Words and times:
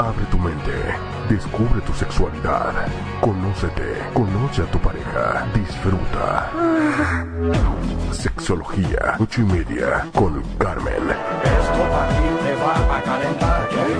Abre 0.00 0.24
tu 0.30 0.38
mente, 0.38 0.72
descubre 1.28 1.78
tu 1.82 1.92
sexualidad, 1.92 2.72
conócete, 3.20 3.98
conoce 4.14 4.62
a 4.62 4.70
tu 4.70 4.78
pareja, 4.78 5.46
disfruta. 5.52 6.50
Sexología, 8.10 9.16
ocho 9.18 9.42
y 9.42 9.44
media, 9.44 10.06
con 10.14 10.42
Carmen. 10.56 11.02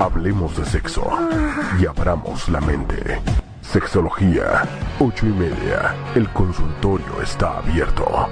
Hablemos 0.00 0.56
de 0.56 0.64
sexo 0.64 1.06
y 1.78 1.84
abramos 1.84 2.48
la 2.48 2.62
mente. 2.62 3.20
Sexología, 3.60 4.62
ocho 5.00 5.26
y 5.26 5.32
media, 5.32 5.94
el 6.14 6.26
consultorio 6.30 7.20
está 7.22 7.58
abierto. 7.58 8.26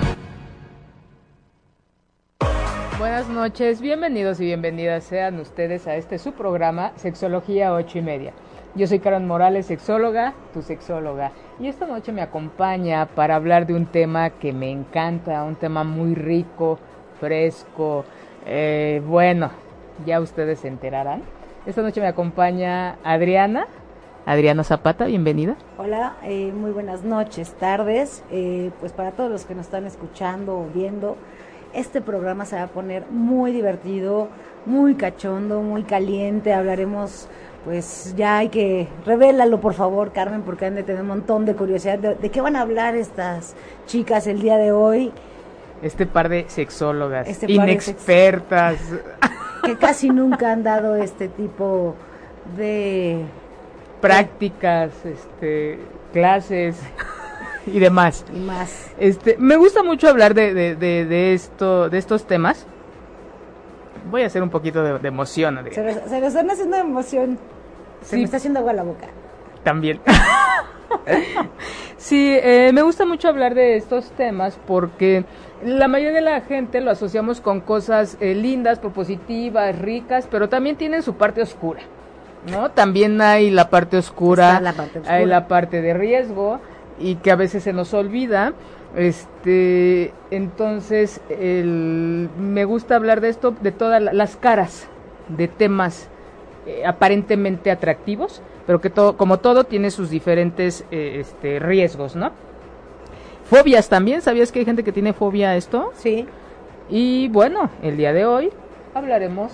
Buenas 2.98 3.28
noches, 3.28 3.80
bienvenidos 3.80 4.40
y 4.40 4.46
bienvenidas 4.46 5.04
sean 5.04 5.38
ustedes 5.38 5.86
a 5.86 5.94
este 5.94 6.18
su 6.18 6.32
programa 6.32 6.90
Sexología 6.96 7.72
8 7.72 7.98
y 7.98 8.02
media. 8.02 8.32
Yo 8.74 8.88
soy 8.88 8.98
Karen 8.98 9.24
Morales, 9.24 9.66
sexóloga, 9.66 10.34
tu 10.52 10.62
sexóloga, 10.62 11.30
y 11.60 11.68
esta 11.68 11.86
noche 11.86 12.10
me 12.10 12.22
acompaña 12.22 13.06
para 13.06 13.36
hablar 13.36 13.68
de 13.68 13.74
un 13.74 13.86
tema 13.86 14.30
que 14.30 14.52
me 14.52 14.72
encanta, 14.72 15.44
un 15.44 15.54
tema 15.54 15.84
muy 15.84 16.16
rico, 16.16 16.80
fresco, 17.20 18.04
eh, 18.44 19.00
bueno, 19.06 19.52
ya 20.04 20.20
ustedes 20.20 20.58
se 20.58 20.66
enterarán. 20.66 21.22
Esta 21.66 21.82
noche 21.82 22.00
me 22.00 22.08
acompaña 22.08 22.96
Adriana, 23.04 23.68
Adriana 24.26 24.64
Zapata, 24.64 25.04
bienvenida. 25.04 25.54
Hola, 25.76 26.16
eh, 26.24 26.50
muy 26.52 26.72
buenas 26.72 27.04
noches, 27.04 27.52
tardes, 27.60 28.24
eh, 28.32 28.72
pues 28.80 28.92
para 28.92 29.12
todos 29.12 29.30
los 29.30 29.44
que 29.44 29.54
nos 29.54 29.66
están 29.66 29.86
escuchando 29.86 30.58
o 30.58 30.66
viendo 30.74 31.16
este 31.74 32.00
programa 32.00 32.44
se 32.44 32.56
va 32.56 32.64
a 32.64 32.68
poner 32.68 33.06
muy 33.10 33.52
divertido, 33.52 34.28
muy 34.66 34.94
cachondo, 34.94 35.60
muy 35.60 35.82
caliente. 35.82 36.52
Hablaremos, 36.52 37.28
pues 37.64 38.14
ya 38.16 38.38
hay 38.38 38.48
que, 38.48 38.88
revélalo 39.04 39.60
por 39.60 39.74
favor, 39.74 40.12
Carmen, 40.12 40.42
porque 40.42 40.66
han 40.66 40.74
de 40.74 40.82
tener 40.82 41.02
un 41.02 41.08
montón 41.08 41.44
de 41.44 41.54
curiosidad. 41.54 41.98
¿De, 41.98 42.30
qué 42.30 42.40
van 42.40 42.56
a 42.56 42.62
hablar 42.62 42.94
estas 42.94 43.54
chicas 43.86 44.26
el 44.26 44.40
día 44.40 44.56
de 44.56 44.72
hoy? 44.72 45.12
Este 45.82 46.06
par 46.06 46.28
de 46.28 46.46
sexólogas, 46.48 47.28
este 47.28 47.50
inexpertas. 47.50 48.78
que 49.64 49.76
casi 49.76 50.10
nunca 50.10 50.52
han 50.52 50.62
dado 50.62 50.96
este 50.96 51.28
tipo 51.28 51.94
de 52.56 53.24
prácticas, 54.00 54.90
este, 55.04 55.78
clases 56.12 56.76
y 57.72 57.78
demás. 57.78 58.24
Y 58.34 58.38
más. 58.38 58.90
Este, 58.98 59.36
me 59.38 59.56
gusta 59.56 59.82
mucho 59.82 60.08
hablar 60.08 60.34
de, 60.34 60.54
de, 60.54 60.74
de, 60.76 61.34
esto, 61.34 61.88
de 61.88 61.98
estos 61.98 62.26
temas. 62.26 62.66
Voy 64.10 64.22
a 64.22 64.26
hacer 64.26 64.42
un 64.42 64.50
poquito 64.50 64.82
de, 64.82 65.08
emoción. 65.08 65.58
Se 65.70 65.82
me, 65.82 65.92
se 65.94 66.26
están 66.26 66.50
haciendo 66.50 66.76
emoción. 66.76 67.38
Se 68.02 68.16
me 68.16 68.22
está 68.22 68.38
haciendo 68.38 68.60
agua 68.60 68.72
la 68.72 68.84
boca. 68.84 69.08
También. 69.62 70.00
sí, 71.96 72.38
eh, 72.42 72.70
me 72.72 72.82
gusta 72.82 73.04
mucho 73.04 73.28
hablar 73.28 73.54
de 73.54 73.76
estos 73.76 74.10
temas 74.12 74.58
porque 74.66 75.24
la 75.64 75.88
mayoría 75.88 76.14
de 76.14 76.20
la 76.22 76.40
gente 76.42 76.80
lo 76.80 76.90
asociamos 76.90 77.40
con 77.40 77.60
cosas 77.60 78.16
eh, 78.20 78.34
lindas, 78.34 78.78
propositivas, 78.78 79.78
ricas, 79.78 80.28
pero 80.30 80.48
también 80.48 80.76
tienen 80.76 81.02
su 81.02 81.14
parte 81.14 81.42
oscura. 81.42 81.80
¿no? 82.50 82.70
También 82.70 83.20
hay 83.20 83.50
la 83.50 83.68
parte 83.68 83.98
oscura, 83.98 84.60
la 84.60 84.72
parte 84.72 85.00
oscura. 85.00 85.16
hay 85.16 85.26
la 85.26 85.48
parte 85.48 85.82
de 85.82 85.92
riesgo 85.92 86.60
y 87.00 87.16
que 87.16 87.30
a 87.30 87.36
veces 87.36 87.62
se 87.62 87.72
nos 87.72 87.94
olvida. 87.94 88.52
Este, 88.96 90.12
entonces, 90.30 91.20
me 91.28 92.64
gusta 92.64 92.96
hablar 92.96 93.20
de 93.20 93.28
esto, 93.28 93.54
de 93.60 93.72
todas 93.72 94.02
las 94.02 94.36
caras 94.36 94.88
de 95.28 95.48
temas 95.48 96.08
eh, 96.66 96.84
aparentemente 96.84 97.70
atractivos, 97.70 98.42
pero 98.66 98.80
que 98.80 98.90
todo, 98.90 99.16
como 99.16 99.38
todo 99.38 99.64
tiene 99.64 99.90
sus 99.90 100.10
diferentes 100.10 100.84
eh, 100.90 101.18
este, 101.20 101.58
riesgos, 101.58 102.16
¿no? 102.16 102.30
Fobias 103.44 103.88
también, 103.88 104.20
¿sabías 104.20 104.52
que 104.52 104.58
hay 104.58 104.64
gente 104.66 104.84
que 104.84 104.92
tiene 104.92 105.14
fobia 105.14 105.50
a 105.50 105.56
esto? 105.56 105.92
Sí. 105.94 106.26
Y 106.90 107.28
bueno, 107.28 107.70
el 107.82 107.96
día 107.96 108.12
de 108.12 108.26
hoy 108.26 108.50
hablaremos 108.94 109.52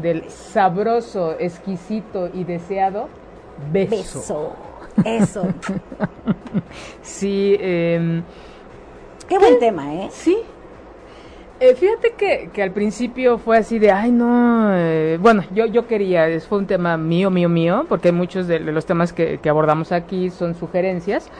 del 0.00 0.30
sabroso, 0.30 1.34
exquisito 1.38 2.28
y 2.32 2.44
deseado 2.44 3.08
beso. 3.72 3.96
beso. 3.96 4.52
Eso. 5.04 5.46
sí. 7.02 7.56
Eh, 7.58 8.22
Qué 9.28 9.38
buen 9.38 9.58
tema, 9.58 9.92
¿eh? 9.94 10.08
Sí. 10.10 10.38
Eh, 11.58 11.74
fíjate 11.74 12.12
que, 12.18 12.50
que, 12.52 12.62
al 12.62 12.70
principio 12.70 13.38
fue 13.38 13.56
así 13.56 13.78
de, 13.78 13.90
ay, 13.90 14.10
no, 14.12 14.76
eh, 14.76 15.16
bueno, 15.18 15.42
yo, 15.54 15.64
yo 15.64 15.86
quería, 15.86 16.28
fue 16.40 16.58
un 16.58 16.66
tema 16.66 16.98
mío, 16.98 17.30
mío, 17.30 17.48
mío, 17.48 17.86
porque 17.88 18.12
muchos 18.12 18.46
de, 18.46 18.60
los 18.60 18.84
temas 18.84 19.14
que, 19.14 19.38
que, 19.38 19.48
abordamos 19.48 19.90
aquí 19.90 20.28
son 20.28 20.54
sugerencias, 20.54 21.30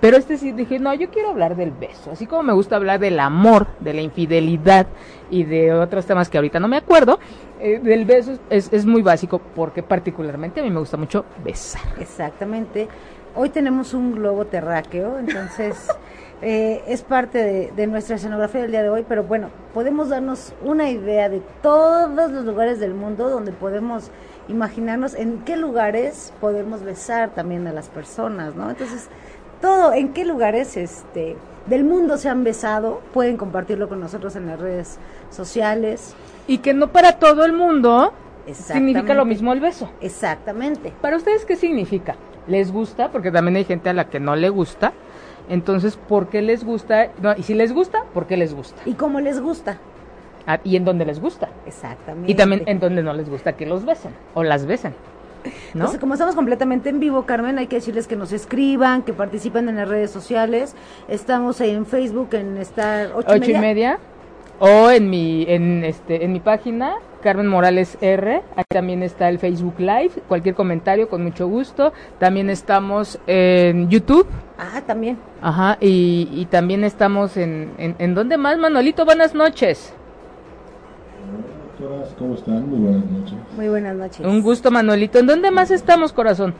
pero 0.00 0.16
este 0.16 0.36
sí 0.36 0.52
dije, 0.52 0.78
no, 0.78 0.92
yo 0.94 1.10
quiero 1.10 1.30
hablar 1.30 1.56
del 1.56 1.70
beso, 1.70 2.10
así 2.12 2.26
como 2.26 2.42
me 2.42 2.52
gusta 2.52 2.76
hablar 2.76 3.00
del 3.00 3.18
amor, 3.20 3.66
de 3.80 3.94
la 3.94 4.00
infidelidad 4.02 4.86
y 5.30 5.44
de 5.44 5.72
otros 5.72 6.06
temas 6.06 6.28
que 6.28 6.38
ahorita 6.38 6.60
no 6.60 6.68
me 6.68 6.76
acuerdo, 6.76 7.18
eh, 7.60 7.80
del 7.82 8.04
beso 8.04 8.38
es, 8.50 8.72
es 8.72 8.86
muy 8.86 9.02
básico, 9.02 9.40
porque 9.54 9.82
particularmente 9.82 10.60
a 10.60 10.62
mí 10.62 10.70
me 10.70 10.80
gusta 10.80 10.96
mucho 10.96 11.24
besar. 11.44 11.82
Exactamente. 11.98 12.88
Hoy 13.34 13.50
tenemos 13.50 13.94
un 13.94 14.14
globo 14.14 14.46
terráqueo, 14.46 15.18
entonces... 15.18 15.88
Eh, 16.42 16.82
es 16.86 17.02
parte 17.02 17.72
de, 17.74 17.86
nuestra 17.86 18.16
escenografía 18.16 18.60
del 18.60 18.70
día 18.70 18.82
de 18.82 18.90
hoy, 18.90 19.06
pero 19.08 19.24
bueno, 19.24 19.48
podemos 19.72 20.10
darnos 20.10 20.52
una 20.62 20.90
idea 20.90 21.30
de 21.30 21.40
todos 21.62 22.30
los 22.30 22.44
lugares 22.44 22.78
del 22.78 22.92
mundo 22.92 23.30
donde 23.30 23.52
podemos 23.52 24.10
imaginarnos 24.46 25.14
en 25.14 25.38
qué 25.44 25.56
lugares 25.56 26.34
podemos 26.38 26.82
besar 26.82 27.30
también 27.30 27.66
a 27.66 27.72
las 27.72 27.88
personas, 27.88 28.54
¿no? 28.54 28.68
Entonces, 28.68 29.08
todo, 29.60 29.92
en 29.92 30.12
qué 30.12 30.24
lugares 30.24 30.76
este, 30.76 31.36
del 31.66 31.84
mundo 31.84 32.16
se 32.18 32.28
han 32.28 32.44
besado, 32.44 33.00
pueden 33.12 33.36
compartirlo 33.36 33.88
con 33.88 34.00
nosotros 34.00 34.36
en 34.36 34.46
las 34.46 34.60
redes 34.60 34.98
sociales. 35.30 36.14
Y 36.46 36.58
que 36.58 36.74
no 36.74 36.92
para 36.92 37.18
todo 37.18 37.44
el 37.44 37.52
mundo 37.52 38.12
significa 38.52 39.14
lo 39.14 39.24
mismo 39.24 39.52
el 39.52 39.60
beso. 39.60 39.90
Exactamente. 40.00 40.92
¿Para 41.00 41.16
ustedes 41.16 41.44
qué 41.44 41.56
significa? 41.56 42.16
¿Les 42.46 42.70
gusta? 42.70 43.10
Porque 43.10 43.32
también 43.32 43.56
hay 43.56 43.64
gente 43.64 43.88
a 43.90 43.92
la 43.92 44.08
que 44.08 44.20
no 44.20 44.36
le 44.36 44.48
gusta 44.48 44.92
entonces, 45.48 45.96
¿por 45.96 46.28
qué 46.28 46.42
les 46.42 46.64
gusta? 46.64 47.10
y 47.36 47.42
si 47.42 47.54
les 47.54 47.72
gusta, 47.72 48.04
¿por 48.12 48.26
qué 48.26 48.36
les 48.36 48.54
gusta? 48.54 48.82
¿Y 48.84 48.94
cómo 48.94 49.20
les 49.20 49.40
gusta? 49.40 49.78
Ah, 50.46 50.60
y 50.64 50.76
en 50.76 50.84
dónde 50.84 51.04
les 51.04 51.20
gusta. 51.20 51.48
Exactamente. 51.66 52.30
Y 52.30 52.34
también 52.34 52.62
en 52.66 52.78
dónde 52.78 53.02
no 53.02 53.12
les 53.12 53.28
gusta 53.28 53.54
que 53.54 53.66
los 53.66 53.84
besen 53.84 54.12
o 54.34 54.42
las 54.42 54.66
besen. 54.66 54.94
¿No? 55.46 55.80
Entonces, 55.80 56.00
como 56.00 56.14
estamos 56.14 56.34
completamente 56.34 56.88
en 56.88 57.00
vivo, 57.00 57.26
Carmen, 57.26 57.58
hay 57.58 57.66
que 57.66 57.76
decirles 57.76 58.06
que 58.06 58.16
nos 58.16 58.32
escriban, 58.32 59.02
que 59.02 59.12
participen 59.12 59.68
en 59.68 59.76
las 59.76 59.88
redes 59.88 60.10
sociales. 60.10 60.74
Estamos 61.08 61.60
en 61.60 61.86
Facebook, 61.86 62.30
en 62.32 62.56
Star 62.58 63.10
ocho, 63.14 63.34
y 63.36 63.54
media. 63.54 63.98
O 64.58 64.90
en 64.90 65.10
mi, 65.10 65.44
en 65.48 65.84
este, 65.84 66.24
en 66.24 66.32
mi 66.32 66.40
página, 66.40 66.94
Carmen 67.22 67.46
Morales 67.46 67.98
R. 68.00 68.42
Ahí 68.56 68.64
también 68.68 69.02
está 69.02 69.28
el 69.28 69.38
Facebook 69.38 69.74
Live. 69.78 70.12
Cualquier 70.28 70.54
comentario, 70.54 71.10
con 71.10 71.22
mucho 71.22 71.46
gusto. 71.46 71.92
También 72.18 72.48
estamos 72.48 73.18
en 73.26 73.90
YouTube. 73.90 74.26
Ah, 74.58 74.80
también. 74.86 75.18
Ajá, 75.42 75.76
y, 75.78 76.30
y 76.32 76.46
también 76.46 76.84
estamos 76.84 77.36
en, 77.36 77.72
en, 77.76 77.96
en. 77.98 78.14
¿Dónde 78.14 78.38
más, 78.38 78.56
Manolito? 78.56 79.04
Buenas 79.04 79.34
noches. 79.34 79.92
Doctoras, 81.78 82.08
¿cómo 82.18 82.34
están? 82.34 82.70
Muy 82.70 82.78
buenas 82.78 83.04
noches. 83.10 83.34
Muy 83.54 83.68
buenas 83.68 83.96
noches. 83.96 84.26
Un 84.26 84.40
gusto, 84.40 84.70
Manolito. 84.70 85.18
¿En 85.18 85.26
dónde 85.26 85.50
más 85.50 85.70
estamos, 85.70 86.12
corazón? 86.12 86.54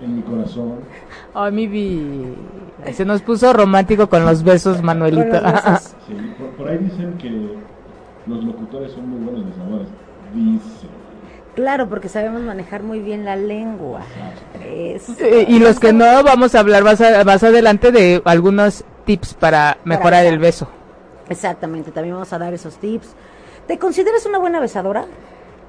En 0.00 0.16
mi 0.16 0.22
corazón. 0.22 0.76
Ay, 1.34 1.52
mi 1.52 1.66
vi. 1.66 2.34
Se 2.92 3.04
nos 3.04 3.20
puso 3.20 3.52
romántico 3.52 4.08
con 4.08 4.24
los 4.24 4.42
besos, 4.42 4.82
Manuelito. 4.82 5.40
Los 5.40 5.42
besos. 5.42 5.96
Sí, 6.06 6.14
por, 6.38 6.48
por 6.50 6.68
ahí 6.68 6.78
dicen 6.78 7.18
que 7.18 7.30
los 8.26 8.44
locutores 8.44 8.92
son 8.92 9.10
muy 9.10 9.24
buenos 9.24 9.46
besadores. 9.46 9.88
Dice. 10.34 10.86
Claro, 11.54 11.88
porque 11.88 12.08
sabemos 12.08 12.40
manejar 12.42 12.82
muy 12.82 13.00
bien 13.00 13.24
la 13.24 13.36
lengua. 13.36 14.00
Eh, 14.60 14.98
y 15.48 15.58
los 15.58 15.78
que 15.78 15.92
no, 15.92 16.22
vamos 16.22 16.54
a 16.54 16.60
hablar 16.60 16.82
más, 16.82 17.00
más 17.24 17.42
adelante 17.42 17.92
de 17.92 18.22
algunos 18.24 18.84
tips 19.04 19.34
para 19.34 19.78
mejorar 19.84 20.22
para 20.22 20.28
el 20.28 20.38
beso. 20.38 20.66
Exactamente, 21.28 21.90
también 21.90 22.14
vamos 22.14 22.32
a 22.32 22.38
dar 22.38 22.52
esos 22.54 22.76
tips. 22.76 23.14
¿Te 23.66 23.78
consideras 23.78 24.26
una 24.26 24.38
buena 24.38 24.60
besadora? 24.60 25.06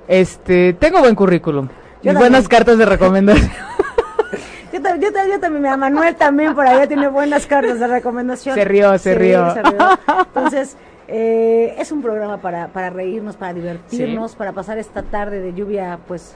Este, 0.08 0.74
tengo 0.74 1.00
buen 1.00 1.16
currículum. 1.16 1.68
y 2.02 2.12
buenas 2.14 2.48
cartas 2.48 2.78
de 2.78 2.86
recomendación. 2.86 3.50
Yo, 4.74 4.82
ta- 4.82 4.98
yo, 4.98 5.08
yo 5.32 5.40
también, 5.40 5.80
Manuel 5.80 6.16
también 6.16 6.54
por 6.54 6.68
allá 6.68 6.86
tiene 6.86 7.08
buenas 7.08 7.46
cartas 7.46 7.80
de 7.80 7.88
recomendación. 7.88 8.56
Se 8.56 8.66
rió, 8.66 8.98
se 8.98 9.14
Sí, 9.14 9.18
rió. 9.18 9.54
se 9.54 9.62
rió. 9.64 9.78
Entonces, 10.26 10.76
eh, 11.08 11.76
es 11.78 11.94
un 11.94 12.02
programa 12.02 12.42
para, 12.42 12.68
para 12.68 12.90
reírnos, 12.90 13.38
para 13.38 13.54
divertirnos, 13.54 14.36
para 14.36 14.52
pasar 14.52 14.78
esta 14.78 15.02
tarde 15.02 15.40
de 15.40 15.54
lluvia, 15.54 15.98
pues, 16.10 16.36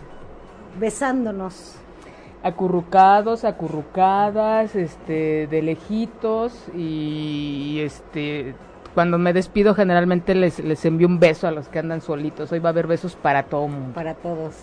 besándonos. 0.80 1.76
acurrucados, 2.42 3.44
acurrucadas, 3.44 4.74
este, 4.74 5.48
de 5.48 5.62
lejitos 5.62 6.54
y 6.74 7.82
este, 7.84 8.56
cuando 9.00 9.18
me 9.18 9.32
despido 9.32 9.74
generalmente 9.76 10.36
les, 10.36 10.60
les 10.60 10.84
envío 10.84 11.08
un 11.08 11.22
beso 11.22 11.48
a 11.48 11.52
los 11.52 11.70
que 11.70 11.80
andan 11.80 12.02
solitos. 12.02 12.52
Hoy 12.52 12.60
va 12.60 12.68
a 12.68 12.74
haber 12.74 12.86
besos 12.86 13.16
para 13.16 13.44
todo 13.44 13.66
mundo. 13.70 13.94
Para 13.94 14.14
todos. 14.14 14.54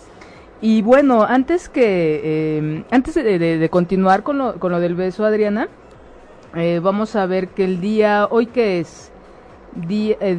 Y 0.61 0.83
bueno, 0.83 1.23
antes 1.23 1.69
que 1.69 2.21
eh, 2.23 2.83
antes 2.91 3.15
de, 3.15 3.39
de- 3.39 3.57
de 3.57 3.69
continuar 3.69 4.21
con 4.21 4.37
lo, 4.37 4.59
con 4.59 4.71
lo 4.71 4.79
del 4.79 4.93
beso, 4.93 5.25
Adriana, 5.25 5.69
eh, 6.55 6.79
vamos 6.83 7.15
a 7.15 7.25
ver 7.25 7.47
que 7.47 7.63
el 7.63 7.81
día 7.81 8.27
hoy 8.29 8.45
que 8.45 8.79
es 8.79 9.11
día 9.87 10.17
eh, 10.19 10.37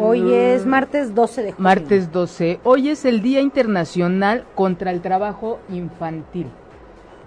Hoy 0.00 0.32
es 0.32 0.64
martes 0.64 1.14
12 1.14 1.42
de 1.42 1.52
junio. 1.52 1.62
martes 1.62 2.10
12. 2.12 2.60
Hoy 2.64 2.88
es 2.88 3.04
el 3.04 3.20
Día 3.20 3.42
Internacional 3.42 4.46
contra 4.54 4.90
el 4.90 5.02
Trabajo 5.02 5.58
Infantil. 5.68 6.46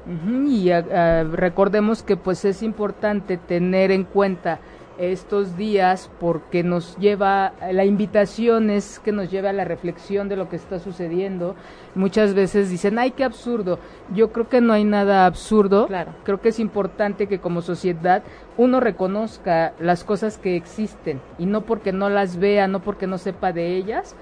Ujú, 0.08 0.48
y 0.50 0.72
ah, 0.72 0.84
ah, 0.92 1.24
recordemos 1.32 2.02
que 2.02 2.18
pues 2.18 2.44
es 2.44 2.64
importante 2.64 3.38
tener 3.38 3.92
en 3.92 4.04
cuenta 4.04 4.58
estos 4.98 5.58
días 5.58 6.10
porque 6.20 6.64
nos 6.64 6.98
lleva, 6.98 7.54
la 7.72 7.86
invitación 7.86 8.70
es 8.70 9.00
que 9.00 9.12
nos 9.12 9.30
lleve 9.32 9.50
a 9.50 9.54
la 9.54 9.64
reflexión 9.64 10.30
de 10.30 10.36
lo 10.36 10.50
que 10.50 10.56
está 10.56 10.80
sucediendo. 10.80 11.56
Muchas 11.96 12.34
veces 12.34 12.70
dicen, 12.70 13.00
ay, 13.00 13.12
qué 13.12 13.24
absurdo. 13.24 13.80
Yo 14.14 14.32
creo 14.32 14.50
que 14.50 14.62
no 14.62 14.74
hay 14.74 14.84
nada 14.84 15.26
absurdo. 15.26 15.88
Claro. 15.88 16.14
Creo 16.24 16.42
que 16.42 16.50
es 16.50 16.60
importante 16.60 17.28
que 17.28 17.40
como 17.40 17.62
sociedad 17.62 18.24
uno 18.58 18.80
reconozca 18.80 19.74
las 19.80 20.04
cosas 20.04 20.38
que 20.38 20.56
existen 20.56 21.22
y 21.38 21.46
no 21.46 21.62
porque 21.62 21.92
no 21.92 22.10
las 22.10 22.38
vea, 22.38 22.68
no 22.68 22.82
porque 22.82 23.08
no 23.08 23.18
sepa 23.18 23.52
de 23.54 23.76
ellas, 23.76 24.16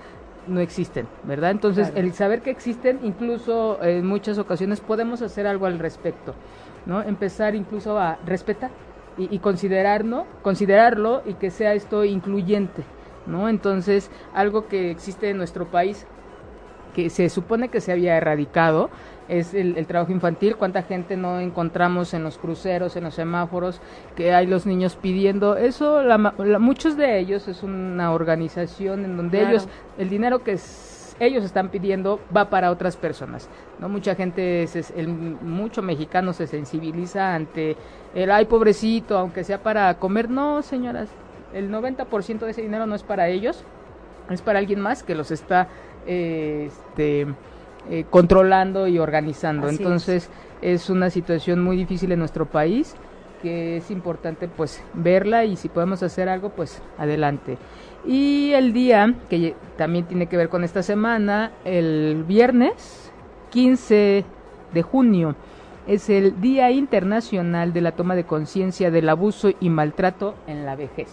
no 0.47 0.59
existen, 0.59 1.07
¿verdad? 1.23 1.51
Entonces, 1.51 1.89
Claro. 1.89 2.05
el 2.05 2.13
saber 2.13 2.41
que 2.41 2.51
existen, 2.51 2.99
incluso 3.03 3.81
en 3.81 4.05
muchas 4.05 4.37
ocasiones 4.37 4.79
podemos 4.79 5.21
hacer 5.21 5.47
algo 5.47 5.65
al 5.65 5.79
respecto, 5.79 6.35
¿no? 6.85 7.01
Empezar 7.01 7.55
incluso 7.55 7.97
a 7.97 8.19
respetar 8.25 8.69
y, 9.17 9.33
y 9.33 9.39
considerarlo, 9.39 10.25
considerarlo 10.43 11.21
y 11.25 11.33
que 11.33 11.51
sea 11.51 11.73
esto 11.73 12.03
incluyente, 12.05 12.83
¿no? 13.27 13.49
Entonces, 13.49 14.09
algo 14.33 14.67
que 14.67 14.91
existe 14.91 15.29
en 15.29 15.37
nuestro 15.37 15.65
país 15.65 16.05
que 16.95 17.09
se 17.09 17.29
supone 17.29 17.69
que 17.69 17.81
se 17.81 17.91
había 17.91 18.15
erradicado 18.15 18.89
es 19.27 19.53
el, 19.53 19.75
el 19.77 19.85
trabajo 19.85 20.11
infantil. 20.11 20.55
¿Cuánta 20.55 20.83
gente 20.83 21.17
no 21.17 21.39
encontramos 21.39 22.13
en 22.13 22.23
los 22.23 22.37
cruceros, 22.37 22.95
en 22.95 23.03
los 23.03 23.15
semáforos, 23.15 23.81
que 24.15 24.33
hay 24.33 24.47
los 24.47 24.65
niños 24.65 24.95
pidiendo? 24.95 25.57
Eso, 25.57 26.03
la 26.03 26.33
la- 26.37 26.59
muchos 26.59 26.95
de 26.95 27.19
ellos 27.19 27.47
es 27.47 27.63
una 27.63 28.13
organización 28.13 29.03
en 29.03 29.17
donde 29.17 29.39
Claro. 29.39 29.51
ellos, 29.51 29.67
el 29.97 30.09
dinero 30.09 30.43
que 30.43 30.57
ellos 31.19 31.43
están 31.43 31.69
pidiendo 31.69 32.19
va 32.35 32.49
para 32.49 32.71
otras 32.71 32.97
personas. 32.97 33.49
no 33.79 33.89
Mucha 33.89 34.15
gente, 34.15 34.67
se- 34.67 34.99
el, 34.99 35.07
mucho 35.07 35.81
mexicano 35.81 36.33
se 36.33 36.47
sensibiliza 36.47 37.35
ante 37.35 37.77
el, 38.13 38.31
ay, 38.31 38.45
pobrecito, 38.45 39.17
aunque 39.17 39.43
sea 39.43 39.61
para 39.63 39.93
comer. 39.97 40.29
No, 40.29 40.61
señoras, 40.61 41.09
el 41.53 41.71
90% 41.71 42.39
de 42.45 42.51
ese 42.51 42.61
dinero 42.61 42.85
no 42.85 42.95
es 42.95 43.03
para 43.03 43.29
ellos, 43.29 43.63
es 44.29 44.41
para 44.41 44.59
alguien 44.59 44.79
más 44.79 45.03
que 45.03 45.15
los 45.15 45.31
está 45.31 45.67
eh, 46.05 46.67
este, 46.67 47.27
eh, 47.89 48.05
controlando 48.09 48.87
y 48.87 48.99
organizando. 48.99 49.67
Así 49.67 49.75
es. 49.75 49.81
Entonces 49.81 50.29
es. 50.61 50.89
una 50.89 51.09
situación 51.09 51.63
muy 51.63 51.77
difícil 51.77 52.11
en 52.11 52.19
nuestro 52.19 52.45
país 52.45 52.95
que 53.41 53.77
es 53.77 53.91
importante 53.91 54.47
pues 54.47 54.81
verla 54.93 55.45
y 55.45 55.55
si 55.55 55.69
podemos 55.69 56.01
hacer 56.01 56.29
algo 56.29 56.49
pues 56.49 56.81
adelante. 56.97 57.57
Y 58.07 58.53
el 58.53 58.71
día 58.73 59.13
que 59.29 59.55
también 59.77 60.05
tiene 60.05 60.27
que 60.27 60.37
ver 60.37 60.49
con 60.49 60.63
esta 60.63 60.83
semana, 60.83 61.51
el 61.63 62.23
viernes 62.27 63.11
15 63.51 64.23
de 64.73 64.81
junio 64.83 65.35
es 65.87 66.09
el 66.09 66.39
Día 66.41 66.71
Internacional 66.71 67.73
de 67.73 67.81
la 67.81 67.91
Toma 67.91 68.15
de 68.15 68.23
Conciencia 68.23 68.91
del 68.91 69.07
Abuso 69.09 69.51
y 69.59 69.69
Maltrato 69.69 70.35
en 70.47 70.65
la 70.65 70.75
Vejez. 70.75 71.09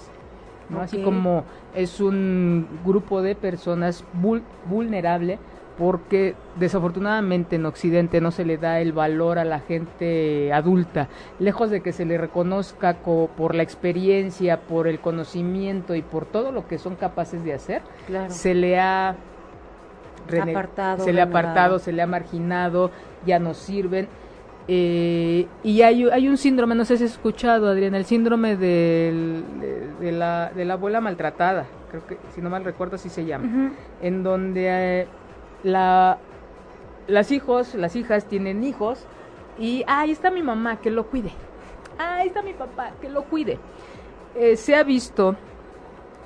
¿no? 0.70 0.80
Así 0.80 1.02
como 1.02 1.44
es 1.74 2.00
un 2.00 2.66
grupo 2.84 3.20
de 3.22 3.34
personas 3.34 4.04
vul- 4.22 4.42
vulnerable 4.68 5.38
porque 5.82 6.36
desafortunadamente 6.60 7.56
en 7.56 7.66
Occidente 7.66 8.20
no 8.20 8.30
se 8.30 8.44
le 8.44 8.56
da 8.56 8.78
el 8.78 8.92
valor 8.92 9.40
a 9.40 9.44
la 9.44 9.58
gente 9.58 10.52
adulta, 10.52 11.08
lejos 11.40 11.70
de 11.70 11.80
que 11.80 11.90
se 11.92 12.04
le 12.04 12.18
reconozca 12.18 12.94
co- 12.98 13.28
por 13.36 13.56
la 13.56 13.64
experiencia, 13.64 14.60
por 14.60 14.86
el 14.86 15.00
conocimiento 15.00 15.96
y 15.96 16.02
por 16.02 16.24
todo 16.24 16.52
lo 16.52 16.68
que 16.68 16.78
son 16.78 16.94
capaces 16.94 17.42
de 17.42 17.54
hacer, 17.54 17.82
Claro. 18.06 18.30
se 18.30 18.54
le 18.54 18.78
ha 18.78 19.16
Apartado, 20.40 21.04
se 21.04 21.12
le 21.12 21.20
ha 21.20 21.24
apartado, 21.24 21.78
se 21.80 21.90
le 21.90 22.00
ha 22.00 22.06
marginado, 22.06 22.92
ya 23.26 23.40
no 23.40 23.52
sirven. 23.54 24.06
Eh, 24.68 25.48
y 25.64 25.82
hay, 25.82 26.04
hay 26.08 26.28
un 26.28 26.36
síndrome, 26.36 26.76
no 26.76 26.84
sé 26.84 26.96
si 26.96 27.04
has 27.04 27.10
escuchado, 27.10 27.68
Adriana, 27.68 27.96
el 27.98 28.04
síndrome 28.04 28.56
del- 28.56 29.42
de, 29.60 29.88
de 30.00 30.12
la, 30.12 30.52
de 30.54 30.64
la 30.64 30.74
abuela 30.74 31.00
maltratada, 31.00 31.66
creo 31.90 32.06
que, 32.06 32.18
si 32.36 32.40
no 32.40 32.50
mal 32.50 32.64
recuerdo, 32.64 32.94
así 32.94 33.08
se 33.08 33.24
llama, 33.24 33.72
en 34.00 34.22
donde 34.22 34.66
eh, 35.00 35.06
la, 35.62 36.26
las 37.06 37.30
hijos, 37.32 37.74
las 37.74 37.96
hijas 37.96 38.28
tienen 38.28 38.64
hijos 38.64 39.08
y 39.56 39.84
"Ah, 39.88 40.00
ahí 40.02 40.12
está 40.12 40.30
mi 40.30 40.42
mamá, 40.42 40.80
que 40.80 40.90
lo 40.90 41.08
cuide. 41.10 41.32
"Ah, 41.98 42.16
ahí 42.18 42.28
está 42.28 42.42
mi 42.42 42.54
papá, 42.54 42.98
que 43.00 43.08
lo 43.10 43.28
cuide. 43.28 43.64
Eh, 44.34 44.56
se 44.56 44.76
ha 44.76 44.84
visto 44.84 45.38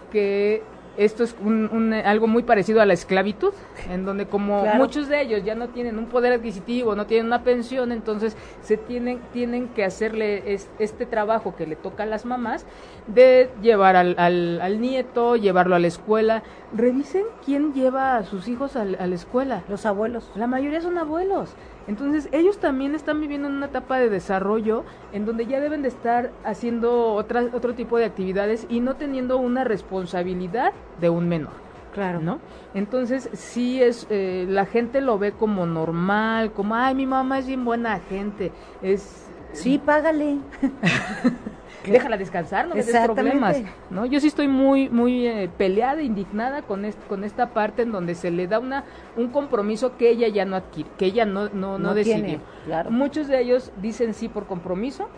que 0.08 0.75
esto 0.96 1.24
es 1.24 1.34
un- 1.44 1.68
un, 1.72 1.92
eh, 1.92 2.02
algo 2.04 2.26
muy 2.26 2.42
parecido 2.42 2.80
a 2.80 2.86
la 2.86 2.92
esclavitud, 2.94 3.52
en 3.90 4.04
donde 4.04 4.26
como 4.26 4.60
Claro. 4.62 4.78
muchos 4.78 5.08
de 5.08 5.20
ellos 5.22 5.44
ya 5.44 5.54
no 5.54 5.68
tienen 5.68 5.98
un 5.98 6.06
poder 6.06 6.32
adquisitivo, 6.32 6.94
no 6.94 7.06
tienen 7.06 7.26
una 7.26 7.42
pensión, 7.42 7.92
entonces 7.92 8.36
se 8.62 8.76
tienen, 8.76 9.20
tienen 9.32 9.68
que 9.68 9.84
hacerle 9.84 10.54
es- 10.54 10.68
este 10.78 11.06
trabajo 11.06 11.54
que 11.56 11.66
le 11.66 11.76
toca 11.76 12.04
a 12.04 12.06
las 12.06 12.24
mamás 12.24 12.66
de 13.06 13.50
llevar 13.62 13.96
al, 13.96 14.14
al- 14.18 14.60
al 14.60 14.80
nieto, 14.80 15.36
llevarlo 15.36 15.74
a 15.76 15.78
la 15.78 15.86
escuela. 15.86 16.42
Revisen 16.74 17.24
quién 17.44 17.72
lleva 17.74 18.16
a 18.16 18.24
sus 18.24 18.48
hijos 18.48 18.76
al- 18.76 18.96
a 18.98 19.06
la 19.06 19.14
escuela. 19.14 19.62
Los 19.68 19.86
abuelos. 19.86 20.30
La 20.34 20.46
mayoría 20.46 20.80
son 20.80 20.98
abuelos. 20.98 21.54
Entonces, 21.86 22.28
ellos 22.32 22.58
también 22.58 22.94
están 22.94 23.20
viviendo 23.20 23.48
en 23.48 23.54
una 23.54 23.66
etapa 23.66 23.98
de 23.98 24.08
desarrollo 24.08 24.84
en 25.12 25.24
donde 25.24 25.46
ya 25.46 25.60
deben 25.60 25.82
de 25.82 25.88
estar 25.88 26.32
haciendo 26.44 27.12
otra, 27.14 27.44
otro 27.52 27.74
tipo 27.74 27.96
de 27.98 28.04
actividades 28.04 28.66
y 28.68 28.80
no 28.80 28.96
teniendo 28.96 29.38
una 29.38 29.64
responsabilidad 29.64 30.72
de 31.00 31.10
un 31.10 31.28
menor, 31.28 31.66
Claro. 31.94 32.20
¿no? 32.20 32.40
Entonces, 32.74 33.30
sí 33.32 33.82
es, 33.82 34.06
eh, 34.10 34.46
la 34.48 34.66
gente 34.66 35.00
lo 35.00 35.18
ve 35.18 35.32
como 35.32 35.64
normal, 35.64 36.52
como, 36.52 36.74
ay, 36.74 36.94
mi 36.94 37.06
mamá 37.06 37.38
es 37.38 37.46
bien 37.46 37.64
buena 37.64 37.98
gente, 38.00 38.52
es... 38.82 39.22
Sí, 39.52 39.78
págale. 39.78 40.36
Déjala 41.92 42.16
descansar, 42.16 42.66
no 42.68 42.74
me 42.74 42.82
des 42.82 42.94
problemas, 43.14 43.56
¿no? 43.90 44.06
Yo 44.06 44.20
sí 44.20 44.26
estoy 44.28 44.48
muy, 44.48 44.88
muy 44.88 45.26
eh, 45.26 45.48
peleada, 45.56 46.02
indignada 46.02 46.62
con, 46.62 46.84
est- 46.84 46.98
con 47.08 47.24
esta 47.24 47.50
parte 47.50 47.82
en 47.82 47.92
donde 47.92 48.14
se 48.14 48.30
le 48.30 48.46
da 48.46 48.58
una, 48.58 48.84
un 49.16 49.28
compromiso 49.28 49.96
que 49.96 50.10
ella 50.10 50.28
ya 50.28 50.44
no 50.44 50.56
adquiere, 50.56 50.90
que 50.98 51.06
ella 51.06 51.24
no, 51.24 51.44
no, 51.50 51.78
no, 51.78 51.78
No 51.78 51.94
decidió. 51.94 52.24
tiene, 52.24 52.40
claro. 52.64 52.90
Muchos 52.90 53.28
de 53.28 53.40
ellos 53.40 53.72
dicen 53.80 54.14
sí 54.14 54.28
por 54.28 54.46
compromiso, 54.46 55.08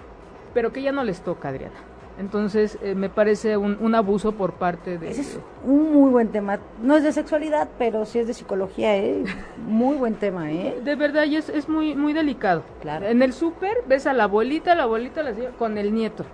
pero 0.54 0.72
que 0.72 0.82
ya 0.82 0.92
no 0.92 1.04
les 1.04 1.20
toca, 1.20 1.48
Adriana. 1.48 1.74
Entonces, 2.18 2.78
eh, 2.82 2.96
me 2.96 3.08
parece 3.08 3.56
un, 3.56 3.78
un 3.80 3.94
abuso 3.94 4.32
por 4.32 4.54
parte 4.54 4.98
de... 4.98 5.10
Ese 5.10 5.20
es 5.20 5.38
un 5.64 5.92
muy 5.92 6.10
buen 6.10 6.28
tema. 6.28 6.58
No 6.82 6.96
es 6.96 7.04
de 7.04 7.12
sexualidad, 7.12 7.68
pero 7.78 8.04
sí 8.04 8.18
es 8.18 8.26
de 8.26 8.34
psicología, 8.34 8.96
¿eh? 8.96 9.22
Muy 9.56 9.96
buen 9.96 10.14
tema, 10.14 10.50
¿eh? 10.50 10.80
De 10.82 10.96
verdad, 10.96 11.24
y 11.24 11.36
es, 11.36 11.48
es 11.48 11.68
muy, 11.68 11.94
muy 11.94 12.12
delicado. 12.12 12.64
Claro. 12.80 13.06
En 13.06 13.22
el 13.22 13.32
súper 13.32 13.84
ves 13.86 14.06
a 14.06 14.12
la 14.14 14.24
abuelita, 14.24 14.74
la 14.74 14.84
abuelita 14.84 15.22
la 15.22 15.32
señora, 15.32 15.52
con 15.56 15.78
el 15.78 15.94
nieto. 15.94 16.24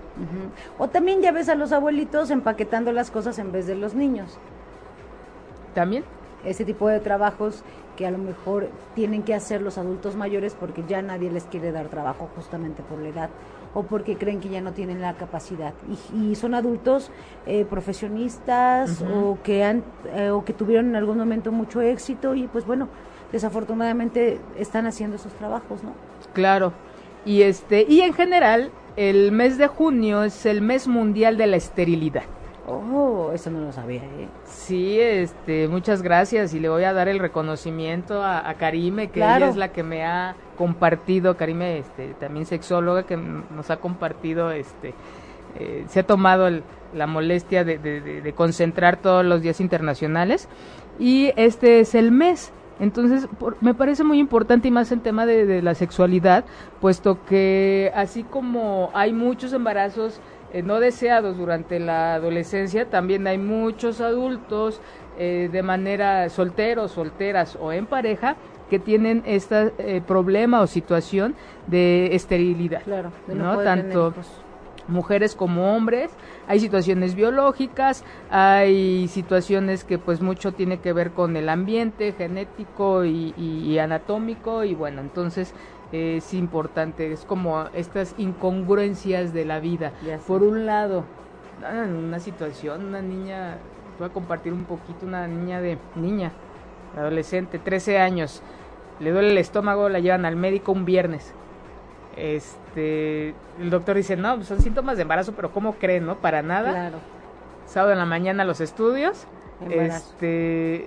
O 0.79 0.89
también 0.89 1.21
ya 1.21 1.33
ves 1.33 1.49
a 1.49 1.55
los 1.55 1.73
abuelitos 1.73 2.31
empaquetando 2.31 2.93
las 2.93 3.11
cosas 3.11 3.39
en 3.39 3.53
vez 3.53 3.67
de 3.67 3.75
los 3.75 3.95
niños. 3.95 4.39
También. 5.75 6.05
Ese 6.45 6.65
tipo 6.65 6.89
de 6.89 7.01
trabajos 7.01 7.63
que 7.97 8.07
a 8.07 8.11
lo 8.11 8.19
mejor 8.19 8.69
tienen 8.95 9.23
que 9.23 9.35
hacer 9.35 9.63
los 9.63 9.79
adultos 9.79 10.17
mayores 10.17 10.55
porque 10.59 10.85
ya 10.87 11.03
nadie 11.03 11.31
les 11.31 11.45
quiere 11.45 11.73
dar 11.73 11.89
trabajo 11.89 12.29
justamente 12.35 12.83
por 12.83 12.99
la 12.99 13.09
edad 13.09 13.31
o 13.75 13.83
porque 13.83 14.17
creen 14.17 14.41
que 14.41 14.49
ya 14.49 14.61
no 14.61 14.73
tienen 14.73 15.01
la 15.01 15.15
capacidad 15.15 15.75
y, 16.15 16.31
y 16.31 16.35
son 16.35 16.55
adultos 16.55 17.11
eh, 17.47 17.65
profesionistas 17.69 19.03
o 19.03 19.39
que 19.43 19.65
han 19.65 19.83
eh, 20.15 20.31
o 20.31 20.45
que 20.45 20.53
tuvieron 20.53 20.87
en 20.89 20.97
algún 20.97 21.19
momento 21.19 21.53
mucho 21.53 21.81
éxito 21.81 22.35
y 22.35 22.47
pues 22.47 22.65
bueno 22.67 22.89
desafortunadamente 23.33 24.39
están 24.57 24.87
haciendo 24.87 25.17
esos 25.17 25.33
trabajos 25.33 25.83
no 25.83 25.93
Claro. 26.35 26.73
Y 27.25 27.43
este 27.43 27.87
y 27.89 28.03
en 28.03 28.13
general 28.13 28.71
el 28.97 29.33
mes 29.33 29.57
de 29.57 29.67
junio 29.67 30.25
es 30.25 30.45
el 30.45 30.61
mes 30.61 30.87
mundial 30.87 31.39
de 31.39 31.47
la 31.47 31.57
esterilidad. 31.57 32.25
Oh, 32.67 33.31
eso 33.35 33.51
no 33.51 33.61
lo 33.61 33.73
sabía, 33.73 34.03
¿eh? 34.03 34.29
Sí, 34.47 34.99
este, 34.99 35.69
muchas 35.69 36.01
gracias 36.01 36.55
y 36.55 36.61
le 36.61 36.71
voy 36.71 36.85
a 36.85 36.93
dar 36.95 37.09
el 37.09 37.19
reconocimiento 37.19 38.23
a, 38.23 38.49
a 38.49 38.55
Karime, 38.55 39.09
que 39.09 39.15
Claro. 39.21 39.45
ella 39.45 39.51
es 39.51 39.57
la 39.57 39.69
que 39.69 39.83
me 39.83 40.05
ha 40.05 40.35
compartido, 40.57 41.37
Karime, 41.37 41.79
este, 41.79 42.15
también 42.15 42.47
sexóloga, 42.47 43.03
que 43.03 43.17
nos 43.19 43.71
ha 43.71 43.77
compartido, 43.77 44.51
este, 44.51 44.95
eh, 45.59 45.85
se 45.89 46.01
ha 46.01 46.07
tomado 46.07 46.47
el- 46.47 46.63
la 46.95 47.07
molestia 47.07 47.65
de, 47.65 47.77
de- 47.79 48.01
de- 48.01 48.23
de 48.23 48.33
concentrar 48.33 48.97
todos 48.97 49.25
los 49.27 49.43
días 49.43 49.61
internacionales 49.61 50.49
y 50.99 51.33
este 51.37 51.81
es 51.81 51.95
el 51.95 52.13
mes. 52.13 52.51
Entonces, 52.81 53.29
por- 53.39 53.57
me 53.61 53.75
parece 53.75 54.03
muy 54.05 54.19
importante 54.19 54.67
y 54.69 54.71
más 54.71 54.91
el 54.91 55.01
tema 55.01 55.27
de, 55.27 55.45
de 55.47 55.61
la 55.63 55.75
sexualidad, 55.75 56.45
puesto 56.81 57.25
que 57.27 57.93
así 57.95 58.25
como 58.25 58.91
hay 58.95 59.13
muchos 59.13 59.53
embarazos 59.53 60.19
eh, 60.55 60.63
no 60.63 60.81
deseados 60.81 61.37
durante 61.37 61.79
la 61.81 62.15
adolescencia, 62.15 62.89
también 62.89 63.27
hay 63.27 63.39
muchos 63.39 64.01
adultos 64.01 64.81
eh, 65.19 65.49
de 65.53 65.63
manera 65.63 66.29
solteros, 66.31 66.93
solteras 66.93 67.57
o 67.61 67.73
en 67.73 67.87
pareja 67.87 68.37
que 68.71 68.79
tienen 68.79 69.23
este 69.27 69.73
eh, 69.79 70.01
problema 70.01 70.63
o 70.63 70.67
situación 70.67 71.35
de 71.67 72.15
esterilidad. 72.15 72.83
Claro, 72.83 73.13
de 73.27 73.35
¿no? 73.35 73.59
Tanto 73.59 74.13
mujeres 74.87 75.35
como 75.35 75.75
hombres, 75.75 76.11
hay 76.47 76.61
situaciones 76.61 77.15
biológicas, 77.15 78.05
hay 78.29 79.09
situaciones 79.09 79.85
que 79.85 79.99
pues 79.99 80.21
mucho 80.21 80.53
tiene 80.53 80.79
que 80.81 80.93
ver 80.93 81.13
con 81.13 81.37
el 81.37 81.49
ambiente 81.49 82.13
genético 82.13 83.05
y, 83.05 83.33
y- 83.37 83.73
y 83.73 83.79
anatómico 83.79 84.63
y 84.65 84.75
bueno, 84.75 85.01
entonces 85.01 85.55
es 85.93 86.35
importante, 86.35 87.13
es 87.13 87.25
como 87.25 87.67
estas 87.75 88.15
incongruencias 88.19 89.33
de 89.33 89.45
la 89.45 89.61
vida. 89.61 89.93
Por 90.27 90.43
un 90.43 90.67
lado, 90.67 91.05
ah, 91.65 91.85
una 91.87 92.19
situación, 92.19 92.87
una 92.87 93.01
niña, 93.01 93.59
voy 93.99 94.09
a 94.09 94.13
compartir 94.13 94.53
un 94.53 94.65
poquito, 94.65 95.07
una 95.07 95.27
niña 95.27 95.61
de 95.61 95.79
niña, 95.95 96.33
adolescente, 96.97 97.59
13 97.59 97.99
años, 97.99 98.43
le 99.01 99.11
duele 99.11 99.31
el 99.31 99.39
estómago, 99.39 99.89
la 99.89 100.01
llevan 100.01 100.25
al 100.25 100.37
médico 100.37 100.73
un 100.73 100.85
viernes. 100.85 101.33
Este, 102.17 103.35
el 103.61 103.71
doctor 103.71 103.97
dice, 103.97 104.17
no, 104.17 104.43
son 104.45 104.61
síntomas 104.61 104.97
de 104.97 105.03
embarazo, 105.03 105.33
pero 105.33 105.51
¿cómo 105.51 105.75
creen, 105.75 106.07
no? 106.07 106.17
Para 106.17 106.43
nada. 106.43 106.71
Claro. 106.71 106.99
Sábado 107.67 107.93
en 107.93 107.99
la 107.99 108.07
mañana 108.07 108.45
los 108.45 108.61
estudios. 108.61 109.27
Embarazo. 109.61 110.13
Este, 110.13 110.87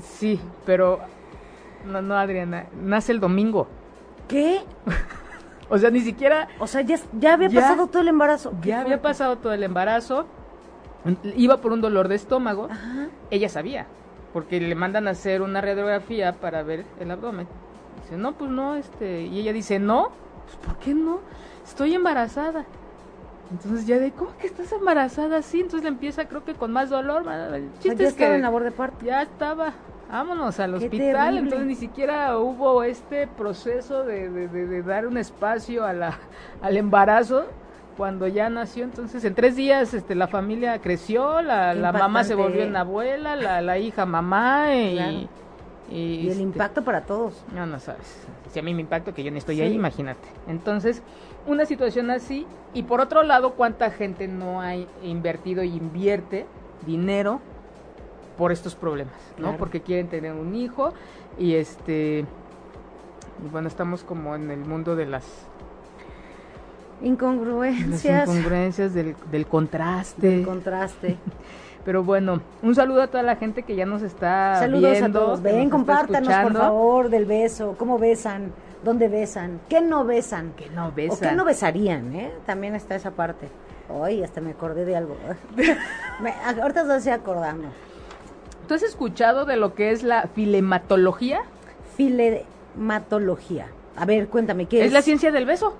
sí, 0.00 0.40
pero 0.66 1.00
no, 1.86 2.02
no, 2.02 2.16
Adriana, 2.16 2.66
nace 2.80 3.12
el 3.12 3.20
domingo. 3.20 3.66
¿Qué? 4.28 4.60
O 5.70 5.76
sea, 5.76 5.90
ni 5.90 6.00
siquiera 6.00 6.48
O 6.60 6.66
sea, 6.66 6.80
ya, 6.80 6.96
ya 7.20 7.34
había 7.34 7.48
Ya. 7.48 7.60
pasado 7.60 7.88
todo 7.88 8.00
el 8.00 8.08
embarazo. 8.08 8.52
Ya 8.62 8.80
había 8.80 9.02
pasado 9.02 9.36
todo 9.36 9.52
el 9.52 9.62
embarazo. 9.62 10.24
Iba 11.36 11.58
por 11.58 11.72
un 11.72 11.82
dolor 11.82 12.08
de 12.08 12.14
estómago. 12.14 12.68
Ajá. 12.70 13.08
Ella 13.30 13.50
sabía, 13.50 13.86
porque 14.32 14.60
le 14.60 14.74
mandan 14.74 15.08
a 15.08 15.10
hacer 15.10 15.42
una 15.42 15.60
radiografía 15.60 16.32
para 16.32 16.62
ver 16.62 16.86
el 17.00 17.10
abdomen. 17.10 17.46
Dice, 18.02 18.16
no, 18.16 18.32
pues 18.32 18.50
no, 18.50 18.76
este, 18.76 19.22
y 19.22 19.40
ella 19.40 19.52
dice, 19.52 19.78
no, 19.78 20.08
pues 20.46 20.56
¿por 20.56 20.76
qué 20.78 20.94
no? 20.94 21.20
Estoy 21.66 21.94
embarazada. 21.94 22.64
Entonces 23.50 23.86
ya 23.86 23.98
de, 23.98 24.10
¿cómo 24.12 24.30
que 24.38 24.46
estás 24.46 24.72
embarazada? 24.72 25.42
Sí, 25.42 25.60
entonces 25.60 25.82
le 25.82 25.88
empieza, 25.88 26.28
creo 26.28 26.44
que 26.46 26.54
con 26.54 26.72
más 26.72 26.88
dolor. 26.88 27.22
El 27.22 27.28
O 27.28 27.32
sea, 27.32 27.60
chiste 27.80 27.96
ya 27.96 28.04
es 28.04 28.10
estaba 28.12 28.30
que 28.30 28.36
en 28.36 28.42
labor 28.42 28.62
de 28.64 28.70
parto. 28.70 29.04
ya 29.04 29.20
estaba, 29.20 29.72
vámonos 30.10 30.58
al 30.60 30.74
hospital. 30.74 31.38
Entonces 31.38 31.66
ni 31.66 31.74
siquiera 31.74 32.38
hubo 32.38 32.82
este 32.82 33.26
proceso 33.26 34.04
de, 34.04 34.28
de- 34.30 34.48
de- 34.48 34.66
de 34.66 34.82
dar 34.82 35.06
un 35.06 35.16
espacio 35.18 35.84
a 35.84 35.92
la, 35.92 36.18
al 36.62 36.76
embarazo 36.76 37.46
cuando 37.96 38.26
ya 38.28 38.48
nació. 38.48 38.84
Entonces 38.84 39.24
en 39.24 39.34
tres 39.34 39.56
días 39.56 39.92
este, 39.94 40.14
la 40.14 40.28
familia 40.28 40.78
creció, 40.80 41.42
la, 41.42 41.74
la 41.74 41.92
mamá 41.92 42.24
se 42.24 42.34
volvió 42.34 42.62
en 42.62 42.76
abuela, 42.76 43.36
la, 43.36 43.60
la 43.60 43.78
hija 43.78 44.06
mamá 44.06 44.74
y... 44.74 44.94
Claro. 44.94 45.12
y, 45.12 45.28
Y 45.96 46.20
el 46.26 46.28
este, 46.32 46.42
impacto 46.42 46.82
para 46.84 47.02
todos. 47.02 47.44
no, 47.54 47.66
no 47.66 47.78
sabes. 47.80 48.26
Si 48.52 48.58
a 48.58 48.62
mí 48.62 48.72
me 48.74 48.80
impacto 48.82 49.12
que 49.14 49.22
yo 49.24 49.30
ni 49.30 49.38
estoy 49.38 49.56
Sí. 49.56 49.62
ahí, 49.62 49.74
imagínate. 49.74 50.26
Entonces, 50.46 51.02
una 51.46 51.66
situación 51.66 52.10
así. 52.10 52.46
Y 52.72 52.82
por 52.84 53.00
otro 53.00 53.22
lado, 53.22 53.52
¿cuánta 53.54 53.90
gente 53.90 54.26
no 54.28 54.60
ha 54.62 54.74
invertido 55.02 55.62
y 55.62 55.74
invierte 55.74 56.46
dinero 56.86 57.40
por 58.38 58.52
estos 58.52 58.74
problemas? 58.74 59.14
¿no? 59.36 59.42
Claro. 59.42 59.58
Porque 59.58 59.82
quieren 59.82 60.08
tener 60.08 60.32
un 60.32 60.54
hijo 60.54 60.94
y 61.38 61.56
este. 61.56 62.20
y 63.44 63.48
bueno, 63.50 63.68
estamos 63.68 64.04
como 64.04 64.34
en 64.34 64.50
el 64.50 64.60
mundo 64.60 64.96
de 64.96 65.04
las, 65.04 65.24
las 65.24 67.06
Incongruencias. 67.06 68.28
incongruencias, 68.28 68.94
del, 68.94 69.14
del 69.30 69.46
contraste. 69.46 70.26
del 70.26 70.46
contraste. 70.46 71.16
Pero 71.84 72.04
bueno, 72.04 72.40
un 72.62 72.74
saludo 72.74 73.02
a 73.02 73.06
toda 73.06 73.22
la 73.22 73.36
gente 73.36 73.62
que 73.62 73.74
ya 73.74 73.86
nos 73.86 74.02
está 74.02 74.56
Saludos 74.58 74.90
viendo. 74.90 75.18
a 75.20 75.22
todos. 75.22 75.42
Ven, 75.42 75.70
compártanos, 75.70 76.34
por 76.42 76.52
favor, 76.52 77.08
del 77.08 77.24
beso. 77.24 77.76
¿Cómo 77.78 77.98
besan? 77.98 78.52
¿Dónde 78.84 79.08
besan? 79.08 79.60
¿Qué 79.68 79.80
no 79.80 80.04
besan? 80.04 80.52
Que 80.52 80.68
no 80.70 80.88
¿O 80.88 80.92
besan. 80.92 81.30
qué 81.30 81.34
no 81.34 81.44
besarían? 81.44 82.14
¿eh? 82.14 82.30
También 82.46 82.74
está 82.74 82.94
esa 82.94 83.12
parte. 83.12 83.48
Ay, 84.02 84.22
hasta 84.22 84.40
me 84.40 84.50
acordé 84.50 84.84
de 84.84 84.96
algo. 84.96 85.16
me, 86.20 86.34
ahorita 86.60 86.96
estoy 86.96 87.12
acordando. 87.12 87.68
¿Tú 88.68 88.74
has 88.74 88.82
escuchado 88.82 89.46
de 89.46 89.56
lo 89.56 89.74
que 89.74 89.92
es 89.92 90.02
la 90.02 90.28
filematología? 90.34 91.40
Filematología. 91.96 93.68
A 93.96 94.04
ver, 94.04 94.28
cuéntame, 94.28 94.66
¿qué 94.66 94.80
es? 94.80 94.88
Es 94.88 94.92
la 94.92 95.00
ciencia 95.00 95.32
del 95.32 95.46
beso. 95.46 95.74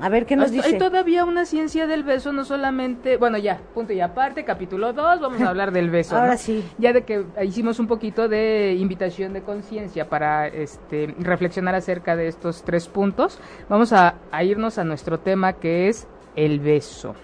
A 0.00 0.08
ver, 0.08 0.24
¿qué 0.24 0.36
nos 0.36 0.52
dice? 0.52 0.68
Hay 0.68 0.78
todavía 0.78 1.24
una 1.24 1.44
ciencia 1.44 1.88
del 1.88 2.04
beso, 2.04 2.32
no 2.32 2.44
solamente, 2.44 3.16
bueno, 3.16 3.36
ya, 3.38 3.58
punto 3.74 3.92
y 3.92 4.00
aparte, 4.00 4.44
capítulo 4.44 4.92
2, 4.92 5.20
vamos 5.20 5.40
a 5.42 5.48
hablar 5.48 5.72
del 5.72 5.90
beso. 5.90 6.16
Ahora 6.16 6.32
¿no? 6.32 6.38
sí. 6.38 6.64
Ya 6.78 6.92
de 6.92 7.02
que 7.02 7.24
hicimos 7.42 7.80
un 7.80 7.88
poquito 7.88 8.28
de 8.28 8.76
invitación 8.78 9.32
de 9.32 9.42
conciencia 9.42 10.08
para 10.08 10.46
este 10.46 11.12
reflexionar 11.18 11.74
acerca 11.74 12.14
de 12.14 12.28
estos 12.28 12.62
tres 12.62 12.86
puntos, 12.86 13.40
vamos 13.68 13.92
a, 13.92 14.14
a 14.30 14.44
irnos 14.44 14.78
a 14.78 14.84
nuestro 14.84 15.18
tema 15.18 15.54
que 15.54 15.88
es 15.88 16.06
el 16.36 16.60
beso. 16.60 17.16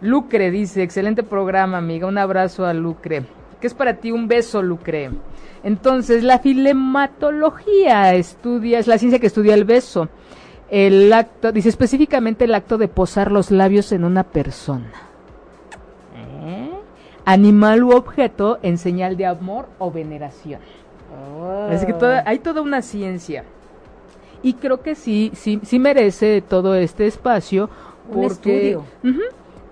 Lucre 0.00 0.50
dice, 0.50 0.82
excelente 0.82 1.22
programa, 1.22 1.76
amiga, 1.76 2.06
un 2.06 2.16
abrazo 2.16 2.64
a 2.64 2.72
Lucre. 2.72 3.24
¿Qué 3.60 3.66
es 3.66 3.74
para 3.74 3.94
ti 3.94 4.12
un 4.12 4.28
beso, 4.28 4.62
Lucre? 4.62 5.10
Entonces, 5.64 6.22
la 6.22 6.38
filematología 6.38 8.14
estudia, 8.14 8.78
es 8.78 8.86
la 8.86 8.98
ciencia 8.98 9.18
que 9.18 9.26
estudia 9.26 9.54
el 9.54 9.64
beso. 9.64 10.08
El 10.70 11.12
acto, 11.12 11.52
dice 11.52 11.68
específicamente 11.68 12.44
el 12.44 12.54
acto 12.54 12.76
de 12.78 12.88
posar 12.88 13.30
los 13.32 13.50
labios 13.50 13.92
en 13.92 14.04
una 14.04 14.24
persona. 14.24 14.92
¿Eh? 16.44 16.70
Animal 17.24 17.82
u 17.84 17.92
objeto 17.92 18.58
en 18.62 18.78
señal 18.78 19.16
de 19.16 19.26
amor 19.26 19.68
o 19.78 19.90
veneración. 19.90 20.60
Oh. 21.40 21.68
Así 21.70 21.86
que 21.86 21.92
toda- 21.92 22.22
hay 22.26 22.38
toda 22.40 22.60
una 22.62 22.82
ciencia. 22.82 23.44
Y 24.42 24.54
creo 24.54 24.82
que 24.82 24.94
sí, 24.94 25.32
sí, 25.34 25.60
sí 25.64 25.78
merece 25.78 26.42
todo 26.42 26.74
este 26.74 27.06
espacio. 27.06 27.70
Un 28.08 28.28
Porque, 28.28 28.28
estudio. 28.72 28.84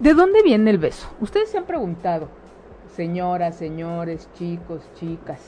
¿De 0.01 0.15
dónde 0.15 0.43
viene 0.43 0.71
el 0.71 0.79
beso? 0.79 1.09
Ustedes 1.21 1.51
se 1.51 1.59
han 1.59 1.65
preguntado, 1.65 2.29
señoras, 2.95 3.57
señores, 3.57 4.29
chicos, 4.39 4.81
chicas, 4.99 5.41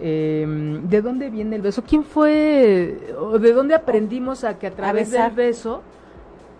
eh, 0.00 0.46
¿de 0.82 1.02
dónde 1.02 1.30
viene 1.30 1.56
el 1.56 1.62
beso? 1.62 1.82
¿Quién 1.82 2.04
fue, 2.04 3.12
o 3.18 3.38
de 3.38 3.52
dónde 3.52 3.74
aprendimos 3.74 4.44
a 4.44 4.58
que 4.58 4.66
a 4.68 4.70
través 4.70 5.10
del 5.10 5.30
beso, 5.32 5.82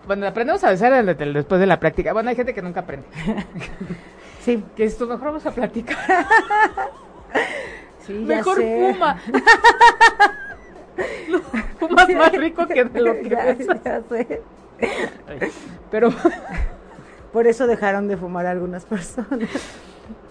bueno, 0.05 0.27
aprendemos 0.27 0.63
a 0.63 0.69
besar 0.71 1.03
después 1.05 1.59
de 1.59 1.65
la 1.67 1.79
práctica, 1.79 2.13
bueno, 2.13 2.29
hay 2.29 2.35
gente 2.35 2.53
que 2.53 2.61
nunca 2.61 2.81
aprende, 2.81 3.07
Sí, 4.41 4.63
que 4.75 4.85
esto 4.85 5.05
mejor 5.07 5.25
vamos 5.25 5.45
a 5.45 5.51
platicar, 5.51 5.97
sí, 8.05 8.25
ya 8.25 8.37
mejor 8.37 8.57
sé. 8.57 8.93
fuma. 8.93 9.19
No, 11.29 11.39
fumas 11.77 12.09
más 12.09 12.31
rico 12.31 12.65
que 12.65 12.83
de 12.85 13.01
lo 13.01 13.13
que 13.19 13.29
Ya- 13.29 13.45
besas. 13.53 13.77
ya 13.83 14.01
sé. 14.09 14.41
Pero 15.91 16.09
Por 17.31 17.45
eso 17.45 17.67
dejaron 17.67 18.07
de 18.07 18.17
fumar 18.17 18.47
algunas 18.47 18.83
personas. 18.85 19.49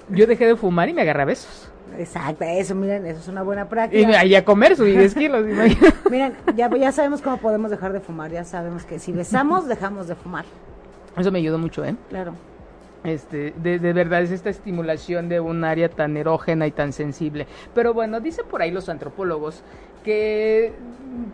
Yo 0.08 0.26
dejé 0.26 0.46
de 0.46 0.56
fumar 0.56 0.88
y 0.88 0.92
me 0.92 1.02
agarré 1.02 1.22
a 1.22 1.26
besos. 1.26 1.70
Exacto, 1.98 2.44
eso, 2.44 2.74
miren, 2.74 3.06
eso 3.06 3.20
es 3.20 3.28
una 3.28 3.42
buena 3.42 3.62
Y 3.62 3.66
práctica. 3.66 4.20
ahí 4.20 4.34
a 4.34 4.44
comer, 4.44 4.76
subí 4.76 4.92
10 4.96 5.14
kilos. 5.14 5.44
Miren, 6.10 6.34
ya, 6.56 6.68
ya 6.76 6.92
sabemos 6.92 7.22
cómo 7.22 7.38
podemos 7.38 7.70
dejar 7.70 7.92
de 7.92 8.00
fumar, 8.00 8.30
ya 8.30 8.44
sabemos 8.44 8.84
que 8.84 8.98
si 8.98 9.12
besamos, 9.12 9.66
dejamos 9.68 10.08
de 10.08 10.14
fumar. 10.16 10.44
Eso 11.16 11.30
me 11.32 11.38
ayudó 11.38 11.58
mucho, 11.58 11.84
¿eh? 11.84 11.94
Claro. 12.10 12.32
Este, 13.04 13.54
de, 13.62 13.78
de 13.78 13.92
verdad 13.92 14.20
es 14.22 14.32
esta 14.32 14.50
estimulación 14.50 15.28
de 15.28 15.38
un 15.38 15.62
área 15.64 15.88
tan 15.88 16.16
erógena 16.16 16.66
y 16.66 16.72
tan 16.72 16.92
sensible. 16.92 17.46
Pero 17.72 17.94
bueno, 17.94 18.20
dicen 18.20 18.44
por 18.50 18.62
ahí 18.62 18.72
los 18.72 18.88
antropólogos 18.88 19.62
que, 20.04 20.72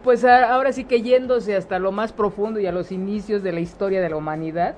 pues 0.04 0.24
a- 0.24 0.52
ahora 0.52 0.72
sí 0.72 0.84
que 0.84 1.00
yéndose 1.02 1.56
hasta 1.56 1.78
lo 1.78 1.90
más 1.92 2.12
profundo 2.12 2.60
y 2.60 2.66
a 2.66 2.72
los 2.72 2.92
inicios 2.92 3.42
de 3.42 3.52
la 3.52 3.60
historia 3.60 4.00
de 4.02 4.10
la 4.10 4.16
humanidad, 4.16 4.74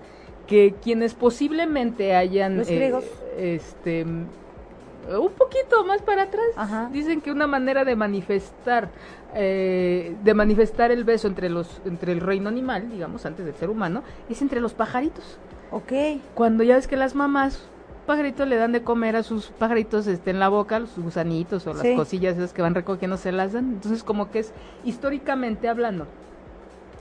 que 0.46 0.74
quienes 0.82 1.14
posiblemente 1.14 2.14
hayan, 2.14 2.58
Los 2.58 2.68
eh, 2.70 2.76
griegos. 2.76 3.04
Este, 3.36 4.02
un 4.04 5.32
poquito 5.36 5.84
más 5.84 6.00
para 6.02 6.22
atrás, 6.22 6.44
Ajá. 6.56 6.88
dicen 6.92 7.20
que 7.20 7.30
una 7.30 7.46
manera 7.46 7.84
de 7.84 7.94
manifestar, 7.96 8.88
eh, 9.34 10.14
de 10.24 10.34
manifestar 10.34 10.90
el 10.90 11.04
beso 11.04 11.28
entre 11.28 11.48
los, 11.50 11.80
entre 11.84 12.12
el 12.12 12.20
reino 12.20 12.48
animal, 12.48 12.88
digamos, 12.90 13.26
antes 13.26 13.44
del 13.44 13.54
ser 13.54 13.68
humano, 13.70 14.02
es 14.30 14.40
entre 14.42 14.60
los 14.60 14.72
pajaritos 14.74 15.38
Ok. 15.70 15.92
cuando 16.34 16.62
ya 16.64 16.76
ves 16.76 16.86
que 16.88 16.96
las 16.96 17.14
mamás 17.14 17.68
pajaritos 18.06 18.46
le 18.46 18.56
dan 18.56 18.72
de 18.72 18.82
comer 18.82 19.16
a 19.16 19.22
sus 19.22 19.46
pajaritos 19.46 20.06
este, 20.06 20.30
en 20.30 20.38
la 20.38 20.48
boca, 20.48 20.78
los 20.78 20.96
gusanitos 20.98 21.66
o 21.66 21.72
las 21.72 21.82
Sí. 21.82 21.94
cosillas 21.96 22.36
esas 22.36 22.52
que 22.52 22.60
van 22.62 22.74
recogiendo 22.74 23.16
se 23.16 23.32
las 23.32 23.54
dan. 23.54 23.64
Entonces 23.72 24.04
como 24.04 24.30
que 24.30 24.40
es 24.40 24.52
históricamente 24.84 25.68
hablando, 25.68 26.06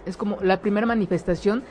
es 0.06 0.16
como 0.18 0.38
la 0.42 0.60
primera 0.62 0.86
manifestación 0.88 1.64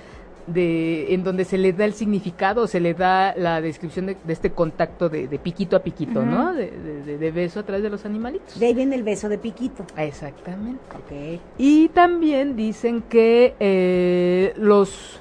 de 0.47 1.15
en 1.15 1.25
donde 1.25 1.45
se 1.45 1.59
le 1.59 1.73
da 1.73 1.85
el 1.85 1.95
significado, 1.95 2.67
se 2.67 2.81
le 2.81 2.95
da 2.95 3.35
la 3.37 3.61
descripción 3.61 4.07
de, 4.07 4.17
de 4.23 4.33
este 4.33 4.51
contacto 4.51 5.09
de, 5.09 5.29
de 5.29 5.39
piquito 5.39 5.77
a 5.77 5.81
piquito. 5.81 6.23
¿no? 6.25 6.53
De, 6.53 7.31
beso 7.33 7.61
a 7.61 7.63
través 7.63 7.83
de 7.83 7.91
los 7.91 8.05
animalitos. 8.05 8.59
De 8.59 8.67
ahí 8.67 8.75
viene 8.75 8.97
el 8.97 9.03
beso 9.03 9.29
de 9.29 9.39
piquito. 9.39 9.85
Exactamente. 9.97 10.81
Ok. 10.95 11.41
Y 11.59 11.89
también 11.89 12.57
dicen 12.57 13.03
que 13.03 13.55
eh, 13.61 14.53
los 14.57 15.21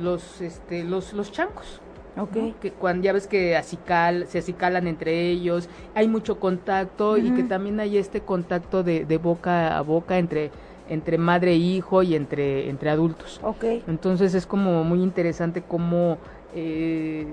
los 0.00 0.40
este 0.40 0.82
los 0.82 1.12
los 1.12 1.30
chancos 1.30 1.80
Ok. 2.16 2.36
¿no? 2.36 2.54
que 2.60 2.72
cuando 2.72 3.04
ya 3.04 3.12
ves 3.12 3.26
que 3.26 3.56
acical, 3.56 4.26
se 4.28 4.38
acicalan 4.38 4.86
entre 4.86 5.28
ellos, 5.30 5.68
hay 5.94 6.08
mucho 6.08 6.38
contacto 6.38 7.16
y 7.18 7.30
que 7.32 7.42
también 7.42 7.80
hay 7.80 7.98
este 7.98 8.20
contacto 8.20 8.82
de, 8.82 9.04
de 9.04 9.18
boca 9.18 9.76
a 9.76 9.80
boca 9.82 10.18
entre 10.18 10.50
entre 10.88 11.18
madre 11.18 11.52
e 11.52 11.56
hijo 11.56 12.02
y 12.02 12.14
entre 12.14 12.68
entre 12.68 12.90
adultos. 12.90 13.40
Ok. 13.42 13.64
Entonces 13.88 14.34
es 14.34 14.46
como 14.46 14.84
muy 14.84 15.02
interesante 15.02 15.62
cómo 15.62 16.18
eh, 16.56 17.26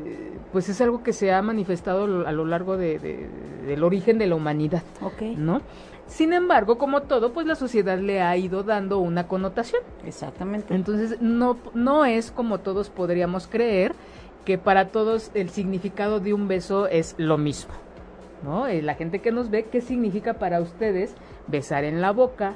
pues 0.51 0.67
es 0.69 0.81
algo 0.81 1.03
que 1.03 1.13
se 1.13 1.31
ha 1.31 1.41
manifestado 1.41 2.27
a 2.27 2.31
lo 2.31 2.45
largo 2.45 2.75
de- 2.77 2.97
de- 2.99 3.27
del 3.67 3.83
origen 3.83 4.17
de 4.17 4.27
la 4.27 4.35
humanidad. 4.35 4.83
Ok. 5.01 5.21
¿no? 5.37 5.61
Sin 6.07 6.33
embargo, 6.33 6.77
como 6.77 7.03
todo, 7.03 7.31
pues 7.31 7.45
la 7.45 7.55
sociedad 7.55 7.97
le 7.99 8.21
ha 8.21 8.35
ido 8.35 8.63
dando 8.63 8.99
una 8.99 9.27
connotación. 9.27 9.81
Exactamente. 10.05 10.73
Entonces, 10.73 11.21
no, 11.21 11.57
no 11.73 12.03
es 12.05 12.31
como 12.31 12.57
todos 12.59 12.89
podríamos 12.89 13.47
creer 13.47 13.93
que 14.43 14.57
para 14.57 14.87
todos 14.89 15.31
el 15.35 15.49
significado 15.49 16.19
de 16.19 16.33
un 16.33 16.47
beso 16.47 16.87
es 16.87 17.15
lo 17.17 17.37
mismo. 17.37 17.73
¿no? 18.43 18.65
Eh, 18.67 18.81
La 18.81 18.95
gente 18.95 19.19
que 19.19 19.31
nos 19.31 19.51
ve, 19.51 19.67
¿qué 19.71 19.81
significa 19.81 20.33
para 20.33 20.59
ustedes 20.61 21.13
besar 21.47 21.83
en 21.83 22.01
la 22.01 22.11
boca, 22.11 22.55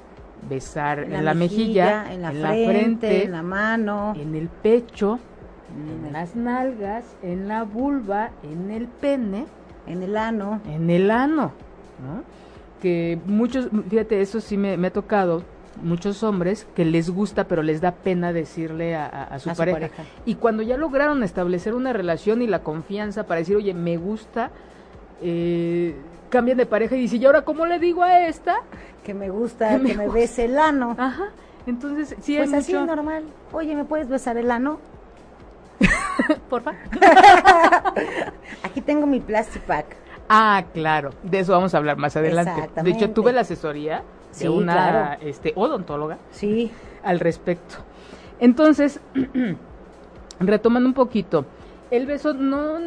besar 0.50 1.00
en 1.00 1.26
la, 1.26 1.34
mejilla, 1.34 2.12
en 2.14 2.22
la, 2.22 2.32
frente, 2.32 3.24
en 3.26 3.32
la 3.32 3.44
mano, 3.44 4.14
en 4.16 4.36
el 4.36 4.48
pecho, 4.48 5.20
en 6.06 6.14
las 6.14 6.36
nalgas, 6.36 7.04
en 7.24 7.48
la 7.48 7.64
vulva, 7.64 8.32
en 8.44 8.72
el 8.72 8.88
pene? 8.88 9.46
en 9.88 10.02
el 10.02 10.18
ano. 10.18 10.62
en 10.68 10.90
el 10.90 11.12
ano, 11.12 11.52
¿no? 12.04 12.24
Que 12.82 13.20
muchos, 13.26 13.70
fíjate, 13.90 14.20
eso 14.22 14.42
sí 14.42 14.58
me, 14.58 14.78
me 14.78 14.88
ha 14.88 14.94
tocado, 14.94 15.44
muchos 15.84 16.24
hombres 16.24 16.66
que 16.76 16.86
les 16.86 17.10
gusta, 17.10 17.44
pero 17.48 17.62
les 17.62 17.82
da 17.82 17.92
pena 17.92 18.34
decirle 18.34 18.96
a, 18.96 19.06
a- 19.06 19.24
a 19.26 19.40
su, 19.40 19.50
A 19.50 19.54
su 19.56 19.58
pareja. 19.60 19.78
pareja. 19.80 20.04
Y 20.26 20.36
cuando 20.36 20.64
ya 20.64 20.78
lograron 20.78 21.22
establecer 21.24 21.76
una 21.76 21.94
relación 21.94 22.42
y 22.42 22.48
la 22.48 22.60
confianza 22.64 23.28
para 23.28 23.40
decir, 23.42 23.56
oye, 23.58 23.74
me 23.76 23.98
gusta, 23.98 24.50
eh, 25.22 25.96
cambian 26.30 26.58
de 26.58 26.66
pareja 26.66 26.96
y 26.96 27.02
dicen, 27.02 27.22
¿y 27.22 27.26
ahora 27.26 27.44
cómo 27.44 27.66
le 27.66 27.80
digo 27.80 28.04
a 28.04 28.28
esta? 28.28 28.58
Que 29.04 29.14
me 29.14 29.30
gusta 29.30 29.78
Que 29.78 29.84
que 29.86 29.94
me 29.96 30.06
gusta. 30.06 30.14
bese 30.20 30.46
el 30.46 30.58
ano. 30.58 30.96
Ajá. 30.98 31.26
Entonces, 31.68 32.16
sí 32.22 32.36
pues 32.38 32.54
hay 32.54 32.60
así 32.60 32.74
mucho... 32.74 32.86
normal. 32.86 33.24
Oye, 33.52 33.76
¿me 33.76 33.86
puedes 33.86 34.08
besar 34.10 34.38
el 34.38 34.52
ano? 34.52 34.80
Porfa. 36.50 36.74
Aquí 38.64 38.82
tengo 38.82 39.06
mi 39.08 39.20
plastic 39.20 39.62
pack. 39.64 39.86
Ah, 40.30 40.64
claro. 40.74 41.12
De 41.24 41.40
eso 41.40 41.52
vamos 41.52 41.74
a 41.74 41.78
hablar 41.78 41.98
más 41.98 42.16
adelante. 42.16 42.52
De 42.52 42.58
hecho, 42.58 42.64
Exactamente. 42.66 43.08
tuve 43.10 43.32
la 43.34 43.42
asesoría 43.42 44.04
Sí, 44.32 44.44
de 44.46 44.50
una 44.50 44.74
claro. 44.74 45.22
este, 45.22 45.54
odontóloga 45.56 46.18
Sí. 46.32 46.72
al 47.04 47.20
respecto. 47.20 47.76
Entonces, 48.40 49.00
retomando 50.40 50.88
un 50.90 50.94
poquito, 50.94 51.46
el 51.92 52.06
beso 52.06 52.34
no, 52.34 52.78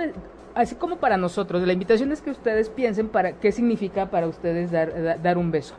así 0.58 0.74
como 0.74 0.96
para 0.96 1.16
nosotros, 1.16 1.62
la 1.66 1.72
invitación 1.72 2.12
es 2.12 2.20
que 2.20 2.30
ustedes 2.30 2.68
piensen 2.68 3.08
para 3.08 3.32
qué 3.32 3.52
significa 3.52 4.06
para 4.10 4.26
ustedes 4.26 4.70
dar, 4.70 5.02
da- 5.02 5.16
dar 5.16 5.38
un 5.38 5.50
beso. 5.50 5.74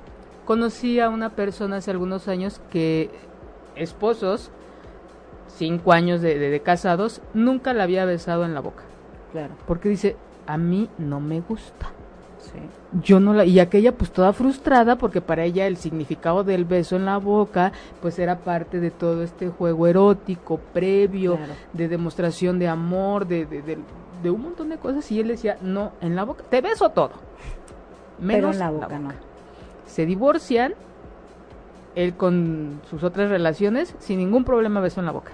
Conocí 0.46 1.00
a 1.00 1.10
una 1.10 1.30
persona 1.32 1.78
hace 1.78 1.92
algunos 1.92 2.28
años 2.28 2.60
que 2.72 3.10
esposos, 3.76 4.52
cinco 5.48 5.94
años 5.94 6.22
de, 6.22 6.38
de- 6.40 6.50
de 6.50 6.60
casados, 6.62 7.22
nunca 7.34 7.74
la 7.74 7.84
había 7.84 8.06
besado 8.06 8.46
en 8.46 8.54
la 8.54 8.62
boca, 8.62 8.84
Claro. 9.32 9.54
porque 9.68 9.90
dice, 9.90 10.16
a 10.48 10.58
mí 10.58 10.90
no 10.98 11.20
me 11.20 11.42
gusta. 11.42 11.92
Sí. 12.40 12.60
Yo 13.04 13.20
no 13.20 13.34
la, 13.34 13.44
y 13.46 13.60
aquella 13.60 13.92
pues 13.92 14.12
toda 14.12 14.32
frustrada 14.34 14.98
porque 14.98 15.20
para 15.22 15.44
ella 15.44 15.68
el 15.68 15.76
significado 15.76 16.44
del 16.46 16.64
beso 16.66 16.96
en 16.96 17.06
la 17.06 17.18
boca 17.18 17.74
pues 18.02 18.18
era 18.18 18.40
parte 18.40 18.80
de 18.80 18.92
todo 18.92 19.22
este 19.24 19.50
juego 19.50 19.88
erótico 19.88 20.58
previo, 20.74 21.36
Claro. 21.36 21.52
de 21.74 21.88
demostración 21.90 22.58
de 22.58 22.68
amor, 22.70 23.28
de, 23.28 23.46
de, 23.46 23.62
de- 23.62 23.78
de 24.22 24.32
un 24.32 24.42
montón 24.42 24.70
de 24.70 24.78
cosas 24.78 25.10
y 25.12 25.20
él 25.20 25.28
decía, 25.30 25.58
no, 25.62 25.92
en 26.02 26.16
la 26.16 26.24
boca, 26.26 26.44
te 26.50 26.62
beso 26.62 26.90
todo. 26.90 27.12
Pero 28.18 28.28
Menos 28.28 28.54
en 28.56 28.60
la 28.60 28.70
boca 28.72 29.00
no. 29.00 29.12
Se 29.86 30.06
divorcian, 30.06 30.74
él 31.96 32.16
con 32.16 32.82
sus 32.90 33.04
otras 33.04 33.30
relaciones, 33.30 33.96
sin 34.00 34.20
ningún 34.20 34.44
problema 34.44 34.80
beso 34.82 35.00
en 35.00 35.06
la 35.06 35.12
boca. 35.12 35.32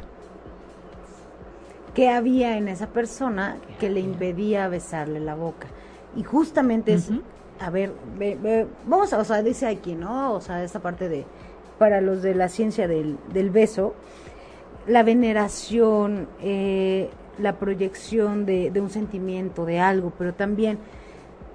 ¿Qué 1.93 2.09
había 2.09 2.57
en 2.57 2.67
esa 2.67 2.87
persona 2.87 3.57
que 3.79 3.89
le 3.89 4.01
impedía 4.01 4.67
besarle 4.67 5.19
la 5.19 5.35
boca? 5.35 5.67
Y 6.15 6.23
justamente 6.23 6.93
es, 6.93 7.09
a 7.59 7.69
ver, 7.69 7.93
ve- 8.17 8.37
ve- 8.41 8.67
vamos 8.85 9.13
a, 9.13 9.19
o 9.19 9.23
sea, 9.23 9.41
dice 9.41 9.65
aquí, 9.67 9.95
¿no? 9.95 10.33
O 10.33 10.41
sea, 10.41 10.61
esta 10.63 10.79
parte 10.81 11.07
de, 11.07 11.25
para 11.79 12.01
los 12.01 12.21
de 12.21 12.35
la 12.35 12.49
ciencia 12.49 12.87
del, 12.87 13.17
del 13.31 13.49
beso, 13.49 13.93
la 14.87 15.03
veneración, 15.03 16.27
eh, 16.41 17.09
la 17.39 17.53
proyección 17.57 18.45
de, 18.45 18.71
de 18.71 18.81
un 18.81 18.89
sentimiento, 18.89 19.65
de 19.65 19.79
algo, 19.79 20.11
pero 20.17 20.33
también 20.33 20.77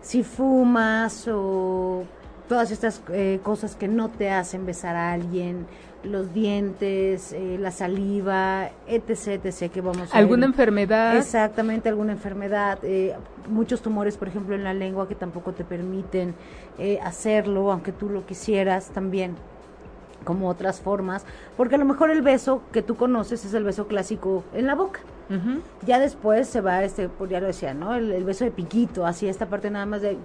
si 0.01 0.23
fumas 0.23 1.29
o 1.29 2.05
todas 2.49 2.71
estas 2.71 3.03
eh, 3.13 3.41
cosas 3.43 3.77
que 3.77 3.89
no 3.89 4.09
te 4.09 4.31
hacen 4.31 4.67
besar 4.67 4.97
a 4.97 5.13
alguien, 5.13 5.67
los 6.03 6.33
dientes, 6.33 7.33
eh, 7.33 7.59
la 7.59 7.71
saliva, 7.71 8.71
etc, 8.87 9.45
etc, 9.45 9.71
que 9.71 9.81
vamos 9.81 10.13
a 10.13 10.17
¿Alguna 10.17 10.47
enfermedad? 10.47 11.17
Exactamente, 11.17 11.89
alguna 11.89 12.13
enfermedad, 12.13 12.79
eh, 12.83 13.15
muchos 13.49 13.83
tumores, 13.83 14.17
por 14.17 14.29
ejemplo, 14.29 14.55
en 14.55 14.65
la 14.65 14.75
lengua 14.75 15.09
que 15.09 15.15
tampoco 15.15 15.53
te 15.53 15.65
permiten 15.65 16.35
eh, 16.79 16.99
hacerlo, 17.03 17.71
aunque 17.71 17.93
tú 17.93 18.09
lo 18.09 18.25
quisieras 18.25 18.91
también, 18.91 19.37
como 20.25 20.49
otras 20.49 20.81
formas, 20.81 21.25
porque 21.57 21.75
a 21.75 21.79
lo 21.79 21.85
mejor 21.85 22.11
el 22.11 22.23
beso 22.23 22.63
que 22.73 22.83
tú 22.83 22.97
conoces 22.97 23.45
es 23.45 23.55
el 23.55 23.65
beso 23.65 23.87
clásico 23.87 24.45
en 24.55 24.67
la 24.67 24.75
boca. 24.75 25.01
Ya 25.87 25.99
después 25.99 26.49
se 26.49 26.61
va, 26.61 26.83
este, 26.85 27.09
pues 27.09 27.31
ya 27.31 27.41
lo 27.41 27.47
decía, 27.47 27.73
¿no? 27.75 27.95
El, 27.95 28.11
el 28.13 28.25
beso 28.25 28.45
de 28.45 28.51
piquito, 28.51 29.07
así 29.07 29.29
esta 29.29 29.47
parte 29.47 29.71
nada 29.71 29.87
más 29.87 30.03
de... 30.03 30.19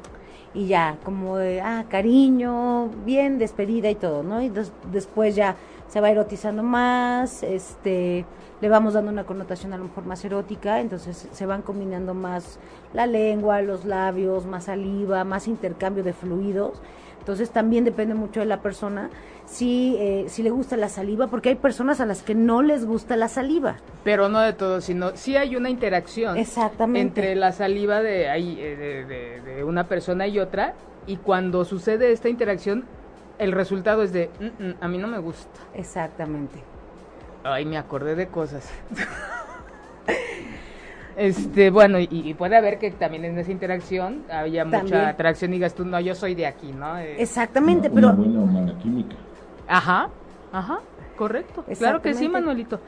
Y 0.53 0.67
ya, 0.67 0.97
como 1.03 1.35
de, 1.37 1.59
ah, 1.61 1.85
cariño, 1.89 2.87
bien, 3.05 3.37
despedida 3.37 3.89
y 3.89 3.95
todo, 3.95 4.23
¿no? 4.23 4.41
Y 4.41 4.47
des- 4.49 4.71
después 4.91 5.35
ya 5.35 5.57
se 5.89 5.99
va 5.99 6.09
erotizando 6.09 6.63
más, 6.63 7.43
este, 7.43 8.25
le 8.61 8.69
vamos 8.69 8.93
dando 8.93 9.11
una 9.11 9.25
connotación 9.25 9.73
a 9.73 9.77
lo 9.77 9.83
mejor 9.83 10.05
más 10.05 10.23
erótica, 10.23 10.79
entonces 10.79 11.27
se 11.29 11.45
van 11.45 11.61
combinando 11.61 12.13
más 12.13 12.57
la 12.93 13.05
lengua, 13.05 13.61
los 13.61 13.83
labios, 13.83 14.45
más 14.45 14.65
saliva, 14.65 15.25
más 15.25 15.47
intercambio 15.49 16.03
de 16.05 16.13
fluidos. 16.13 16.81
Entonces 17.19 17.49
también 17.49 17.83
depende 17.83 18.13
mucho 18.13 18.39
de 18.39 18.45
la 18.45 18.61
persona 18.61 19.09
si, 19.55 19.95
eh, 19.97 20.25
si 20.27 20.43
le 20.43 20.49
gusta 20.49 20.75
la 20.75 20.89
saliva, 20.89 21.27
porque 21.27 21.49
hay 21.49 21.55
personas 21.55 22.01
a 22.01 22.05
las 22.05 22.23
que 22.23 22.35
no 22.35 22.61
les 22.61 22.85
gusta 22.85 23.15
la 23.15 23.29
saliva. 23.29 23.77
Pero 24.03 24.27
no 24.27 24.41
de 24.41 24.53
todo, 24.53 24.81
sino 24.81 25.15
sí 25.15 25.37
hay 25.37 25.55
una 25.55 25.69
interacción. 25.69 26.37
Exactamente. 26.37 26.99
entre 26.99 27.35
la 27.35 27.51
saliva 27.51 28.01
de, 28.01 28.29
ahí, 28.29 28.57
eh, 28.59 28.75
de, 28.75 29.05
de- 29.05 29.41
de 29.55 29.63
una 29.63 29.87
persona 29.87 30.27
y 30.27 30.39
otra 30.39 30.73
y 31.07 31.17
cuando 31.17 31.63
sucede 31.65 32.11
esta 32.11 32.29
interacción 32.29 32.83
el 33.37 33.51
resultado 33.51 34.01
es 34.03 34.11
de 34.11 34.29
"Mm, 34.39 34.63
mm, 34.63 34.73
a 34.81 34.87
mí 34.87 34.97
no 34.97 35.07
me 35.07 35.19
gusta 35.19 35.59
Exactamente. 35.73 36.59
ay 37.43 37.65
me 37.65 37.77
acordé 37.77 38.15
de 38.15 38.27
cosas 38.27 38.69
este 41.15 41.69
bueno 41.69 41.99
y, 41.99 42.07
y 42.11 42.33
puede 42.33 42.57
haber 42.57 42.79
que 42.79 42.91
también 42.91 43.25
en 43.25 43.37
esa 43.37 43.51
interacción 43.51 44.23
haya 44.29 44.65
mucha 44.65 44.77
También. 44.79 45.01
atracción 45.01 45.51
y 45.51 45.55
digas 45.55 45.75
tú 45.75 45.85
no 45.85 45.99
yo 45.99 46.15
soy 46.15 46.35
de 46.35 46.47
aquí 46.47 46.71
no 46.73 46.97
Eh, 46.97 47.21
Exactamente, 47.21 47.87
una, 47.89 47.95
pero 47.95 48.07
una 48.09 48.15
buena 48.17 48.39
o 48.41 48.45
mala 48.45 48.77
química. 48.79 49.15
Ajá, 49.67 50.09
ajá, 50.51 50.79
correcto. 51.15 51.65
Claro 51.77 52.01
que 52.01 52.13
sí. 52.13 52.27
Manuelito. 52.29 52.79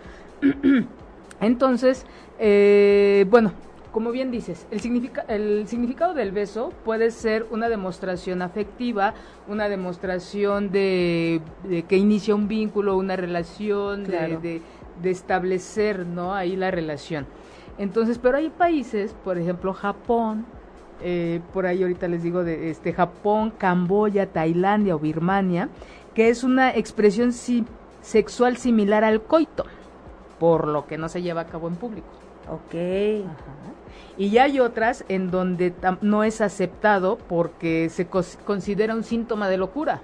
Entonces, 1.40 2.06
eh, 2.40 3.26
bueno, 3.30 3.54
como 3.92 4.12
bien 4.12 4.32
dices, 4.32 4.66
el, 4.72 4.80
significa, 4.80 5.22
el 5.28 5.68
significado 5.68 6.14
del 6.14 6.32
beso 6.32 6.72
puede 6.84 7.12
ser 7.12 7.46
una 7.52 7.70
demostración 7.70 8.42
afectiva, 8.42 9.14
una 9.48 9.70
demostración 9.70 10.72
de, 10.72 11.42
de 11.64 11.84
que 11.84 11.98
inicia 11.98 12.36
un 12.36 12.48
vínculo, 12.48 12.98
una 12.98 13.16
relación, 13.16 14.04
de- 14.04 14.12
de, 14.42 14.62
de 15.02 15.12
establecer, 15.12 16.06
¿no? 16.06 16.34
Ahí 16.34 16.56
la 16.56 16.72
relación. 16.72 17.26
Entonces, 17.78 18.18
pero 18.18 18.38
hay 18.38 18.50
países, 18.50 19.14
por 19.24 19.38
ejemplo, 19.38 19.74
Japón, 19.74 20.46
eh, 21.00 21.40
por 21.54 21.68
ahí 21.68 21.84
ahorita 21.84 22.08
les 22.08 22.24
digo 22.24 22.44
de 22.44 22.72
este 22.72 22.92
Japón, 22.94 23.52
Camboya, 23.58 24.26
Tailandia 24.32 24.96
o 24.96 25.00
Birmania, 25.00 25.70
que 26.18 26.30
es 26.30 26.44
una 26.44 26.76
expresión 26.76 27.32
si- 27.32 27.64
sexual 28.02 28.58
similar 28.58 29.04
al 29.04 29.22
coito, 29.22 29.66
por 30.40 30.68
lo 30.68 30.88
que 30.88 30.98
no 30.98 31.10
se 31.10 31.22
lleva 31.22 31.42
a 31.42 31.46
cabo 31.46 31.68
en 31.68 31.76
público. 31.76 32.08
Ok. 32.50 32.74
Ajá. 33.24 33.74
Y 34.18 34.32
ya 34.32 34.46
hay 34.46 34.60
otras 34.60 35.06
en 35.10 35.30
donde 35.30 35.76
no 36.02 36.24
es 36.24 36.42
aceptado 36.42 37.20
porque 37.30 37.90
se 37.90 38.08
considera 38.08 38.96
un 38.96 39.04
síntoma 39.04 39.48
de 39.48 39.58
locura. 39.58 40.02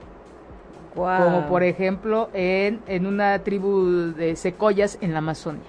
Guau. 0.94 1.24
Como 1.24 1.48
por 1.48 1.64
ejemplo 1.64 2.30
en, 2.34 2.80
en 2.86 3.08
una 3.08 3.40
tribu 3.40 4.14
de 4.16 4.36
secoyas 4.36 5.00
en 5.02 5.14
la 5.14 5.18
Amazonia. 5.18 5.64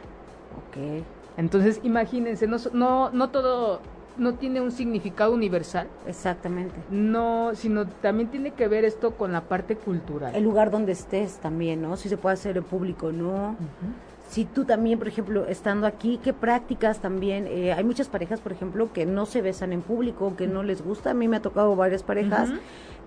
Ok. 0.59 1.03
Entonces, 1.39 1.81
imagínense, 1.85 2.47
no, 2.47 2.59
no, 2.75 3.09
no 3.11 3.31
todo, 3.31 3.81
no 4.17 4.35
tiene 4.35 4.61
un 4.61 4.71
significado 4.71 5.33
universal, 5.33 5.89
Exactamente. 6.07 6.75
no, 6.91 7.53
sino 7.55 7.87
también 7.87 8.31
tiene 8.31 8.53
que 8.53 8.69
ver 8.69 8.85
esto 8.85 9.13
con 9.13 9.33
la 9.33 9.43
parte 9.43 9.77
cultural. 9.77 10.35
El 10.35 10.45
lugar 10.45 10.71
donde 10.71 10.93
estés 10.93 11.39
también, 11.39 11.83
¿no? 11.83 11.97
Si 11.97 12.09
se 12.09 12.17
puede 12.17 12.35
hacer 12.35 12.57
en 12.57 12.65
público, 12.65 13.13
¿no? 13.13 13.51
Ujú. 13.51 14.15
Si 14.29 14.45
tú 14.45 14.65
también, 14.65 14.99
por 14.99 15.07
ejemplo, 15.07 15.47
estando 15.47 15.87
aquí, 15.87 16.19
¿qué 16.23 16.33
prácticas 16.33 16.99
también? 16.99 17.47
Eh, 17.47 17.73
hay 17.73 17.85
muchas 17.85 18.09
parejas, 18.09 18.41
por 18.41 18.53
ejemplo, 18.53 18.93
que 18.93 19.07
no 19.07 19.27
se 19.27 19.43
besan 19.43 19.73
en 19.73 19.83
público, 19.83 20.35
que 20.37 20.47
no 20.47 20.63
les 20.63 20.83
gusta. 20.83 21.11
A 21.11 21.15
mí 21.15 21.29
me 21.29 21.37
ha 21.37 21.43
tocado 21.43 21.77
varias 21.77 22.03
parejas 22.03 22.51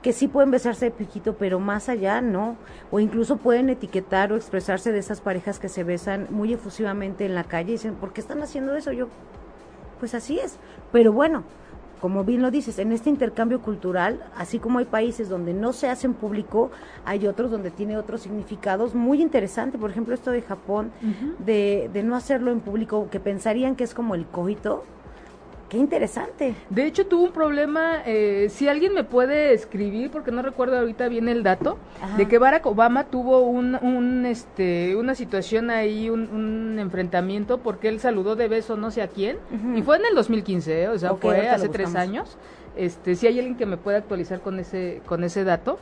que 0.02 0.14
sí 0.14 0.28
pueden 0.28 0.52
besarse 0.52 0.86
de 0.86 0.92
piquito, 0.92 1.36
pero 1.36 1.60
más 1.60 1.90
allá 1.90 2.22
no. 2.22 2.56
O 2.92 3.00
incluso 3.00 3.38
pueden 3.38 3.70
etiquetar 3.70 4.32
o 4.32 4.36
expresarse 4.36 4.92
de 4.92 5.00
esas 5.00 5.20
parejas 5.20 5.60
que 5.60 5.70
se 5.70 5.84
besan 5.84 6.28
muy 6.30 6.54
efusivamente 6.54 7.26
en 7.26 7.36
la 7.36 7.44
calle 7.44 7.70
y 7.70 7.74
dicen, 7.74 7.96
¿por 7.96 8.14
qué 8.14 8.22
están 8.22 8.42
haciendo 8.44 8.76
eso? 8.76 8.92
Yo, 8.92 9.08
pues 10.00 10.14
así 10.16 10.40
es. 10.40 10.58
Pero 10.92 11.12
bueno, 11.12 11.44
como 12.02 12.24
bien 12.24 12.42
lo 12.42 12.52
dices, 12.52 12.78
en 12.80 12.92
este 12.92 13.10
intercambio 13.10 13.62
cultural, 13.62 14.24
así 14.36 14.60
como 14.60 14.80
hay 14.80 14.86
países 14.86 15.30
donde 15.30 15.54
no 15.54 15.74
se 15.74 15.90
hace 15.90 16.08
en 16.08 16.14
público, 16.14 16.70
hay 17.06 17.26
otros 17.26 17.50
donde 17.50 17.72
tiene 17.72 17.98
otros 17.98 18.22
significados 18.22 18.94
muy 18.94 19.22
interesante. 19.22 19.78
Por 19.78 19.90
ejemplo, 19.90 20.14
esto 20.14 20.32
de 20.32 20.42
Japón, 20.42 20.92
de, 21.40 21.90
de 21.92 22.04
no 22.04 22.16
hacerlo 22.16 22.52
en 22.52 22.60
público, 22.60 23.08
que 23.10 23.20
pensarían 23.20 23.76
que 23.76 23.84
es 23.84 23.94
como 23.94 24.16
el 24.16 24.26
coito. 24.26 24.84
Qué 25.70 25.78
interesante. 25.78 26.56
De 26.70 26.86
hecho, 26.86 27.08
tuvo 27.08 27.24
un 27.24 27.32
problema, 27.32 28.02
eh, 28.06 28.48
si 28.50 28.70
alguien 28.70 28.94
me 28.94 29.04
puede 29.04 29.54
escribir, 29.54 30.10
porque 30.12 30.32
no 30.32 30.42
recuerdo 30.42 30.78
ahorita 30.80 31.10
bien 31.10 31.28
el 31.28 31.44
dato, 31.44 31.78
Ajá. 32.02 32.16
de 32.16 32.28
que 32.28 32.38
Barack 32.38 32.66
Obama 32.66 33.06
tuvo 33.06 33.42
un, 33.42 33.76
un, 33.82 34.26
este, 34.26 34.96
una 34.96 35.14
situación 35.14 35.70
ahí, 35.70 36.10
un, 36.10 36.30
un 36.30 36.80
enfrentamiento, 36.80 37.58
porque 37.58 37.90
él 37.90 38.00
saludó 38.00 38.38
de 38.38 38.48
beso 38.48 38.78
no 38.78 38.92
sé 38.92 39.02
a 39.02 39.10
quién, 39.10 39.38
y 39.76 39.82
fue 39.82 39.98
en 39.98 40.06
el 40.06 40.16
2015, 40.16 40.84
¿eh? 40.84 40.88
o 40.88 40.98
sea, 40.98 41.16
fue 41.16 41.50
hace 41.50 41.68
tres 41.68 41.96
años. 41.96 42.38
Este, 42.78 43.16
si 43.16 43.28
hay 43.28 43.40
alguien 43.40 43.58
que 43.58 43.66
me 43.66 43.76
pueda 43.76 43.98
actualizar 43.98 44.40
con 44.40 44.60
ese, 44.60 45.02
con 45.06 45.24
ese 45.24 45.44
dato, 45.44 45.80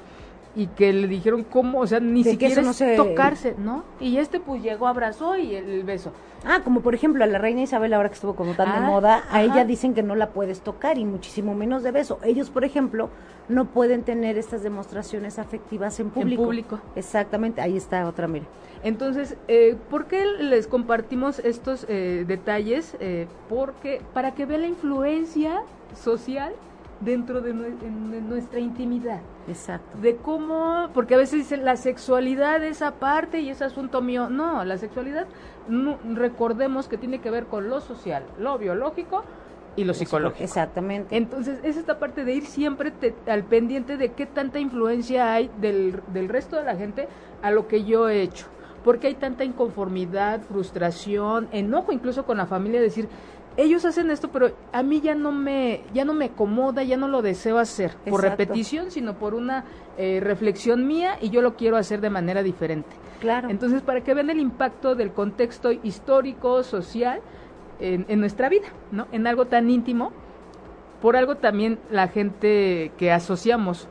y 0.55 0.67
que 0.67 0.93
le 0.93 1.07
dijeron 1.07 1.43
cómo, 1.43 1.79
o 1.81 1.87
sea, 1.87 1.99
ni 1.99 2.23
De 2.23 2.31
siquiera 2.31 2.61
no 2.61 2.71
se- 2.73 2.95
tocarse, 2.95 3.55
¿no? 3.57 3.83
Y 3.99 4.17
este 4.17 4.39
pues 4.39 4.63
llegó, 4.63 4.87
abrazó 4.87 5.35
y 5.37 5.53
el, 5.55 5.69
el 5.69 5.83
beso. 5.83 6.11
Ah, 6.45 6.61
como 6.63 6.79
por 6.81 6.95
ejemplo 6.95 7.23
a 7.23 7.27
la 7.27 7.39
reina 7.39 7.61
Isabel 7.61 7.93
ahora 7.93 8.07
que 8.09 8.15
estuvo 8.15 8.35
como 8.35 8.53
tan 8.53 8.71
de 8.71 8.77
Ah, 8.77 8.81
moda, 8.89 9.23
a 9.31 9.41
ella 9.43 9.65
dicen 9.65 9.93
que 9.93 10.01
no 10.03 10.15
la 10.15 10.29
puedes 10.29 10.61
tocar 10.61 10.97
y 10.97 11.03
muchísimo 11.05 11.55
menos 11.55 11.83
de 11.83 11.91
beso. 11.91 12.19
Ellos, 12.23 12.49
por 12.51 12.63
ejemplo, 12.63 13.09
no 13.49 13.65
pueden 13.65 14.03
tener 14.03 14.37
estas 14.37 14.63
demostraciones 14.63 15.39
afectivas 15.39 15.99
en 15.99 16.09
público. 16.09 16.43
público. 16.43 16.79
Exactamente, 16.95 17.61
ahí 17.61 17.75
está 17.75 18.07
otra, 18.07 18.27
mira. 18.27 18.45
Entonces, 18.83 19.35
eh, 19.47 19.75
¿por 19.89 20.05
qué 20.05 20.23
les 20.39 20.67
compartimos 20.67 21.39
estos 21.39 21.85
eh, 21.89 22.23
detalles? 22.27 22.95
Eh, 22.99 23.27
porque 23.49 24.01
para 24.13 24.35
que 24.35 24.45
vean 24.45 24.61
la 24.61 24.67
influencia 24.67 25.63
social 25.95 26.53
dentro 27.05 27.41
de, 27.41 27.53
nuestra 27.53 28.59
intimidad. 28.59 29.21
Exacto. 29.47 29.97
De 29.99 30.17
cómo, 30.17 30.89
porque 30.93 31.15
a 31.15 31.17
veces 31.17 31.39
dicen 31.39 31.63
la 31.63 31.77
sexualidad 31.77 32.63
es 32.63 32.81
aparte 32.81 33.39
y 33.39 33.49
es 33.49 33.61
asunto 33.61 34.01
mío. 34.01 34.29
No, 34.29 34.65
la 34.65 34.77
sexualidad, 34.77 35.27
no- 35.69 35.97
recordemos 36.15 36.87
que 36.87 36.97
tiene 36.97 37.19
que 37.19 37.29
ver 37.29 37.45
con 37.45 37.69
lo 37.69 37.79
social, 37.79 38.23
lo 38.39 38.57
biológico 38.57 39.23
y 39.75 39.83
lo 39.83 39.93
psicológico. 39.93 40.43
Exactamente. 40.43 41.15
Entonces, 41.15 41.59
es 41.63 41.77
esta 41.77 41.99
parte 41.99 42.25
de 42.25 42.33
ir 42.33 42.45
siempre 42.45 42.91
te- 42.91 43.15
al 43.27 43.43
pendiente 43.43 43.97
de 43.97 44.11
qué 44.13 44.25
tanta 44.25 44.59
influencia 44.59 45.33
hay 45.33 45.49
del, 45.61 46.01
del 46.07 46.27
resto 46.27 46.55
de 46.57 46.63
la 46.63 46.75
gente 46.75 47.07
a 47.41 47.51
lo 47.51 47.67
que 47.67 47.83
yo 47.83 48.09
he 48.09 48.21
hecho. 48.21 48.47
Porque 48.83 49.07
hay 49.07 49.15
tanta 49.15 49.43
inconformidad, 49.43 50.41
frustración, 50.41 51.47
enojo 51.51 51.91
incluso 51.91 52.23
con 52.25 52.37
la 52.37 52.45
familia, 52.45 52.79
decir, 52.79 53.09
ellos 53.57 53.85
hacen 53.85 54.11
esto, 54.11 54.29
pero 54.29 54.51
a 54.71 54.83
mí 54.83 55.01
ya 55.01 55.15
no 55.15 55.31
me, 55.31 55.81
ya 55.93 56.05
no 56.05 56.13
me 56.13 56.25
acomoda, 56.25 56.83
ya 56.83 56.97
no 56.97 57.07
lo 57.07 57.21
deseo 57.21 57.57
hacer 57.57 57.95
por 58.09 58.21
repetición, 58.21 58.91
sino 58.91 59.13
por 59.15 59.33
una 59.33 59.65
eh, 59.97 60.19
reflexión 60.21 60.85
mía 60.87 61.17
y 61.21 61.29
yo 61.29 61.41
lo 61.41 61.55
quiero 61.55 61.77
hacer 61.77 62.01
de 62.01 62.09
manera 62.09 62.43
diferente. 62.43 62.89
claro. 63.19 63.49
Entonces, 63.49 63.81
para 63.81 64.01
que 64.01 64.13
vean 64.13 64.29
el 64.29 64.39
impacto 64.39 64.95
del 64.95 65.11
contexto 65.11 65.71
histórico, 65.71 66.63
social, 66.63 67.21
en, 67.79 68.05
en 68.07 68.19
nuestra 68.19 68.49
vida, 68.49 68.67
¿no? 68.91 69.07
En 69.11 69.27
algo 69.27 69.45
tan 69.45 69.69
íntimo, 69.69 70.11
por 71.01 71.15
algo 71.15 71.35
también 71.35 71.79
la 71.91 72.07
gente 72.07 72.91
que 72.97 73.11
asociamos 73.11 73.87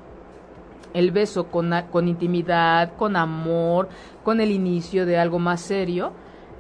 el 0.95 1.11
beso 1.11 1.49
con, 1.49 1.73
con 1.91 2.09
intimidad, 2.09 2.97
con 2.97 3.17
amor, 3.17 3.89
con 4.23 4.41
el 4.41 4.51
inicio 4.51 5.07
de 5.07 5.19
algo 5.19 5.39
más 5.39 5.61
serio, 5.61 6.13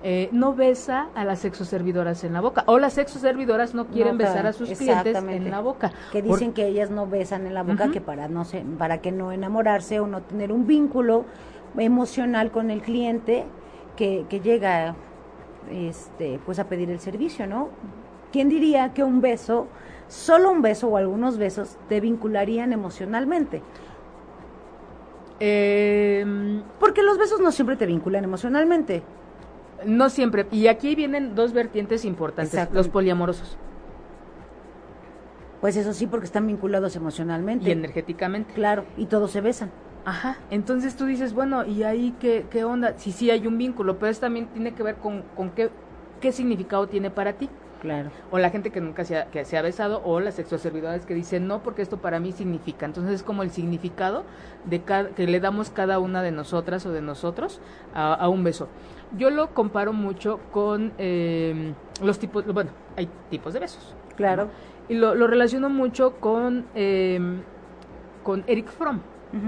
eh, 0.06 0.28
no 0.32 0.54
besa 0.54 1.08
a 1.14 1.24
las 1.24 1.38
sexoservidoras 1.38 2.24
en 2.24 2.34
la 2.34 2.42
boca. 2.42 2.62
O 2.66 2.78
las 2.78 2.92
sexoservidoras 2.92 3.74
no 3.74 3.86
quieren 3.86 4.12
No, 4.12 4.18
besar 4.18 4.46
a 4.46 4.52
sus 4.52 4.68
clientes 4.70 5.16
en 5.16 5.50
la 5.50 5.60
boca. 5.60 5.92
que 6.12 6.22
Por- 6.22 6.38
dicen 6.38 6.52
que 6.52 6.66
ellas 6.66 6.90
no 6.90 7.06
besan 7.06 7.46
en 7.46 7.54
la 7.54 7.62
boca 7.62 7.90
que 7.90 8.00
para 8.02 8.28
no 8.28 8.44
se, 8.44 8.60
para 8.78 8.98
que 8.98 9.12
no 9.12 9.32
enamorarse 9.32 10.00
o 10.00 10.06
no 10.06 10.20
tener 10.20 10.52
un 10.52 10.66
vínculo 10.66 11.24
emocional 11.78 12.50
con 12.50 12.70
el 12.70 12.82
cliente 12.82 13.46
que, 13.96 14.26
que 14.28 14.40
llega 14.40 14.94
este 15.72 16.38
pues 16.44 16.58
a 16.58 16.68
pedir 16.68 16.90
el 16.90 17.00
servicio 17.00 17.46
no 17.46 17.70
quién 18.30 18.48
diría 18.50 18.92
que 18.92 19.02
un 19.02 19.20
beso 19.22 19.66
solo 20.08 20.50
un 20.50 20.60
beso 20.62 20.88
o 20.88 20.96
algunos 20.98 21.38
besos 21.38 21.78
te 21.88 22.00
vincularían 22.00 22.72
emocionalmente 22.74 23.62
Em, 25.40 26.62
porque 26.78 27.02
los 27.02 27.18
besos 27.18 27.40
no 27.40 27.50
siempre 27.50 27.76
te 27.76 27.86
vinculan 27.86 28.22
emocionalmente 28.22 29.02
No 29.86 30.08
siempre. 30.10 30.46
Y 30.50 30.66
aquí 30.68 30.94
vienen 30.94 31.34
dos 31.34 31.52
vertientes 31.52 32.04
importantes, 32.04 32.54
Exacto. 32.54 32.74
los 32.76 32.88
poliamorosos 32.88 33.58
pues 35.60 35.78
eso 35.78 35.94
sí 35.94 36.06
porque 36.06 36.26
están 36.26 36.46
vinculados 36.46 36.94
emocionalmente 36.94 37.70
y 37.70 37.72
energéticamente. 37.72 38.52
claro 38.52 38.84
y 38.98 39.06
todos 39.06 39.30
se 39.30 39.40
besan 39.40 39.70
Ajá. 40.04 40.36
Entonces 40.50 40.96
tú 40.96 41.06
dices, 41.06 41.32
bueno, 41.32 41.64
¿y 41.64 41.82
ahí 41.82 42.14
qué, 42.20 42.44
qué 42.50 42.64
onda? 42.64 42.92
Sí, 42.98 43.10
sí 43.10 43.30
hay 43.30 43.46
un 43.46 43.56
vínculo, 43.56 43.98
pero 43.98 44.10
eso 44.10 44.20
también 44.20 44.48
tiene 44.48 44.74
que 44.74 44.82
ver 44.82 44.96
con, 44.96 45.22
con 45.34 45.48
qué, 45.52 45.70
qué 46.20 46.30
significado 46.30 46.86
tiene 46.88 47.10
para 47.10 47.32
ti. 47.32 47.48
Claro 47.84 48.10
O 48.30 48.38
la 48.38 48.48
gente 48.48 48.70
que 48.70 48.80
nunca 48.80 49.04
se 49.04 49.18
ha, 49.18 49.26
que 49.26 49.44
se 49.44 49.58
ha 49.58 49.62
besado, 49.62 50.00
o 50.04 50.18
las 50.18 50.36
sexoservidores 50.36 51.04
que 51.04 51.12
dicen, 51.12 51.46
no, 51.46 51.62
porque 51.62 51.82
esto 51.82 51.98
para 51.98 52.18
mí 52.18 52.32
significa. 52.32 52.86
Entonces 52.86 53.12
es 53.12 53.22
como 53.22 53.42
el 53.42 53.50
significado 53.50 54.24
de 54.64 54.80
cada, 54.80 55.10
que 55.10 55.26
le 55.26 55.38
damos 55.38 55.68
cada 55.68 55.98
una 55.98 56.22
de 56.22 56.32
nosotras 56.32 56.86
o 56.86 56.92
de 56.92 57.02
nosotros 57.02 57.60
a, 57.94 58.14
a 58.14 58.28
un 58.30 58.42
beso. 58.42 58.68
Yo 59.18 59.28
lo 59.28 59.50
comparo 59.50 59.92
mucho 59.92 60.40
con 60.50 60.92
eh, 60.96 61.74
los 62.02 62.18
tipos, 62.18 62.46
bueno, 62.46 62.70
hay 62.96 63.08
tipos 63.30 63.52
de 63.52 63.60
besos. 63.60 63.94
claro 64.16 64.48
Y 64.88 64.94
lo, 64.94 65.14
lo 65.14 65.26
relaciono 65.26 65.68
mucho 65.68 66.14
con, 66.20 66.64
eh, 66.74 67.20
con 68.22 68.44
Eric 68.46 68.68
Fromm. 68.68 69.00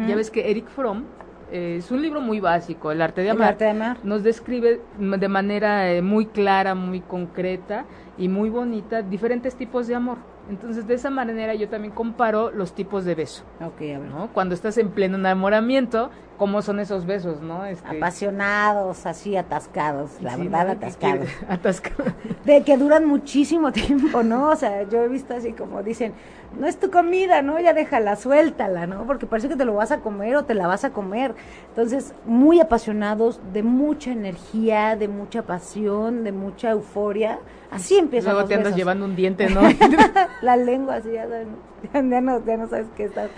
Ya 0.09 0.17
ves 0.17 0.33
que 0.33 0.51
Eric 0.51 0.67
Fromm 0.67 1.05
eh, 1.51 1.77
es 1.79 1.91
un 1.91 2.03
libro 2.03 2.21
muy 2.21 2.41
básico, 2.41 2.91
El 2.91 3.01
arte 3.03 3.21
de 3.23 3.29
el 3.29 3.37
amar. 3.37 3.49
arte 3.51 3.65
de 3.65 3.71
amar 3.71 3.99
Nos 4.05 4.23
describe 4.23 4.81
de 4.99 5.29
manera 5.29 5.93
eh, 5.93 6.03
muy 6.03 6.27
clara, 6.27 6.75
muy 6.75 7.01
concreta 7.01 7.85
y 8.19 8.29
muy 8.29 8.51
bonita 8.51 9.03
diferentes 9.03 9.55
tipos 9.57 9.87
de 9.87 9.95
amor. 9.95 10.19
Entonces, 10.49 10.87
de 10.87 10.95
esa 10.95 11.11
manera 11.11 11.55
yo 11.55 11.69
también 11.69 11.93
comparo 11.93 12.51
los 12.51 12.73
tipos 12.75 13.05
de 13.05 13.15
beso, 13.15 13.43
Ok, 13.61 13.81
a 13.81 13.99
ver. 13.99 14.01
¿no? 14.01 14.29
Cuando 14.33 14.55
estás 14.55 14.79
en 14.79 14.91
pleno 14.91 15.17
enamoramiento, 15.17 16.11
¿cómo 16.39 16.63
son 16.63 16.79
esos 16.79 17.05
besos, 17.05 17.41
no? 17.41 17.67
Este, 17.67 17.89
apasionados, 17.97 19.07
así 19.07 19.37
atascados, 19.37 20.11
la 20.21 20.37
sí, 20.37 20.43
verdad, 20.43 20.71
atascados. 20.71 21.29
atascados. 21.49 22.13
De 22.45 22.63
que 22.63 22.77
duran 22.77 23.07
muchísimo 23.07 23.73
tiempo, 23.73 24.23
¿no? 24.23 24.51
O 24.51 24.57
sea, 24.57 24.85
yo 24.85 25.03
he 25.03 25.09
visto 25.09 25.35
así 25.35 25.53
como 25.53 25.83
dicen, 25.83 26.13
no 26.61 26.67
es 26.69 26.79
tu 26.79 26.91
comida, 26.93 27.43
¿no? 27.43 27.59
Ya 27.59 27.75
déjala, 27.75 28.15
suéltala, 28.17 28.87
¿no? 28.87 29.05
Porque 29.05 29.27
parece 29.27 29.49
que 29.49 29.57
te 29.57 29.65
lo 29.65 29.75
vas 29.75 29.91
a 29.91 29.99
comer 30.01 30.37
o 30.37 30.45
te 30.45 30.55
la 30.55 30.67
vas 30.69 30.85
a 30.85 30.91
comer. 30.91 31.35
Entonces, 31.71 32.15
muy 32.25 32.61
apasionados, 32.61 33.41
de 33.53 33.63
mucha 33.65 34.13
energía, 34.13 34.95
de 34.97 35.09
mucha 35.09 35.43
pasión, 35.43 36.23
de 36.23 36.31
mucha 36.33 36.71
euforia. 36.71 37.41
Así 37.69 37.99
empiezan 37.99 38.31
Luego 38.31 38.41
los 38.43 38.49
te 38.49 38.55
andas 38.55 38.67
besos. 38.69 38.79
llevando 38.79 39.05
un 39.07 39.17
diente, 39.17 39.51
¿no? 39.51 39.61
la 40.43 40.57
lengua 40.57 40.97
así, 40.97 41.13
ya, 41.13 41.29
sabes, 41.29 41.49
ya, 41.93 42.03
ya 42.03 42.21
no, 42.21 42.45
ya 42.45 42.57
no 42.57 42.69
sabes 42.69 42.87
qué 42.97 43.05
estás... 43.05 43.31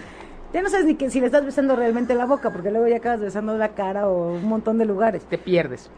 Ya 0.52 0.62
no 0.62 0.70
sabes 0.70 0.86
ni 0.86 0.94
que 0.94 1.10
si 1.10 1.20
le 1.20 1.26
estás 1.26 1.44
besando 1.44 1.76
realmente 1.76 2.14
la 2.14 2.24
boca, 2.24 2.50
porque 2.50 2.70
luego 2.70 2.88
ya 2.88 2.96
acabas 2.96 3.20
besando 3.20 3.58
la 3.58 3.70
cara 3.74 4.08
o 4.08 4.32
un 4.32 4.48
montón 4.48 4.78
de 4.78 4.86
lugares. 4.86 5.24
te 5.26 5.36
pierdes. 5.36 5.90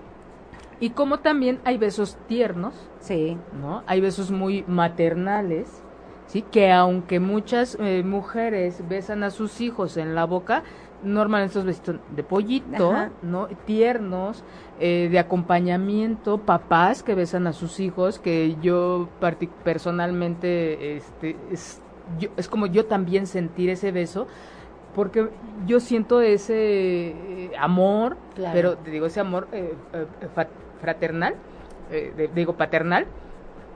Y 0.80 0.90
como 0.90 1.20
también 1.20 1.60
hay 1.64 1.78
besos 1.78 2.16
tiernos, 2.26 2.74
Sí, 3.00 3.38
¿no? 3.60 3.82
Hay 3.86 4.00
besos 4.00 4.30
muy 4.30 4.64
maternales, 4.66 5.82
¿sí? 6.26 6.42
Que 6.42 6.72
aunque 6.72 7.20
muchas 7.20 7.76
eh, 7.80 8.02
mujeres 8.04 8.82
besan 8.88 9.22
a 9.22 9.30
sus 9.30 9.60
hijos 9.60 9.96
en 9.96 10.14
la 10.14 10.24
boca, 10.24 10.64
normalmente 11.02 11.48
estos 11.50 11.64
besitos 11.64 11.96
de 12.14 12.22
pollito, 12.22 12.92
Ajá. 12.92 13.10
¿no? 13.22 13.48
Tiernos, 13.66 14.44
eh, 14.78 15.08
de 15.10 15.18
acompañamiento, 15.18 16.38
papás 16.38 17.02
que 17.02 17.14
besan 17.14 17.46
a 17.46 17.52
sus 17.52 17.80
hijos, 17.80 18.18
que 18.18 18.56
yo 18.62 19.08
personalmente, 19.64 20.96
este, 20.96 21.36
es, 21.50 21.80
yo- 22.18 22.30
es 22.36 22.48
como 22.48 22.66
yo 22.66 22.86
también 22.86 23.26
sentir 23.26 23.70
ese 23.70 23.92
beso, 23.92 24.26
porque 24.94 25.28
yo 25.66 25.80
siento 25.80 26.20
ese 26.20 27.08
eh, 27.10 27.50
amor, 27.58 28.16
Claro. 28.34 28.52
pero 28.54 28.76
te 28.78 28.90
digo, 28.90 29.06
ese 29.06 29.20
amor 29.20 29.48
eh, 29.52 29.74
eh, 29.92 30.06
fraternal, 30.80 31.34
eh, 31.90 32.12
de- 32.16 32.28
digo 32.28 32.54
paternal, 32.54 33.06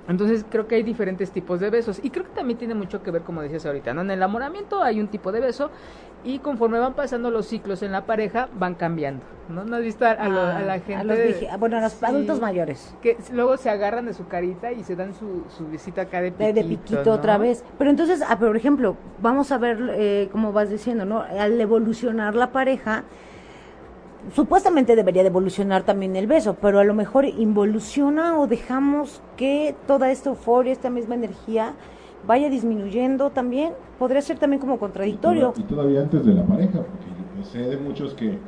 entonces 0.09 0.45
creo 0.49 0.67
que 0.69 0.75
hay 0.77 0.83
diferentes 0.83 1.33
tipos 1.33 1.61
de 1.61 1.71
besos 1.71 2.01
y 2.03 2.11
creo 2.11 2.25
que 2.25 2.33
también 2.33 2.59
tiene 2.59 2.75
mucho 2.75 3.03
que 3.03 3.11
ver, 3.11 3.23
como 3.23 3.43
decías 3.43 3.65
ahorita, 3.67 3.95
¿no? 3.95 4.03
En 4.03 4.11
el 4.11 4.19
enamoramiento 4.19 4.83
hay 4.83 5.01
un 5.01 5.09
tipo 5.09 5.33
de 5.33 5.41
beso 5.41 5.71
y 6.23 6.39
conforme 6.39 6.79
van 6.79 6.95
pasando 6.95 7.31
los 7.31 7.47
ciclos 7.47 7.83
en 7.83 7.93
la 7.93 8.07
pareja 8.07 8.49
van 8.55 8.75
cambiando, 8.75 9.27
¿no? 9.49 9.65
¿No 9.65 9.77
has 9.77 9.83
visto 9.83 10.07
a, 10.07 10.13
a 10.13 10.29
lo- 10.29 10.41
a 10.43 10.61
la 10.63 10.75
Ah, 10.75 10.79
gente? 10.81 11.05
los 11.05 11.19
vieji- 11.19 11.59
bueno, 11.59 11.77
a 11.77 11.81
los 11.83 11.93
Sí, 11.93 12.05
adultos 12.05 12.41
mayores. 12.41 12.95
Que 13.03 13.17
luego 13.33 13.57
se 13.57 13.69
agarran 13.71 14.07
de 14.07 14.15
su 14.15 14.27
carita 14.27 14.73
y 14.73 14.83
se 14.85 14.97
dan 14.97 15.13
su, 15.15 15.45
su 15.49 15.67
visita 15.67 16.03
acá 16.03 16.21
de 16.23 16.33
piquito, 16.33 16.47
De, 16.47 16.53
de 16.53 16.65
piquito 16.65 17.05
¿no? 17.11 17.13
otra 17.13 17.39
vez. 17.39 17.63
Pero 17.79 17.91
entonces, 17.91 18.23
ah, 18.27 18.39
por 18.39 18.57
ejemplo, 18.57 18.97
vamos 19.19 19.53
a 19.53 19.59
ver, 19.59 19.79
eh, 19.95 20.29
como 20.33 20.53
vas 20.53 20.71
diciendo, 20.71 21.05
¿no? 21.05 21.21
Al 21.23 21.61
evolucionar 21.61 22.35
la 22.35 22.53
pareja, 22.53 23.05
supuestamente 24.33 24.97
debería 24.97 25.23
de 25.23 25.29
evolucionar 25.29 25.83
también 25.83 26.17
el 26.17 26.27
beso, 26.27 26.57
pero 26.61 26.79
a 26.79 26.85
lo 26.85 26.95
mejor 26.95 27.25
involuciona 27.25 28.39
o 28.39 28.47
dejamos 28.47 29.23
que 29.37 29.75
toda 29.87 30.11
esta 30.11 30.31
euforia, 30.31 30.73
esta 30.73 30.91
misma 30.91 31.15
energía 31.15 31.75
vaya 32.27 32.49
disminuyendo 32.49 33.31
también. 33.31 33.73
Podría 33.99 34.23
ser 34.23 34.39
también 34.39 34.61
como 34.61 34.79
contradictorio. 34.79 35.53
Y 35.57 35.63
todavía 35.63 36.01
antes 36.01 36.25
de 36.25 36.35
la 36.35 36.45
pareja, 36.45 36.81
porque 36.81 37.45
sé 37.45 37.59
de 37.59 37.77
muchos 37.77 38.15
que 38.15 38.39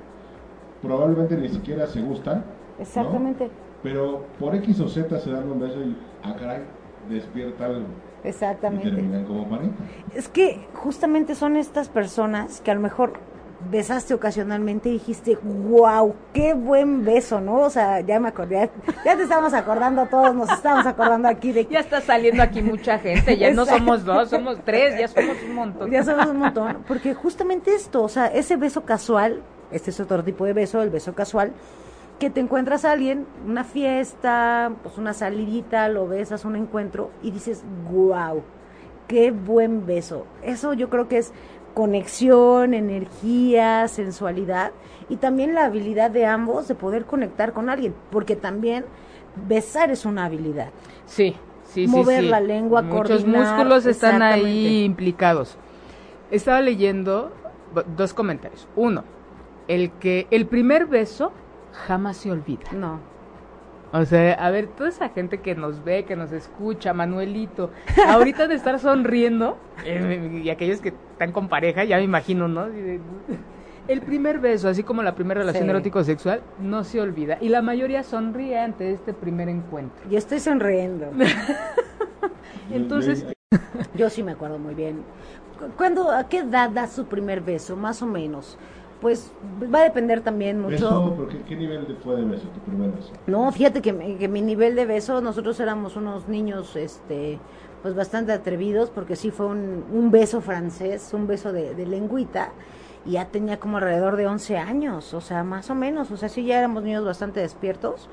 probablemente 0.82 1.36
ni 1.36 1.48
siquiera 1.48 1.86
se 1.86 2.00
gustan. 2.00 2.38
¿no? 2.38 2.82
Exactamente, 2.82 3.50
Pero 3.82 4.24
por 4.38 4.54
X 4.54 4.80
o 4.80 4.88
Z 4.88 5.18
se 5.18 5.30
dan 5.30 5.50
un 5.50 5.60
beso 5.60 5.80
y, 5.80 5.96
ah, 6.22 6.36
caray, 6.38 6.62
despierta 7.08 7.66
algo. 7.66 7.86
Y 8.24 8.28
exactamente. 8.28 8.90
terminan 8.90 9.24
como 9.24 9.48
pareja. 9.48 9.72
Es 10.14 10.28
que 10.28 10.66
justamente 10.74 11.34
son 11.34 11.56
estas 11.56 11.88
personas 11.88 12.60
que 12.60 12.70
a 12.70 12.74
lo 12.74 12.80
mejor 12.80 13.14
besaste 13.70 14.14
ocasionalmente 14.14 14.88
y 14.88 14.92
dijiste, 14.92 15.38
wow, 15.42 16.14
qué 16.32 16.54
buen 16.54 17.04
beso, 17.04 17.40
¿no? 17.40 17.60
O 17.60 17.70
sea, 17.70 18.00
ya 18.00 18.20
me 18.20 18.28
acordé, 18.28 18.70
ya 19.04 19.16
te 19.16 19.22
estamos 19.22 19.54
acordando 19.54 20.06
todos, 20.06 20.34
nos 20.34 20.50
estamos 20.50 20.86
acordando 20.86 21.28
aquí 21.28 21.52
de 21.52 21.64
Ya 21.70 21.80
está 21.80 22.00
saliendo 22.00 22.42
aquí 22.42 22.62
mucha 22.62 22.98
gente, 22.98 23.36
ya 23.36 23.50
no 23.52 23.64
somos 23.64 24.04
dos, 24.04 24.30
somos 24.30 24.58
tres, 24.64 24.98
ya 24.98 25.08
somos 25.08 25.36
un 25.42 25.54
montón. 25.54 25.90
Ya 25.90 26.02
somos 26.04 26.26
un 26.26 26.38
montón, 26.38 26.84
porque 26.86 27.14
justamente 27.14 27.74
esto, 27.74 28.02
o 28.02 28.08
sea, 28.08 28.26
ese 28.26 28.56
beso 28.56 28.84
casual, 28.84 29.42
este 29.70 29.90
es 29.90 30.00
otro 30.00 30.22
tipo 30.22 30.44
de 30.44 30.52
beso, 30.52 30.82
el 30.82 30.90
beso 30.90 31.14
casual, 31.14 31.52
que 32.18 32.30
te 32.30 32.40
encuentras 32.40 32.84
a 32.84 32.92
alguien, 32.92 33.26
una 33.46 33.64
fiesta, 33.64 34.72
pues 34.82 34.96
una 34.96 35.12
salidita, 35.12 35.88
lo 35.88 36.06
besas, 36.08 36.44
un 36.44 36.56
encuentro, 36.56 37.10
y 37.22 37.30
dices, 37.30 37.62
wow, 37.90 38.42
qué 39.06 39.30
buen 39.30 39.86
beso. 39.86 40.26
Eso 40.42 40.72
yo 40.72 40.88
creo 40.88 41.08
que 41.08 41.18
es 41.18 41.32
conexión, 41.76 42.72
energía, 42.72 43.86
sensualidad, 43.88 44.72
y 45.10 45.16
también 45.16 45.52
la 45.52 45.66
habilidad 45.66 46.10
de 46.10 46.24
ambos 46.24 46.68
de 46.68 46.74
poder 46.74 47.04
conectar 47.04 47.52
con 47.52 47.68
alguien, 47.68 47.94
porque 48.10 48.34
también 48.34 48.86
besar 49.46 49.90
es 49.90 50.06
una 50.06 50.24
habilidad. 50.24 50.70
Sí, 51.04 51.36
sí, 51.64 51.86
sí. 51.86 51.86
Mover 51.86 52.22
sí. 52.22 52.28
la 52.30 52.40
lengua, 52.40 52.80
Muchos 52.80 53.22
coordinar, 53.22 53.56
músculos 53.56 53.84
están 53.84 54.22
ahí 54.22 54.84
implicados. 54.84 55.58
Estaba 56.30 56.62
leyendo 56.62 57.30
dos 57.94 58.14
comentarios. 58.14 58.66
Uno, 58.74 59.04
el 59.68 59.90
que 59.90 60.28
el 60.30 60.46
primer 60.46 60.86
beso 60.86 61.30
jamás 61.72 62.16
se 62.16 62.32
olvida. 62.32 62.72
No. 62.72 63.00
O 63.92 64.04
sea, 64.04 64.32
a 64.34 64.50
ver, 64.50 64.66
toda 64.68 64.88
esa 64.88 65.08
gente 65.10 65.38
que 65.40 65.54
nos 65.54 65.82
ve, 65.84 66.04
que 66.04 66.16
nos 66.16 66.32
escucha, 66.32 66.92
Manuelito, 66.92 67.70
ahorita 68.08 68.48
de 68.48 68.54
estar 68.56 68.78
sonriendo, 68.78 69.56
eh, 69.84 70.40
y 70.44 70.50
aquellos 70.50 70.80
que 70.80 70.88
están 71.12 71.32
con 71.32 71.48
pareja, 71.48 71.84
ya 71.84 71.96
me 71.98 72.02
imagino, 72.02 72.48
¿no? 72.48 72.66
El 73.88 74.00
primer 74.00 74.40
beso, 74.40 74.68
así 74.68 74.82
como 74.82 75.04
la 75.04 75.14
primera 75.14 75.40
relación 75.40 75.64
Sí. 75.64 75.70
erótico-sexual, 75.70 76.40
no 76.58 76.82
se 76.82 77.00
olvida. 77.00 77.38
Y 77.40 77.48
la 77.50 77.62
mayoría 77.62 78.02
sonríe 78.02 78.58
ante 78.58 78.90
este 78.92 79.14
primer 79.14 79.48
encuentro. 79.48 80.10
Yo 80.10 80.18
estoy 80.18 80.40
sonriendo. 80.40 81.12
Entonces, 82.70 83.24
Yo 83.94 84.10
sí 84.10 84.22
me 84.24 84.32
acuerdo 84.32 84.58
muy 84.58 84.74
bien. 84.74 85.02
Cu- 85.58 85.70
¿Cuándo, 85.76 86.10
a 86.10 86.28
qué 86.28 86.38
edad 86.38 86.70
da 86.70 86.88
su 86.88 87.06
primer 87.06 87.40
beso, 87.40 87.76
más 87.76 88.02
o 88.02 88.06
menos? 88.06 88.58
Pues 89.00 89.30
va 89.72 89.80
a 89.80 89.84
depender 89.84 90.22
también 90.22 90.60
mucho. 90.60 90.74
Beso, 90.76 91.14
¿pero 91.16 91.28
qué, 91.28 91.42
qué 91.42 91.56
nivel 91.56 91.86
de 91.86 91.94
fue 91.96 92.16
de 92.16 92.24
beso, 92.24 92.48
tu 92.48 92.60
primer 92.60 92.90
beso? 92.92 93.12
No, 93.26 93.52
fíjate 93.52 93.82
que, 93.82 93.92
mi- 93.92 94.16
que 94.16 94.28
mi 94.28 94.40
nivel 94.40 94.74
de 94.74 94.86
beso, 94.86 95.20
nosotros 95.20 95.60
éramos 95.60 95.96
unos 95.96 96.28
niños, 96.28 96.74
este, 96.76 97.38
pues 97.82 97.94
bastante 97.94 98.32
atrevidos, 98.32 98.90
porque 98.90 99.14
sí 99.16 99.30
fue 99.30 99.46
un, 99.46 99.84
un 99.92 100.10
beso 100.10 100.40
francés, 100.40 101.10
un 101.12 101.26
beso 101.26 101.52
de, 101.52 101.74
de 101.74 101.86
lengüita, 101.86 102.52
y 103.04 103.12
ya 103.12 103.26
tenía 103.26 103.60
como 103.60 103.76
alrededor 103.76 104.16
de 104.16 104.26
11 104.26 104.56
años, 104.56 105.12
o 105.14 105.20
sea, 105.20 105.44
más 105.44 105.68
o 105.70 105.74
menos, 105.74 106.10
o 106.10 106.16
sea, 106.16 106.28
sí 106.28 106.44
ya 106.44 106.58
éramos 106.58 106.82
niños 106.82 107.04
bastante 107.04 107.40
despiertos 107.40 108.08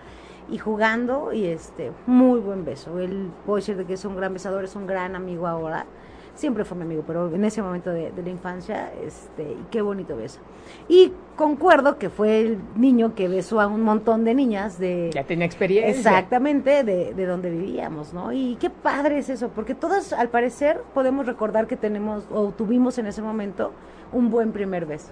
y 0.52 0.58
jugando, 0.58 1.32
y 1.32 1.46
este, 1.46 1.92
muy 2.06 2.40
buen 2.42 2.66
beso. 2.66 3.00
Él, 3.00 3.32
puedo 3.46 3.56
decir 3.56 3.78
de 3.78 3.86
que 3.86 3.94
es 3.94 4.04
un 4.06 4.16
gran 4.18 4.34
besador, 4.34 4.66
es 4.66 4.76
un 4.76 4.86
gran 4.86 5.16
amigo 5.16 5.48
ahora, 5.48 5.86
siempre 6.36 6.66
fue 6.66 6.76
mi 6.78 6.84
amigo, 6.84 7.04
pero 7.06 7.34
en 7.34 7.46
ese 7.46 7.62
momento 7.62 7.92
de, 7.92 8.12
de 8.12 8.24
la 8.24 8.30
infancia, 8.30 8.92
este, 9.06 9.44
y 9.44 9.66
qué 9.70 9.82
bonito 9.82 10.16
beso. 10.18 10.40
Y 10.90 11.12
concuerdo 11.36 11.98
que 11.98 12.10
fue 12.10 12.42
el 12.42 12.58
niño 12.76 13.14
que 13.16 13.28
besó 13.28 13.62
a 13.62 13.68
un 13.68 13.82
montón 13.84 14.24
de 14.26 14.34
niñas 14.34 14.80
de... 14.80 15.12
ya 15.14 15.24
tenía 15.26 15.46
experiencia. 15.46 15.92
Exactamente, 15.92 16.84
de, 16.84 17.14
de 17.14 17.26
donde 17.26 17.50
vivíamos, 17.52 18.14
¿no? 18.14 18.34
Y 18.34 18.56
qué 18.60 18.70
padre 18.70 19.20
es 19.20 19.30
eso, 19.30 19.50
porque 19.50 19.76
todas, 19.76 20.12
al 20.14 20.30
parecer, 20.30 20.82
podemos 20.94 21.26
recordar 21.28 21.68
que 21.68 21.76
tenemos 21.78 22.26
o 22.32 22.50
tuvimos 22.52 22.98
en 22.98 23.06
ese 23.08 23.22
momento 23.22 23.72
un 24.12 24.30
buen 24.32 24.52
primer 24.52 24.86
beso. 24.86 25.10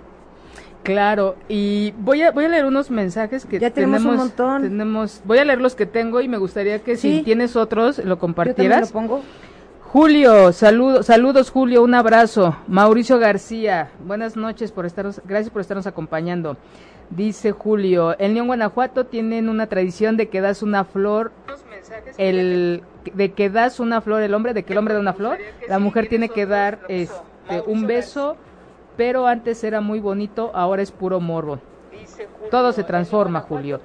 Claro, 0.83 1.35
y 1.47 1.93
voy 1.99 2.23
a, 2.23 2.31
voy 2.31 2.45
a 2.45 2.49
leer 2.49 2.65
unos 2.65 2.89
mensajes 2.89 3.45
que 3.45 3.59
Ya 3.59 3.69
tenemos 3.69 4.03
un 4.03 4.15
montón. 4.15 4.63
tenemos- 4.63 5.21
voy 5.25 5.37
a 5.37 5.45
leer 5.45 5.61
los 5.61 5.75
que 5.75 5.85
tengo 5.85 6.21
y 6.21 6.27
me 6.27 6.37
gustaría 6.39 6.79
que 6.79 6.95
Sí. 6.97 7.17
si 7.19 7.23
tienes 7.23 7.55
otros 7.55 7.99
lo 7.99 8.15
Yo 8.15 8.19
compartieras. 8.19 8.89
lo 8.89 8.93
pongo. 8.99 9.21
Julio, 9.91 10.53
saludos, 10.53 11.05
saludos 11.05 11.51
Julio, 11.51 11.83
un 11.83 11.93
abrazo. 11.93 12.55
Mauricio 12.65 13.19
García, 13.19 13.91
buenas 14.05 14.37
noches 14.37 14.71
por 14.71 14.85
estarnos, 14.85 15.21
gracias 15.25 15.49
por 15.49 15.59
estarnos 15.59 15.85
acompañando. 15.85 16.55
Dice 17.09 17.51
Julio, 17.51 18.15
en 18.17 18.33
León, 18.33 18.47
Guanajuato 18.47 19.07
tienen 19.07 19.49
una 19.49 19.67
tradición 19.67 20.15
de 20.15 20.29
que 20.29 20.39
das 20.39 20.63
una 20.63 20.85
flor, 20.85 21.33
el 22.17 22.83
de 23.13 23.33
que 23.33 23.49
das 23.49 23.81
una 23.81 23.99
flor, 23.99 24.21
el 24.21 24.33
hombre, 24.33 24.53
de 24.53 24.63
que 24.63 24.71
el 24.71 24.79
hombre 24.79 24.93
da 24.93 25.01
una 25.01 25.11
flor, 25.11 25.39
la 25.67 25.77
mujer 25.77 26.07
tiene 26.07 26.29
que 26.29 26.45
dar 26.45 26.79
este 26.87 27.13
un 27.67 27.85
beso, 27.85 28.37
pero 28.95 29.27
antes 29.27 29.61
era 29.61 29.81
muy 29.81 29.99
bonito, 29.99 30.51
ahora 30.53 30.81
es 30.83 30.91
puro 30.93 31.19
morbo. 31.19 31.59
Todo 32.49 32.71
se 32.71 32.85
transforma, 32.85 33.41
Julio. 33.41 33.81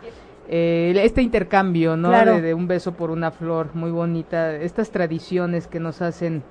Eh, 0.49 0.95
este 1.03 1.23
intercambio, 1.23 1.97
¿no? 1.97 2.09
Claro. 2.09 2.35
De, 2.37 2.41
de 2.43 2.55
un 2.55 2.69
beso 2.69 2.93
por 2.93 3.11
una 3.11 3.31
flor, 3.31 3.71
muy 3.75 3.91
bonita. 3.91 4.55
Estas 4.57 4.91
tradiciones 4.91 5.67
que 5.67 5.81
nos 5.81 6.03
hacen 6.03 6.43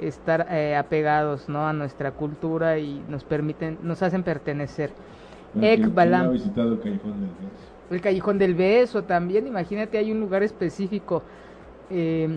estar 0.00 0.46
eh, 0.50 0.76
apegados, 0.76 1.48
¿no? 1.48 1.66
A 1.66 1.72
nuestra 1.72 2.10
cultura 2.10 2.78
y 2.78 3.02
nos 3.08 3.24
permiten, 3.24 3.78
nos 3.82 4.02
hacen 4.02 4.22
pertenecer. 4.22 4.90
Ek 4.90 5.60
¿quién- 5.60 5.76
quién 5.82 5.94
Balam. 5.94 6.26
ha 6.26 6.30
visitado 6.30 6.72
el 6.74 6.80
Callejón 6.80 7.12
del 7.20 7.30
Beso? 7.30 7.66
El 7.88 8.00
callejón 8.00 8.38
del 8.38 8.54
beso 8.56 9.04
también, 9.04 9.46
imagínate, 9.46 9.96
hay 9.96 10.10
un 10.10 10.18
lugar 10.18 10.42
específico. 10.42 11.22
Eh, 11.88 12.36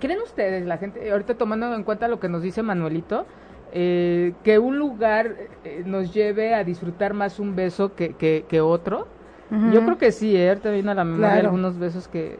¿Creen 0.00 0.18
ustedes, 0.22 0.66
la 0.66 0.76
gente, 0.76 1.10
ahorita 1.10 1.34
tomando 1.36 1.74
en 1.74 1.82
cuenta 1.82 2.08
lo 2.08 2.20
que 2.20 2.28
nos 2.28 2.42
dice 2.42 2.62
Manuelito, 2.62 3.24
eh, 3.72 4.34
que 4.44 4.58
un 4.58 4.78
lugar 4.78 5.34
eh, 5.64 5.82
nos 5.86 6.12
lleve 6.12 6.54
a 6.54 6.62
disfrutar 6.62 7.14
más 7.14 7.40
un 7.40 7.56
beso 7.56 7.94
que, 7.94 8.10
que, 8.12 8.44
que 8.46 8.60
otro? 8.60 9.08
Yo 9.72 9.84
creo 9.84 9.98
que 9.98 10.12
sí, 10.12 10.36
¿eh? 10.36 10.58
viene 10.64 10.90
a 10.90 10.94
la 10.94 11.04
memoria 11.04 11.28
Claro. 11.32 11.48
algunos 11.48 11.78
besos 11.78 12.08
que 12.08 12.38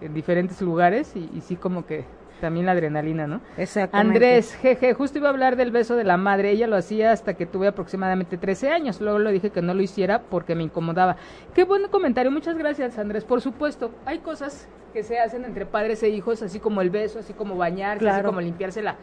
en 0.00 0.14
diferentes 0.14 0.62
lugares 0.62 1.14
y, 1.16 1.28
y 1.34 1.40
sí 1.40 1.56
como 1.56 1.84
que 1.84 2.04
también 2.40 2.66
la 2.66 2.72
adrenalina, 2.72 3.26
¿no? 3.26 3.40
Exactamente. 3.56 4.14
Andrés, 4.16 4.54
jeje, 4.54 4.94
justo 4.94 5.18
iba 5.18 5.28
a 5.28 5.30
hablar 5.30 5.56
del 5.56 5.70
beso 5.72 5.96
de 5.96 6.04
la 6.04 6.16
madre. 6.16 6.50
Ella 6.50 6.66
lo 6.68 6.76
hacía 6.76 7.12
hasta 7.12 7.34
que 7.34 7.46
tuve 7.46 7.66
aproximadamente 7.66 8.36
13 8.38 8.70
años. 8.70 9.00
Luego 9.00 9.18
le 9.18 9.32
dije 9.32 9.50
que 9.50 9.60
no 9.60 9.74
lo 9.74 9.82
hiciera 9.82 10.20
porque 10.22 10.54
me 10.54 10.62
incomodaba. 10.62 11.16
Qué 11.54 11.64
buen 11.64 11.88
comentario. 11.88 12.30
Muchas 12.30 12.56
gracias, 12.56 12.98
Andrés. 12.98 13.24
Por 13.24 13.40
supuesto, 13.40 13.90
hay 14.06 14.18
cosas 14.20 14.68
que 14.92 15.02
se 15.02 15.18
hacen 15.18 15.44
entre 15.44 15.66
padres 15.66 16.02
e 16.02 16.08
hijos, 16.10 16.40
así 16.42 16.60
como 16.60 16.80
el 16.80 16.90
beso, 16.90 17.18
así 17.18 17.32
como 17.32 17.56
bañarse, 17.56 18.08
así 18.08 18.22
como 18.22 18.40
limpiarse 18.40 18.82
la, 18.82 18.94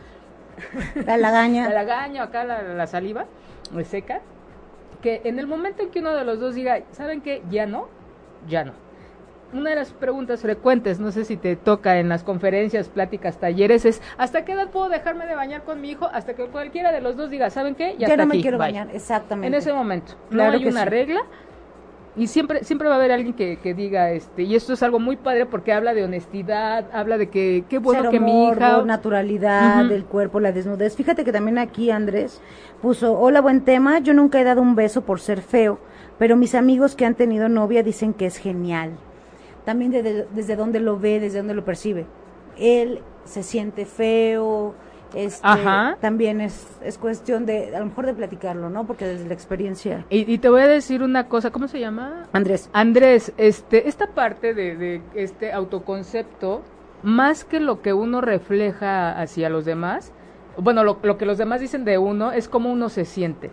La 1.06 1.18
lagaña. 1.18 1.66
la 1.70 1.76
lagaña 1.76 2.24
acá 2.24 2.44
la, 2.44 2.64
la 2.64 2.88
saliva 2.88 3.26
eh, 3.78 3.84
seca. 3.84 4.22
Que 5.06 5.22
en 5.24 5.38
el 5.38 5.46
momento 5.46 5.84
en 5.84 5.92
que 5.92 6.00
uno 6.00 6.16
de 6.16 6.26
los 6.26 6.40
dos 6.40 6.56
diga, 6.56 6.82
¿saben 6.90 7.22
qué? 7.22 7.44
Ya 7.52 7.68
no, 7.68 7.88
ya 8.48 8.64
no. 8.64 8.74
una 9.54 9.70
de 9.70 9.76
las 9.76 9.94
preguntas 9.94 10.42
frecuentes, 10.42 11.00
no 11.00 11.12
sé 11.12 11.26
si 11.26 11.38
te 11.38 11.56
toca 11.56 12.00
en 12.00 12.10
las 12.10 12.24
conferencias, 12.24 12.90
pláticas, 12.90 13.40
talleres, 13.40 13.86
es 13.86 14.02
¿hasta 14.18 14.46
qué 14.46 14.54
edad 14.54 14.72
puedo 14.72 14.90
dejarme 14.90 15.28
de 15.28 15.36
bañar 15.36 15.62
con 15.62 15.80
mi 15.80 15.92
hijo? 15.92 16.10
Hasta 16.12 16.34
que 16.34 16.48
cualquiera 16.48 16.92
de 16.92 17.02
los 17.02 17.18
dos 17.18 17.30
diga, 17.30 17.52
¿saben 17.52 17.76
qué? 17.76 17.96
Ya, 18.00 18.18
no 18.18 18.26
me 18.26 18.42
quiero 18.42 18.58
bañar, 18.58 18.90
exactamente. 18.96 19.46
En 19.46 19.54
ese 19.54 19.74
momento. 19.74 20.14
no 20.32 20.42
hay 20.42 20.66
una 20.66 20.86
regla. 20.86 21.22
Y 22.18 22.28
siempre, 22.28 22.64
siempre 22.64 22.88
va 22.88 22.96
a 22.96 22.98
haber 22.98 23.12
alguien 23.12 23.34
que, 23.34 23.58
que, 23.58 23.74
diga, 23.74 24.12
este, 24.12 24.44
y 24.44 24.56
esto 24.56 24.72
es 24.72 24.82
algo 24.84 25.00
muy 25.00 25.18
padre 25.18 25.46
porque 25.46 25.74
habla 25.74 25.94
de 25.94 26.06
honestidad, 26.06 26.86
habla 26.94 27.18
de 27.18 27.30
que 27.30 27.66
qué 27.70 27.78
bueno 27.78 28.10
que 28.10 28.22
mi 28.22 28.48
hija... 28.48 28.84
naturalidad 28.84 29.84
del 29.86 30.06
cuerpo, 30.06 30.40
la 30.40 30.54
desnudez. 30.54 30.96
Fíjate 30.96 31.26
que 31.26 31.34
también 31.34 31.58
aquí 31.58 31.92
Andrés 31.92 32.42
puso, 32.82 33.20
hola, 33.20 33.42
buen 33.42 33.66
tema, 33.66 34.00
yo 34.00 34.14
nunca 34.14 34.40
he 34.40 34.46
dado 34.46 34.62
un 34.62 34.76
beso 34.76 35.02
por 35.02 35.20
ser 35.20 35.42
feo, 35.42 35.78
pero 36.18 36.38
mis 36.38 36.56
amigos 36.56 36.96
que 36.96 37.06
han 37.06 37.16
tenido 37.16 37.50
novia 37.50 37.84
dicen 37.84 38.14
que 38.14 38.28
es 38.28 38.38
genial 38.38 38.94
también 39.66 39.92
desde 39.92 40.56
dónde 40.56 40.80
lo 40.80 40.98
ve, 40.98 41.20
desde 41.20 41.40
dónde 41.40 41.56
lo 41.56 41.66
percibe. 41.66 42.06
Él 42.58 43.02
se 43.26 43.44
siente 43.44 43.86
feo, 43.86 44.76
este, 45.16 45.48
también 46.02 46.42
es, 46.42 46.68
es 46.84 46.98
cuestión 46.98 47.46
de, 47.46 47.76
a 47.76 47.80
lo 47.80 47.86
mejor 47.86 48.06
de 48.06 48.14
platicarlo, 48.14 48.70
¿no? 48.70 48.86
Porque 48.86 49.06
desde 49.06 49.28
la 49.28 49.34
experiencia. 49.34 50.06
Y, 50.10 50.38
te 50.38 50.50
voy 50.50 50.62
a 50.62 50.68
decir 50.68 51.02
una 51.04 51.28
cosa, 51.28 51.52
¿cómo 51.52 51.68
se 51.68 51.80
llama? 51.80 52.28
Andrés. 52.34 52.70
Andrés, 52.74 53.34
este, 53.38 53.88
esta 53.88 54.08
parte 54.08 54.54
de, 54.54 54.76
de 54.76 55.02
este 55.16 55.52
autoconcepto, 55.52 56.62
más 57.04 57.46
que 57.46 57.60
lo 57.60 57.82
que 57.82 57.94
uno 57.94 58.22
refleja 58.22 59.20
hacia 59.20 59.50
los 59.50 59.66
demás, 59.66 60.12
bueno, 60.58 60.84
lo, 60.84 61.00
lo 61.02 61.18
que 61.18 61.26
los 61.26 61.38
demás 61.38 61.62
dicen 61.62 61.86
de 61.86 61.98
uno 61.98 62.32
es 62.32 62.48
cómo 62.48 62.72
uno 62.72 62.90
se 62.90 63.06
siente 63.06 63.52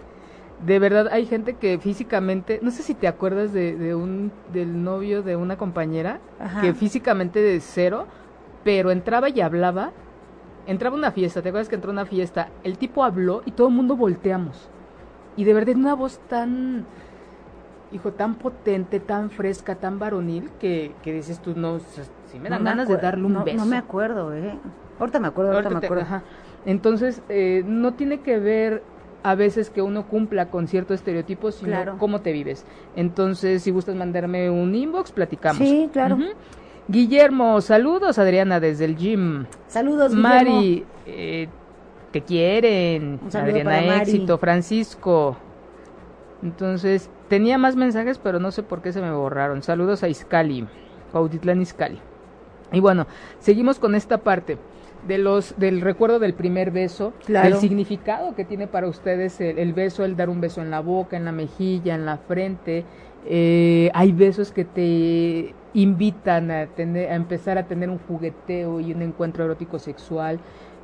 de 0.64 0.78
verdad 0.78 1.08
hay 1.10 1.26
gente 1.26 1.54
que 1.54 1.78
físicamente, 1.78 2.60
no 2.62 2.70
sé 2.70 2.82
si 2.82 2.94
te 2.94 3.08
acuerdas 3.08 3.52
de, 3.52 3.76
de 3.76 3.94
un 3.94 4.30
del 4.52 4.82
novio 4.82 5.22
de 5.22 5.36
una 5.36 5.56
compañera 5.56 6.20
que 6.60 6.74
físicamente 6.74 7.40
de 7.40 7.60
cero, 7.60 8.06
pero 8.64 8.90
entraba 8.90 9.28
y 9.28 9.40
hablaba. 9.40 9.92
Entraba 10.66 10.96
una 10.96 11.10
fiesta, 11.10 11.42
¿te 11.42 11.48
acuerdas 11.48 11.68
que 11.68 11.74
entró 11.74 11.90
una 11.90 12.06
fiesta? 12.06 12.48
El 12.62 12.78
tipo 12.78 13.04
habló 13.04 13.42
y 13.44 13.52
todo 13.52 13.68
el 13.68 13.74
mundo 13.74 13.96
volteamos. 13.96 14.68
Y 15.36 15.44
de 15.44 15.54
verdad 15.54 15.76
una 15.76 15.94
voz 15.94 16.20
tan 16.28 16.86
hijo 17.92 18.12
tan 18.12 18.36
potente, 18.36 19.00
tan 19.00 19.30
fresca, 19.30 19.74
tan 19.74 19.98
varonil 19.98 20.50
que, 20.58 20.94
que 21.02 21.12
dices 21.12 21.40
tú 21.40 21.54
no, 21.54 21.78
si 22.30 22.38
me 22.38 22.48
dan 22.48 22.64
ganas 22.64 22.88
de 22.88 22.96
darle 22.96 23.26
un 23.26 23.44
beso. 23.44 23.58
No 23.58 23.66
me 23.66 23.76
acuerdo, 23.76 24.34
eh. 24.34 24.58
Ahorita 24.98 25.20
me 25.20 25.28
acuerdo, 25.28 25.52
ahorita, 25.52 25.70
me 25.70 25.86
acuerdo. 25.86 26.06
Entonces, 26.64 27.22
eh, 27.28 27.62
no 27.66 27.94
tiene 27.94 28.20
que 28.20 28.38
ver 28.38 28.82
a 29.22 29.34
veces 29.34 29.70
que 29.70 29.82
uno 29.82 30.06
cumpla 30.06 30.46
con 30.46 30.68
ciertos 30.68 30.96
estereotipos, 30.96 31.56
sino 31.56 31.98
cómo 31.98 32.20
te 32.20 32.32
vives. 32.32 32.64
Entonces, 32.96 33.62
si 33.62 33.70
gustas 33.70 33.94
mandarme 33.94 34.50
un 34.50 34.74
inbox, 34.74 35.12
platicamos. 35.12 35.58
Sí, 35.58 35.88
claro. 35.92 36.18
Guillermo, 36.88 37.60
saludos, 37.60 38.18
Adriana, 38.18 38.60
desde 38.60 38.84
el 38.84 38.96
gym. 38.96 39.46
Saludos, 39.66 40.14
Guillermo. 40.14 40.28
Mari, 40.28 40.84
eh, 41.06 41.48
¿qué 42.10 42.20
quieren? 42.22 43.20
Adriana, 43.32 44.02
éxito. 44.02 44.38
Francisco. 44.38 45.36
Entonces, 46.42 47.08
tenía 47.28 47.56
más 47.56 47.76
mensajes, 47.76 48.18
pero 48.18 48.40
no 48.40 48.50
sé 48.50 48.62
por 48.62 48.82
qué 48.82 48.92
se 48.92 49.00
me 49.00 49.12
borraron. 49.12 49.62
Saludos 49.62 50.02
a 50.02 50.08
Iscali, 50.08 50.66
Autitlán 51.12 51.62
Iscali. 51.62 52.00
Y 52.72 52.80
bueno, 52.80 53.06
seguimos 53.38 53.78
con 53.78 53.94
esta 53.94 54.18
parte 54.18 54.58
de 55.06 55.18
los 55.18 55.54
del 55.58 55.80
recuerdo 55.80 56.18
del 56.18 56.34
primer 56.34 56.70
beso, 56.70 57.12
el 57.28 57.56
significado 57.56 58.34
que 58.34 58.44
tiene 58.44 58.66
para 58.66 58.86
ustedes 58.86 59.40
el, 59.40 59.72
beso, 59.72 60.04
el 60.04 60.16
dar 60.16 60.30
un 60.30 60.40
beso 60.40 60.62
en 60.62 60.70
la 60.70 60.80
boca, 60.80 61.16
en 61.16 61.24
la 61.24 61.32
mejilla, 61.32 61.94
en 61.94 62.06
la 62.06 62.18
frente. 62.18 62.84
Eh, 63.26 63.90
hay 63.94 64.12
besos 64.12 64.52
que 64.52 64.64
te 64.64 65.54
invitan 65.74 66.50
a, 66.50 66.66
tener, 66.66 67.10
a 67.10 67.14
empezar 67.14 67.58
a 67.58 67.66
tener 67.66 67.90
un 67.90 67.98
jugueteo 67.98 68.80
y 68.80 68.92
un 68.92 69.02
encuentro 69.02 69.44
erótico 69.44 69.78
sexual. 69.78 70.40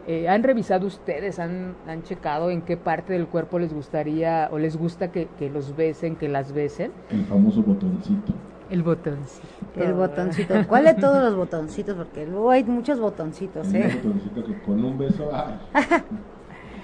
Eh, 0.06 0.28
¿Han 0.28 0.42
revisado 0.42 0.86
ustedes, 0.86 1.38
han, 1.38 1.74
han 1.86 2.02
checado 2.02 2.50
en 2.50 2.62
qué 2.62 2.78
parte 2.78 3.12
del 3.12 3.26
cuerpo 3.26 3.58
les 3.58 3.74
gustaría 3.74 4.48
o 4.50 4.58
les 4.58 4.76
gusta 4.76 5.12
que, 5.12 5.28
que 5.38 5.50
los 5.50 5.76
besen, 5.76 6.16
que 6.16 6.28
las 6.28 6.52
besen? 6.52 6.92
El 7.10 7.24
famoso 7.26 7.62
botoncito. 7.62 8.32
El 8.70 8.82
botoncito. 8.82 9.46
El 9.76 9.94
botoncito. 9.94 10.54
¿Cuál 10.66 10.84
de 10.84 10.94
todos 10.94 11.22
los 11.22 11.36
botoncitos? 11.36 11.94
Porque 11.94 12.26
luego 12.26 12.50
hay 12.50 12.64
muchos 12.64 13.00
botoncitos, 13.00 13.72
¿eh? 13.72 13.90
Un 14.02 14.02
botoncito 14.02 14.44
que 14.44 14.62
con 14.62 14.84
un 14.84 14.98
beso 14.98 15.30
ah, 15.32 15.58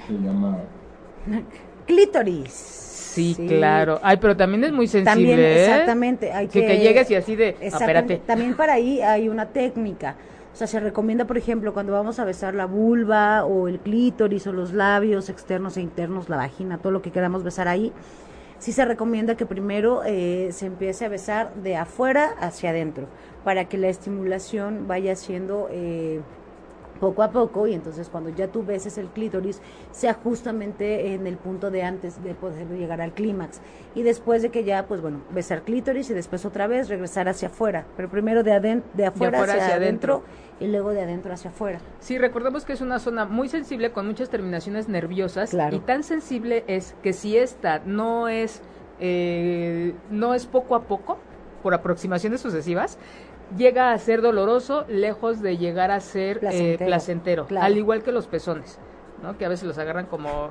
se 0.06 0.12
llama... 0.14 0.58
Clítoris. 1.86 2.52
Sí, 3.14 3.36
claro. 3.46 4.00
Ay, 4.02 4.16
pero 4.20 4.36
también 4.36 4.64
es 4.64 4.72
muy 4.72 4.88
sensible, 4.88 5.12
también, 5.12 5.38
¿eh? 5.38 5.64
Exactamente. 5.66 6.32
Hay 6.32 6.48
que, 6.48 6.66
que, 6.66 6.78
llegues 6.78 7.10
y 7.10 7.14
así 7.14 7.36
de, 7.36 7.56
espérate. 7.60 8.16
También 8.26 8.56
para 8.56 8.72
ahí 8.74 9.00
hay 9.00 9.28
una 9.28 9.46
técnica. 9.46 10.16
O 10.52 10.56
sea, 10.56 10.66
se 10.66 10.80
recomienda, 10.80 11.24
por 11.24 11.36
ejemplo, 11.36 11.72
cuando 11.72 11.92
vamos 11.92 12.18
a 12.18 12.24
besar 12.24 12.54
la 12.54 12.66
vulva 12.66 13.44
o 13.44 13.68
el 13.68 13.80
clítoris 13.80 14.46
o 14.46 14.52
los 14.52 14.72
labios 14.72 15.28
externos 15.28 15.76
e 15.76 15.80
internos, 15.80 16.28
la 16.28 16.36
vagina, 16.36 16.78
todo 16.78 16.92
lo 16.92 17.02
que 17.02 17.10
queramos 17.10 17.42
besar 17.42 17.66
ahí, 17.66 17.92
sí 18.58 18.72
se 18.72 18.84
recomienda 18.84 19.36
que 19.36 19.46
primero 19.46 20.02
eh, 20.06 20.50
se 20.52 20.66
empiece 20.66 21.04
a 21.04 21.08
besar 21.08 21.52
de 21.54 21.76
afuera 21.76 22.34
hacia 22.40 22.70
adentro 22.70 23.08
para 23.42 23.64
que 23.66 23.78
la 23.78 23.88
estimulación 23.88 24.86
vaya 24.86 25.16
siendo 25.16 25.68
eh, 25.70 26.20
poco 27.00 27.22
a 27.22 27.30
poco 27.30 27.66
y 27.66 27.74
entonces 27.74 28.08
cuando 28.08 28.30
ya 28.30 28.48
tú 28.48 28.62
beses 28.64 28.98
el 28.98 29.08
clítoris 29.08 29.60
sea 29.90 30.14
justamente 30.14 31.14
en 31.14 31.26
el 31.26 31.36
punto 31.36 31.70
de 31.70 31.82
antes 31.82 32.22
de 32.22 32.34
poder 32.34 32.68
llegar 32.68 33.00
al 33.00 33.12
clímax. 33.12 33.60
Y 33.94 34.02
después 34.02 34.42
de 34.42 34.50
que 34.50 34.64
ya 34.64 34.86
pues 34.86 35.00
bueno 35.00 35.20
besar 35.30 35.62
clítoris 35.62 36.10
y 36.10 36.14
después 36.14 36.44
otra 36.44 36.66
vez 36.66 36.88
regresar 36.88 37.28
hacia 37.28 37.48
afuera. 37.48 37.86
Pero 37.96 38.08
primero 38.08 38.42
de, 38.42 38.82
de 38.94 39.06
afuera, 39.06 39.42
hacia, 39.42 39.74
adentro, 39.74 40.22
y 40.60 40.66
luego 40.66 40.90
de 40.90 41.02
adentro 41.02 41.32
hacia 41.32 41.50
afuera. 41.50 41.80
Sí 42.00 42.18
recordemos 42.18 42.64
que 42.64 42.72
es 42.72 42.80
una 42.80 42.98
zona 42.98 43.24
muy 43.24 43.48
sensible 43.48 43.92
con 43.92 44.06
muchas 44.06 44.30
terminaciones 44.30 44.88
nerviosas 44.88 45.54
y 45.70 45.78
tan 45.80 46.02
sensible 46.02 46.64
es 46.66 46.94
que 47.02 47.12
si 47.12 47.36
esta 47.36 47.80
no 47.80 48.28
es 48.28 48.62
eh, 49.00 49.94
no 50.10 50.34
es 50.34 50.46
poco 50.46 50.74
a 50.76 50.82
poco 50.82 51.18
por 51.62 51.74
aproximaciones 51.74 52.40
sucesivas 52.40 52.98
llega 53.56 53.92
a 53.92 53.98
ser 53.98 54.22
doloroso 54.22 54.84
lejos 54.88 55.40
de 55.40 55.56
llegar 55.56 55.90
a 55.90 56.00
ser 56.00 56.40
eh, 56.42 56.76
placentero, 56.78 57.46
al 57.58 57.76
igual 57.76 58.02
que 58.02 58.12
los 58.12 58.26
pezones, 58.26 58.78
¿no? 59.22 59.36
que 59.38 59.44
a 59.44 59.48
veces 59.48 59.66
los 59.66 59.78
agarran 59.78 60.06
como 60.06 60.50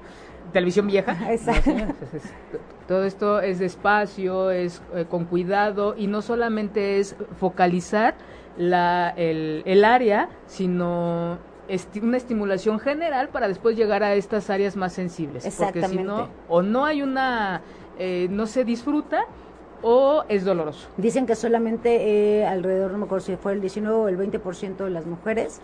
televisión 0.51 0.87
vieja. 0.87 1.17
todo 2.87 3.03
esto 3.05 3.39
es 3.39 3.59
despacio, 3.59 4.51
es 4.51 4.81
eh, 4.93 5.05
con 5.09 5.25
cuidado 5.25 5.95
y 5.97 6.07
no 6.07 6.21
solamente 6.21 6.99
es 6.99 7.15
focalizar 7.39 8.15
la, 8.57 9.13
el, 9.15 9.63
el 9.65 9.83
área, 9.85 10.29
sino 10.45 11.39
una 12.01 12.17
estimulación 12.17 12.79
general 12.79 13.29
para 13.29 13.47
después 13.47 13.77
llegar 13.77 14.03
a 14.03 14.13
estas 14.15 14.49
áreas 14.49 14.75
más 14.75 14.93
sensibles. 14.93 15.43
Porque 15.57 15.87
si 15.87 15.97
no, 15.97 16.29
o 16.49 16.61
no 16.61 16.85
hay 16.85 17.01
una, 17.01 17.61
eh, 17.97 18.27
no 18.29 18.45
se 18.45 18.63
disfruta, 18.63 19.25
o 19.83 20.23
es 20.29 20.45
doloroso? 20.45 20.87
Dicen 20.97 21.25
que 21.25 21.35
solamente 21.35 22.39
eh, 22.39 22.45
alrededor, 22.47 22.91
no 22.91 22.97
me 22.97 23.05
acuerdo 23.05 23.25
si 23.25 23.35
fue 23.35 23.53
el 23.53 23.61
19 23.61 23.95
o 23.95 24.07
el 24.07 24.17
20% 24.17 24.77
de 24.77 24.89
las 24.89 25.05
mujeres 25.05 25.61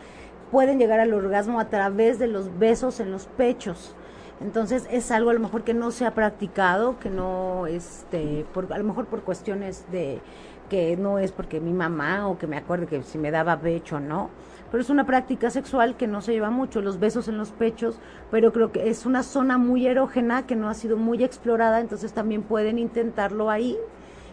pueden 0.52 0.80
llegar 0.80 1.00
al 1.00 1.14
orgasmo 1.14 1.60
a 1.60 1.70
través 1.70 2.20
de 2.20 2.28
los 2.28 2.58
besos 2.60 3.00
en 3.00 3.12
los 3.12 3.26
pechos. 3.26 3.96
Entonces 4.42 4.88
es 4.90 5.12
algo 5.12 5.30
a 5.30 5.34
lo 5.34 5.40
mejor 5.40 5.64
que 5.64 5.74
no 5.74 5.92
se 5.92 6.06
ha 6.06 6.14
practicado, 6.14 6.98
que 7.00 7.10
no, 7.10 7.68
este, 7.68 8.46
por, 8.54 8.72
a 8.72 8.78
lo 8.78 8.84
mejor 8.84 9.06
por 9.06 9.22
cuestiones 9.22 9.86
de 9.92 10.22
que 10.70 10.96
no 10.96 11.20
es 11.20 11.32
porque 11.32 11.60
mi 11.60 11.74
mamá 11.74 12.28
o 12.28 12.38
que 12.38 12.48
me 12.48 12.56
acuerde 12.56 12.86
que 12.86 13.04
si 13.04 13.18
me 13.18 13.32
daba 13.32 13.60
pecho 13.60 13.98
o 13.98 14.00
no, 14.00 14.30
pero 14.72 14.82
es 14.82 14.90
una 14.90 15.06
práctica 15.06 15.50
sexual 15.50 15.98
que 15.98 16.08
no 16.08 16.22
se 16.22 16.32
lleva 16.32 16.52
mucho, 16.52 16.82
los 16.82 17.00
besos 17.00 17.28
en 17.28 17.38
los 17.38 17.52
pechos, 17.52 18.00
pero 18.30 18.54
creo 18.54 18.72
que 18.72 18.88
es 18.88 19.06
una 19.08 19.24
zona 19.24 19.58
muy 19.58 19.88
erógena 19.88 20.46
que 20.46 20.56
no 20.56 20.70
ha 20.70 20.76
sido 20.76 20.96
muy 20.96 21.24
explorada, 21.24 21.80
entonces 21.80 22.14
también 22.14 22.44
pueden 22.44 22.78
intentarlo 22.78 23.50
ahí 23.50 23.78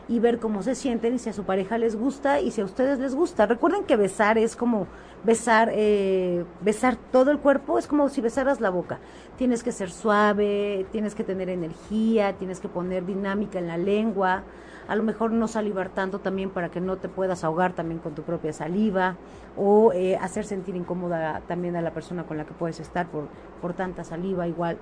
y 0.09 0.21
ver 0.21 0.39
cómo 0.39 0.63
se 0.63 0.75
sienten 0.75 1.15
y 1.15 1.19
si 1.19 1.31
a 1.31 1.33
su 1.33 1.45
pareja 1.45 1.79
les 1.79 1.97
gusta 1.97 2.41
y 2.41 2.51
si 2.51 2.61
a 2.61 2.65
ustedes 2.65 2.99
les 2.99 3.15
gusta. 3.15 3.47
Recuerden 3.47 3.85
que 3.85 3.97
besar 3.97 4.39
es 4.39 4.55
como 4.55 4.87
besar, 5.25 5.71
eh, 5.73 6.45
besar 6.61 6.97
todo 7.11 7.31
el 7.31 7.39
cuerpo, 7.39 7.79
es 7.79 7.87
como 7.87 8.09
si 8.09 8.21
besaras 8.21 8.61
la 8.61 8.71
boca. 8.71 9.01
Tienes 9.37 9.63
que 9.63 9.73
ser 9.73 9.91
suave, 9.91 10.87
tienes 10.93 11.15
que 11.15 11.25
tener 11.25 11.49
energía, 11.49 12.35
tienes 12.35 12.61
que 12.61 12.69
poner 12.69 13.05
dinámica 13.05 13.59
en 13.59 13.67
la 13.67 13.77
lengua, 13.77 14.45
a 14.87 14.95
lo 14.95 15.03
mejor 15.03 15.33
no 15.33 15.49
salivar 15.49 15.89
tanto 15.89 16.21
también 16.21 16.51
para 16.51 16.71
que 16.71 16.81
no 16.81 16.97
te 16.97 17.09
puedas 17.09 17.43
ahogar 17.43 17.73
también 17.73 17.99
con 17.99 18.15
tu 18.15 18.23
propia 18.23 18.53
saliva 18.53 19.17
o 19.57 19.93
eh, 19.93 20.17
hacer 20.17 20.45
sentir 20.45 20.77
incómoda 20.77 21.43
también 21.49 21.75
a 21.75 21.83
la 21.83 21.93
persona 21.93 22.25
con 22.25 22.37
la 22.37 22.45
que 22.45 22.55
puedes 22.55 22.79
estar 22.79 23.09
por, 23.09 23.27
por 23.61 23.75
tanta 23.75 24.05
saliva 24.05 24.47
igual. 24.47 24.79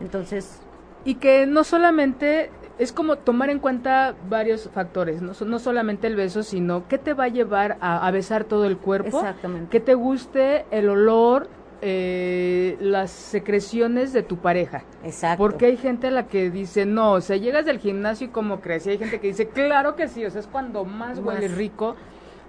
Entonces, 0.00 0.60
y 1.04 1.16
que 1.16 1.46
no 1.46 1.64
solamente 1.64 2.50
es 2.78 2.92
como 2.92 3.16
tomar 3.16 3.50
en 3.50 3.60
cuenta 3.60 4.14
varios 4.28 4.68
factores, 4.70 5.22
no, 5.22 5.32
no 5.46 5.58
solamente 5.58 6.06
el 6.06 6.16
beso, 6.16 6.42
sino 6.42 6.88
qué 6.88 6.98
te 6.98 7.14
va 7.14 7.24
a 7.24 7.28
llevar 7.28 7.76
a, 7.80 8.10
besar 8.10 8.44
todo 8.44 8.64
el 8.64 8.78
cuerpo, 8.78 9.18
Exactamente. 9.18 9.70
que 9.70 9.80
te 9.80 9.94
guste 9.94 10.64
el 10.70 10.88
olor, 10.88 11.48
eh, 11.82 12.76
las 12.80 13.10
secreciones 13.10 14.12
de 14.12 14.22
tu 14.22 14.38
pareja. 14.38 14.84
Exacto. 15.04 15.42
Porque 15.42 15.66
hay 15.66 15.76
gente 15.76 16.08
a 16.08 16.10
la 16.10 16.26
que 16.26 16.50
dice, 16.50 16.84
no, 16.86 17.12
o 17.12 17.20
sea, 17.20 17.36
llegas 17.36 17.64
del 17.64 17.78
gimnasio 17.78 18.26
y 18.26 18.30
como 18.30 18.60
crees, 18.60 18.86
y 18.86 18.90
hay 18.90 18.98
gente 18.98 19.20
que 19.20 19.28
dice, 19.28 19.48
claro 19.48 19.94
que 19.94 20.08
sí, 20.08 20.24
o 20.24 20.30
sea, 20.30 20.40
es 20.40 20.46
cuando 20.46 20.84
más, 20.84 21.18
huele 21.18 21.48
rico. 21.48 21.94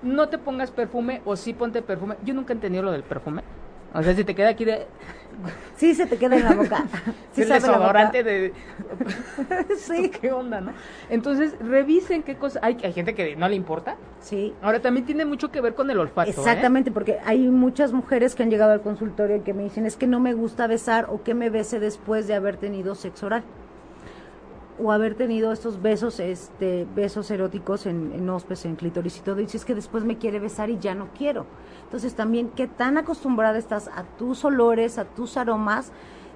no 0.02 0.30
te 0.30 0.38
pongas 0.38 0.72
perfume 0.72 1.22
o 1.26 1.36
sí 1.36 1.54
ponte 1.54 1.82
perfume. 1.82 2.16
Yo 2.24 2.34
nunca 2.34 2.54
he 2.54 2.56
entendido 2.56 2.84
lo 2.84 2.92
del 2.92 3.04
perfume. 3.04 3.44
O 3.94 4.04
sea, 4.04 4.14
si 4.14 4.24
te 4.24 4.36
queda 4.36 4.50
aquí 4.50 4.66
de... 4.66 4.88
Sí, 5.76 5.94
se 5.96 6.06
te 6.06 6.18
queda 6.18 6.36
en 6.38 6.44
la 6.46 6.54
boca. 6.54 6.86
Sí, 7.34 7.42
el 7.42 7.48
sabe 7.50 7.68
la 7.68 7.68
boca. 7.68 7.78
desodorante 7.80 8.24
de... 8.24 8.54
Sí. 9.78 10.10
¿Qué 10.10 10.32
onda, 10.32 10.62
no? 10.62 10.72
Entonces, 11.10 11.56
revisen 11.60 12.24
qué 12.24 12.38
cosa... 12.38 12.60
Hay, 12.64 12.78
hay 12.84 12.94
gente 12.94 13.14
que 13.14 13.36
no 13.36 13.48
le 13.50 13.56
importa. 13.56 13.98
Sí. 14.20 14.54
Ahora, 14.62 14.82
también 14.82 15.06
tiene 15.06 15.26
mucho 15.26 15.52
que 15.52 15.62
ver 15.62 15.76
con 15.76 15.90
el 15.90 16.00
olfato, 16.00 16.30
¿eh? 16.30 16.34
Exactamente, 16.38 16.92
porque 16.92 17.20
hay 17.26 17.40
muchas 17.50 17.92
mujeres 17.92 18.36
que 18.36 18.44
han 18.44 18.50
llegado 18.50 18.72
al 18.72 18.82
consultorio 18.82 19.36
y 19.38 19.42
que 19.42 19.54
me 19.54 19.64
dicen, 19.64 19.86
es 19.86 19.98
que 19.98 20.08
no 20.08 20.20
me 20.20 20.34
gusta 20.34 20.68
besar 20.68 21.08
o 21.10 21.24
que 21.24 21.34
me 21.34 21.50
bese 21.50 21.80
después 21.80 22.28
de 22.28 22.36
haber 22.36 22.58
tenido 22.58 22.96
sexo 22.96 23.26
oral. 23.28 23.44
O 24.78 24.92
haber 24.92 25.16
tenido 25.16 25.52
estos 25.52 25.82
besos, 25.82 26.20
este, 26.20 26.86
besos 26.96 27.32
eróticos 27.32 27.86
en, 27.86 28.12
en 28.14 28.30
en 28.30 28.76
clítoris 28.76 29.18
y 29.18 29.22
todo. 29.22 29.40
Y 29.40 29.44
dices 29.44 29.64
que 29.64 29.74
después 29.74 30.04
me 30.04 30.18
quiere 30.18 30.40
besar 30.40 30.70
y 30.70 30.78
ya 30.80 30.96
no 30.96 31.08
quiero. 31.18 31.46
Entonces 31.86 32.16
también, 32.16 32.50
qué 32.50 32.68
tan 32.68 32.98
acostumbrada 32.98 33.58
estás 33.58 33.88
a 33.88 34.04
tus 34.18 34.44
olores, 34.44 34.98
a 34.98 35.06
tus 35.06 35.38
aromas, 35.38 35.92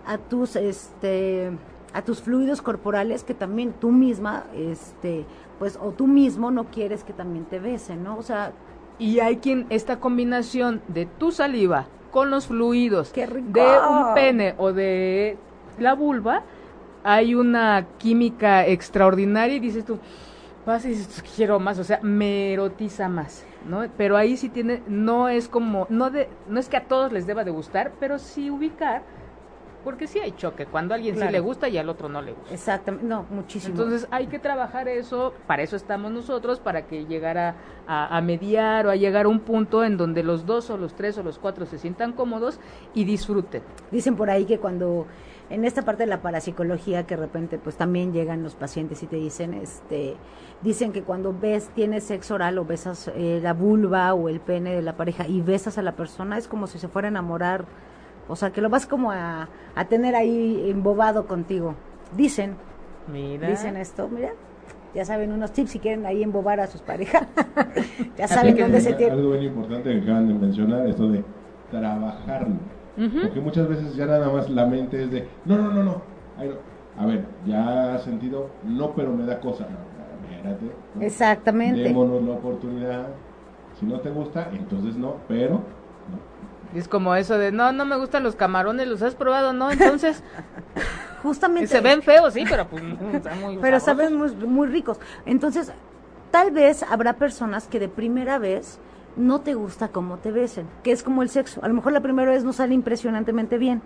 a 0.08 0.18
tus, 0.18 0.56
este, 0.56 1.52
a 1.94 2.02
tus 2.04 2.22
fluidos 2.22 2.62
corporales 2.62 3.24
que 3.24 3.34
también 3.34 3.74
tú 3.74 3.92
misma, 3.92 4.46
este, 4.56 5.26
pues, 5.58 5.78
o 5.82 5.92
tú 5.92 6.08
mismo 6.08 6.50
no 6.52 6.66
quieres 6.66 7.04
que 7.04 7.14
también 7.14 7.46
te 7.46 7.60
besen, 7.60 8.04
¿no? 8.04 8.18
O 8.18 8.22
sea, 8.22 8.54
Y 9.00 9.20
hay 9.20 9.38
quien 9.38 9.66
esta 9.70 10.00
combinación 10.00 10.82
de 10.88 11.06
tu 11.06 11.32
saliva 11.32 11.88
con 12.12 12.30
los 12.30 12.48
fluidos 12.48 13.14
de 13.14 13.80
un 13.90 14.14
pene 14.14 14.56
o 14.58 14.74
de 14.74 15.38
la 15.78 15.94
vulva, 15.94 16.44
hay 17.04 17.36
una 17.36 17.86
química 17.98 18.66
extraordinaria 18.68 19.56
y 19.56 19.60
dices 19.60 19.86
tú, 19.86 20.00
vas 20.66 20.86
y 20.86 20.90
dices, 20.90 21.24
quiero 21.36 21.60
más, 21.60 21.80
o 21.80 21.84
sea, 21.84 22.00
me 22.02 22.54
erotiza 22.54 23.10
más, 23.10 23.46
¿no? 23.68 23.86
Pero 23.98 24.18
ahí 24.18 24.38
sí 24.38 24.50
tiene, 24.50 24.82
no 24.88 25.30
es 25.30 25.48
como, 25.48 25.88
no 25.90 26.10
de, 26.10 26.30
no 26.48 26.60
es 26.60 26.70
que 26.70 26.78
a 26.78 26.86
todos 26.86 27.12
les 27.12 27.26
deba 27.26 27.44
de 27.44 27.52
gustar, 27.52 27.94
pero 28.00 28.20
sí 28.20 28.50
ubicar, 28.52 29.02
porque 29.84 30.08
sí 30.08 30.20
hay 30.20 30.34
choque, 30.34 30.66
cuando 30.66 30.94
a 30.94 30.98
alguien 30.98 31.16
Claro. 31.16 31.30
sí 31.30 31.34
le 31.34 31.40
gusta 31.40 31.70
y 31.70 31.78
al 31.78 31.88
otro 31.88 32.10
no 32.10 32.22
le 32.22 32.34
gusta. 32.34 32.54
Exactamente, 32.54 33.08
no, 33.08 33.26
muchísimo. 33.32 33.76
Entonces 33.76 34.08
hay 34.12 34.28
que 34.28 34.38
trabajar 34.38 34.90
eso, 34.90 35.34
para 35.48 35.64
eso 35.64 35.78
estamos 35.78 36.12
nosotros, 36.12 36.60
para 36.60 36.86
que 36.86 37.06
llegara 37.06 37.56
a, 37.88 38.16
a 38.18 38.22
mediar 38.22 38.86
o 38.88 38.92
a 38.92 38.98
llegar 38.98 39.26
a 39.26 39.30
un 39.30 39.40
punto 39.40 39.86
en 39.86 39.96
donde 39.96 40.22
los 40.22 40.46
dos 40.46 40.70
o 40.70 40.78
los 40.78 40.94
tres 40.96 41.18
o 41.18 41.24
los 41.24 41.40
cuatro 41.40 41.66
se 41.66 41.78
sientan 41.78 42.12
cómodos 42.12 42.60
y 42.94 43.06
disfruten. 43.06 43.64
Dicen 43.90 44.18
por 44.18 44.30
ahí 44.30 44.44
que 44.46 44.60
cuando 44.60 45.08
en 45.50 45.66
esta 45.66 45.82
parte 45.82 46.04
de 46.04 46.08
la 46.08 46.22
parapsicología 46.22 47.08
que 47.08 47.16
de 47.16 47.22
repente 47.22 47.58
pues 47.58 47.76
también 47.76 48.14
llegan 48.14 48.44
los 48.44 48.56
pacientes 48.56 49.02
y 49.04 49.08
te 49.08 49.16
dicen 49.16 49.54
este 49.54 50.16
dicen 50.62 50.92
que 50.92 51.04
cuando 51.04 51.34
ves 51.38 51.70
tienes 51.74 52.04
sexo 52.04 52.36
oral 52.36 52.58
o 52.58 52.66
besas 52.66 53.12
eh, 53.16 53.40
la 53.42 53.54
vulva 53.54 54.14
o 54.14 54.30
el 54.30 54.40
pene 54.40 54.76
de 54.76 54.82
la 54.82 54.96
pareja 54.96 55.28
y 55.28 55.42
besas 55.42 55.78
a 55.78 55.82
la 55.82 55.94
persona 55.94 56.38
es 56.38 56.48
como 56.48 56.68
si 56.68 56.78
se 56.80 56.88
fuera 56.88 57.08
a 57.08 57.10
enamorar 57.10 57.66
o 58.28 58.36
sea 58.36 58.52
que 58.52 58.62
lo 58.62 58.70
vas 58.70 58.86
como 58.86 59.12
a, 59.12 59.50
a 59.76 59.86
tener 59.86 60.16
ahí 60.16 60.70
embobado 60.70 61.26
contigo 61.26 61.76
dicen 62.16 62.56
Mira. 63.12 63.50
dicen 63.50 63.76
esto 63.78 64.08
mira 64.08 64.32
ya 64.94 65.06
saben 65.06 65.32
unos 65.32 65.52
tips 65.52 65.72
si 65.72 65.80
quieren 65.80 66.06
ahí 66.06 66.24
embobar 66.24 66.60
a 66.60 66.68
sus 66.68 66.82
parejas 66.82 67.28
ya 68.18 68.28
saben 68.28 68.58
dónde 68.58 68.82
se 68.82 68.94
tiene 68.94 69.14
Algo 69.14 69.32
bien 69.32 69.44
importante 69.44 69.92
que 69.92 70.02
acaban 70.02 70.28
de 70.28 70.34
mencionar, 70.34 70.88
esto 70.88 71.10
de 71.10 71.24
trabajarlo. 71.70 72.56
Porque 72.96 73.40
muchas 73.40 73.68
veces 73.68 73.96
ya 73.96 74.06
nada 74.06 74.30
más 74.30 74.50
la 74.50 74.66
mente 74.66 75.04
es 75.04 75.12
de, 75.12 75.28
no, 75.46 75.58
no, 75.58 75.72
no, 75.72 75.84
no. 75.84 76.02
Ay, 76.38 76.50
no. 76.50 76.56
A 77.02 77.06
ver, 77.06 77.26
ya 77.46 77.96
has 77.96 78.04
sentido, 78.04 78.50
no, 78.64 78.94
pero 78.94 79.14
me 79.14 79.26
da 79.26 79.40
cosa. 79.40 79.66
No, 79.70 79.78
espérate. 80.36 80.66
¿no? 80.96 81.02
exactamente 81.02 81.80
Démonos 81.82 82.22
la 82.24 82.34
oportunidad. 82.34 83.08
Si 83.80 83.86
no 83.86 84.00
te 84.02 84.10
gusta, 84.10 84.50
entonces 84.52 84.98
no, 84.98 85.16
pero 85.28 85.56
no. 85.56 86.78
Es 86.78 86.88
como 86.88 87.16
eso 87.16 87.38
de, 87.38 87.52
no, 87.52 87.72
no 87.72 87.86
me 87.86 87.98
gustan 87.98 88.24
los 88.24 88.36
camarones, 88.36 88.88
¿los 88.88 89.02
has 89.02 89.16
probado? 89.16 89.54
No, 89.54 89.72
entonces, 89.72 90.22
justamente 91.24 91.68
se 91.68 91.82
ven 91.82 92.02
feos, 92.04 92.34
sí, 92.34 92.44
pero 92.48 92.68
pues, 92.68 92.84
están 93.14 93.42
muy 93.42 93.58
pero 93.58 93.80
sabrosos. 93.80 93.84
saben 93.84 94.16
muy, 94.18 94.48
muy 94.48 94.68
ricos. 94.68 95.00
Entonces, 95.26 95.72
tal 96.32 96.52
vez 96.52 96.84
habrá 96.84 97.14
personas 97.14 97.68
que 97.68 97.80
de 97.80 97.88
primera 97.88 98.38
vez 98.38 98.80
no 99.20 99.42
te 99.42 99.54
gusta 99.54 99.90
cómo 99.90 100.18
te 100.18 100.32
besen, 100.32 100.68
que 100.82 100.92
es 100.92 101.04
como 101.04 101.22
el 101.22 101.30
sexo. 101.30 101.60
A 101.64 101.68
lo 101.68 101.74
mejor 101.74 101.92
la 101.92 102.02
primera 102.02 102.32
vez 102.32 102.44
no 102.44 102.54
sale 102.54 102.74
impresionantemente 102.74 103.58
bien, 103.58 103.82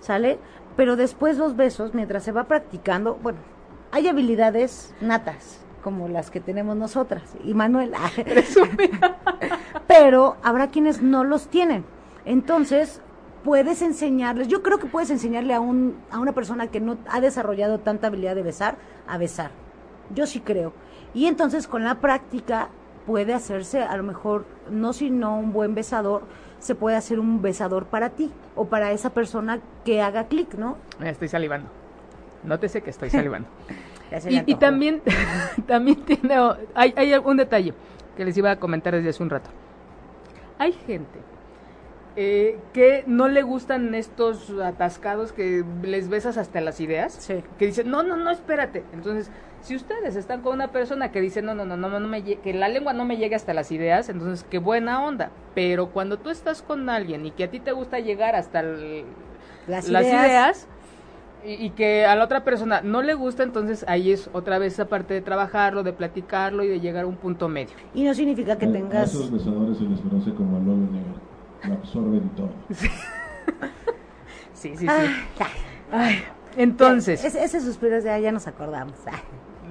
¿sale? 0.00 0.38
Pero 0.76 0.96
después 0.96 1.36
los 1.36 1.54
besos, 1.56 1.94
mientras 1.94 2.24
se 2.24 2.32
va 2.32 2.44
practicando, 2.44 3.14
bueno, 3.22 3.38
hay 3.90 4.08
habilidades 4.08 4.94
natas 5.00 5.60
como 5.84 6.08
las 6.08 6.30
que 6.30 6.40
tenemos 6.40 6.76
nosotras 6.76 7.22
y 7.44 7.54
Manuel. 7.54 7.92
pero 9.86 10.36
habrá 10.42 10.68
quienes 10.68 11.02
no 11.02 11.22
los 11.22 11.48
tienen. 11.48 11.84
Entonces, 12.24 13.02
puedes 13.44 13.82
enseñarles, 13.82 14.48
yo 14.48 14.62
creo 14.62 14.78
que 14.78 14.86
puedes 14.86 15.10
enseñarle 15.10 15.52
a, 15.54 15.60
un, 15.60 15.98
a 16.10 16.18
una 16.18 16.32
persona 16.32 16.68
que 16.68 16.80
no 16.80 16.96
ha 17.08 17.20
desarrollado 17.20 17.80
tanta 17.80 18.06
habilidad 18.06 18.34
de 18.36 18.42
besar, 18.42 18.76
a 19.06 19.18
besar. 19.18 19.50
Yo 20.14 20.26
sí 20.26 20.40
creo. 20.40 20.72
Y 21.12 21.26
entonces 21.26 21.66
con 21.68 21.84
la 21.84 21.96
práctica 21.96 22.70
puede 23.06 23.34
hacerse, 23.34 23.82
a 23.82 23.96
lo 23.96 24.02
mejor, 24.02 24.44
no 24.70 24.92
sino 24.92 25.38
un 25.38 25.52
buen 25.52 25.74
besador, 25.74 26.22
se 26.58 26.74
puede 26.74 26.96
hacer 26.96 27.18
un 27.18 27.42
besador 27.42 27.86
para 27.86 28.10
ti 28.10 28.30
o 28.54 28.66
para 28.66 28.92
esa 28.92 29.10
persona 29.10 29.60
que 29.84 30.00
haga 30.00 30.28
clic, 30.28 30.54
¿no? 30.54 30.76
Estoy 31.02 31.28
salivando. 31.28 31.68
Nótese 32.44 32.82
que 32.82 32.90
estoy 32.90 33.10
salivando. 33.10 33.48
Y, 34.28 34.56
también, 34.56 35.00
también 35.66 36.04
tiene, 36.04 36.34
hay, 36.74 36.92
hay 36.96 37.14
un 37.14 37.38
detalle 37.38 37.72
que 38.14 38.26
les 38.26 38.36
iba 38.36 38.50
a 38.50 38.56
comentar 38.56 38.94
desde 38.94 39.08
hace 39.08 39.22
un 39.22 39.30
rato. 39.30 39.48
Hay 40.58 40.72
gente 40.72 41.18
eh, 42.14 42.58
que 42.74 43.04
no 43.06 43.28
le 43.28 43.42
gustan 43.42 43.94
estos 43.94 44.50
atascados 44.62 45.32
que 45.32 45.64
les 45.82 46.10
besas 46.10 46.36
hasta 46.36 46.60
las 46.60 46.78
ideas, 46.80 47.14
Sí. 47.14 47.42
que 47.58 47.66
dicen, 47.66 47.90
no, 47.90 48.02
no, 48.02 48.16
no, 48.16 48.30
espérate. 48.30 48.84
Entonces, 48.92 49.30
si 49.62 49.76
ustedes 49.76 50.16
están 50.16 50.42
con 50.42 50.52
una 50.54 50.68
persona 50.68 51.10
que 51.12 51.20
dice, 51.20 51.40
no, 51.42 51.54
no, 51.54 51.64
no, 51.64 51.76
no, 51.76 51.88
no 51.88 52.08
me 52.08 52.22
que 52.22 52.52
la 52.52 52.68
lengua 52.68 52.92
no 52.92 53.04
me 53.04 53.16
llegue 53.16 53.34
hasta 53.34 53.54
las 53.54 53.70
ideas, 53.72 54.08
entonces, 54.08 54.44
qué 54.50 54.58
buena 54.58 55.02
onda. 55.04 55.30
Pero 55.54 55.88
cuando 55.90 56.18
tú 56.18 56.30
estás 56.30 56.62
con 56.62 56.90
alguien 56.90 57.24
y 57.26 57.30
que 57.30 57.44
a 57.44 57.50
ti 57.50 57.60
te 57.60 57.72
gusta 57.72 57.98
llegar 58.00 58.34
hasta 58.34 58.60
el- 58.60 59.04
Las 59.66 59.88
las 59.88 60.02
ideas. 60.04 60.26
ideas, 60.26 60.68
y, 61.44 61.66
y 61.66 61.70
que 61.70 62.04
a 62.06 62.14
la 62.14 62.24
otra 62.24 62.44
persona 62.44 62.82
no 62.82 63.02
le 63.02 63.14
gusta, 63.14 63.42
entonces 63.42 63.84
ahí 63.88 64.12
es 64.12 64.30
otra 64.32 64.58
vez 64.58 64.74
esa 64.74 64.84
parte 64.86 65.14
de 65.14 65.20
trabajarlo, 65.22 65.82
de 65.82 65.92
platicarlo 65.92 66.62
y 66.62 66.68
de 66.68 66.80
llegar 66.80 67.04
a 67.04 67.06
un 67.08 67.16
punto 67.16 67.48
medio. 67.48 67.74
Y 67.94 68.04
no 68.04 68.14
significa 68.14 68.56
que 68.58 68.66
A- 68.66 68.68
a 68.68 68.72
tengas... 68.72 69.14
esos 69.14 69.30
besadores 69.30 69.78
se 69.78 69.84
les 69.84 70.00
conoce 70.00 70.32
como 70.34 70.58
el 70.58 70.62
hoyo 70.68 70.92
negro. 70.92 71.14
Lo 71.68 71.74
absorben 71.74 72.28
todo. 72.30 72.50
Sí, 74.54 74.76
sí, 74.76 74.78
sí. 74.78 74.86
Ay, 74.88 75.08
ay. 75.40 75.46
Ay, 75.90 76.24
entonces, 76.56 77.24
Ese, 77.24 77.42
ese 77.42 77.60
suspiro 77.60 77.96
es 77.96 78.04
de, 78.04 78.10
ah, 78.10 78.18
ya 78.20 78.30
nos 78.30 78.46
acordamos. 78.46 78.94
Ay. 79.06 79.18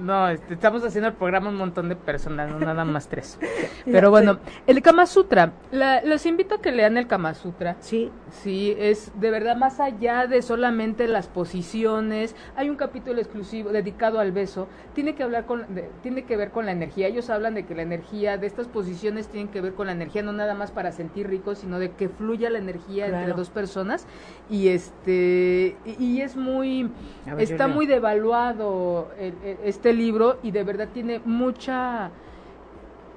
No, 0.00 0.28
este, 0.28 0.54
estamos 0.54 0.84
haciendo 0.84 1.08
el 1.08 1.14
programa 1.14 1.48
un 1.50 1.56
montón 1.56 1.88
de 1.88 1.96
personas, 1.96 2.50
no 2.50 2.58
nada 2.58 2.84
más 2.84 3.08
tres. 3.08 3.38
Pero 3.84 4.10
bueno, 4.10 4.38
el 4.66 4.82
Kama 4.82 5.06
Sutra, 5.06 5.52
la- 5.70 6.02
los 6.02 6.24
invito 6.26 6.56
a 6.56 6.60
que 6.60 6.72
lean 6.72 6.96
el 6.96 7.06
Kama 7.06 7.34
Sutra. 7.34 7.76
Sí, 7.80 8.10
Sí, 8.42 8.74
es 8.78 9.12
de 9.20 9.30
verdad 9.30 9.56
más 9.56 9.78
allá 9.78 10.26
de 10.26 10.40
solamente 10.40 11.06
las 11.06 11.26
posiciones. 11.28 12.34
Hay 12.56 12.70
un 12.70 12.76
capítulo 12.76 13.20
exclusivo 13.20 13.70
dedicado 13.70 14.20
al 14.20 14.32
beso. 14.32 14.68
Tiene 14.94 15.14
que 15.14 15.22
hablar 15.22 15.44
con, 15.44 15.74
de- 15.74 15.90
tiene 16.02 16.24
que 16.24 16.36
ver 16.36 16.50
con 16.50 16.64
la 16.64 16.72
energía. 16.72 17.08
Ellos 17.08 17.28
hablan 17.28 17.54
de 17.54 17.66
que 17.66 17.74
la 17.74 17.82
energía 17.82 18.38
de 18.38 18.46
estas 18.46 18.68
posiciones 18.68 19.28
tienen 19.28 19.48
que 19.48 19.60
ver 19.60 19.74
con 19.74 19.86
la 19.86 19.92
energía, 19.92 20.22
no 20.22 20.32
nada 20.32 20.54
más 20.54 20.70
para 20.70 20.92
sentir 20.92 21.28
rico, 21.28 21.54
sino 21.54 21.78
de 21.78 21.90
que 21.90 22.08
fluya 22.08 22.48
la 22.48 22.58
energía 22.58 23.06
entre 23.06 23.34
dos 23.36 23.50
personas. 23.50 24.06
Y 24.48 24.68
este, 24.68 25.76
y, 25.84 26.02
y 26.04 26.20
es 26.22 26.34
muy, 26.36 26.84
ver, 27.26 27.40
está 27.40 27.68
muy 27.68 27.86
devaluado 27.86 29.10
el- 29.18 29.34
el- 29.44 29.58
este 29.64 29.91
libro 29.92 30.38
y 30.42 30.50
de 30.50 30.64
verdad 30.64 30.88
tiene 30.92 31.20
mucha 31.24 32.10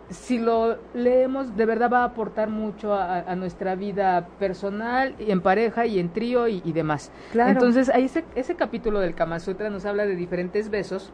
si 0.10 0.38
lo 0.38 0.78
leemos, 0.94 1.58
de 1.58 1.66
verdad 1.66 1.90
va 1.92 2.02
a 2.02 2.04
aportar 2.06 2.50
mucho 2.50 2.94
a, 2.94 3.20
a 3.22 3.36
nuestra 3.36 3.76
vida 3.76 4.28
personal, 4.40 5.16
y 5.20 5.32
en 5.32 5.42
pareja 5.42 5.86
y 5.88 6.00
en 6.00 6.10
trío 6.10 6.48
y, 6.48 6.62
y 6.64 6.74
demás. 6.74 7.12
Claro. 7.32 7.52
Entonces, 7.52 7.90
ahí 7.90 8.06
ese, 8.06 8.24
ese 8.36 8.56
capítulo 8.56 9.00
del 9.00 9.16
Kama 9.16 9.40
Sutra 9.40 9.70
nos 9.70 9.86
habla 9.86 10.06
de 10.06 10.16
diferentes 10.16 10.70
besos 10.70 11.12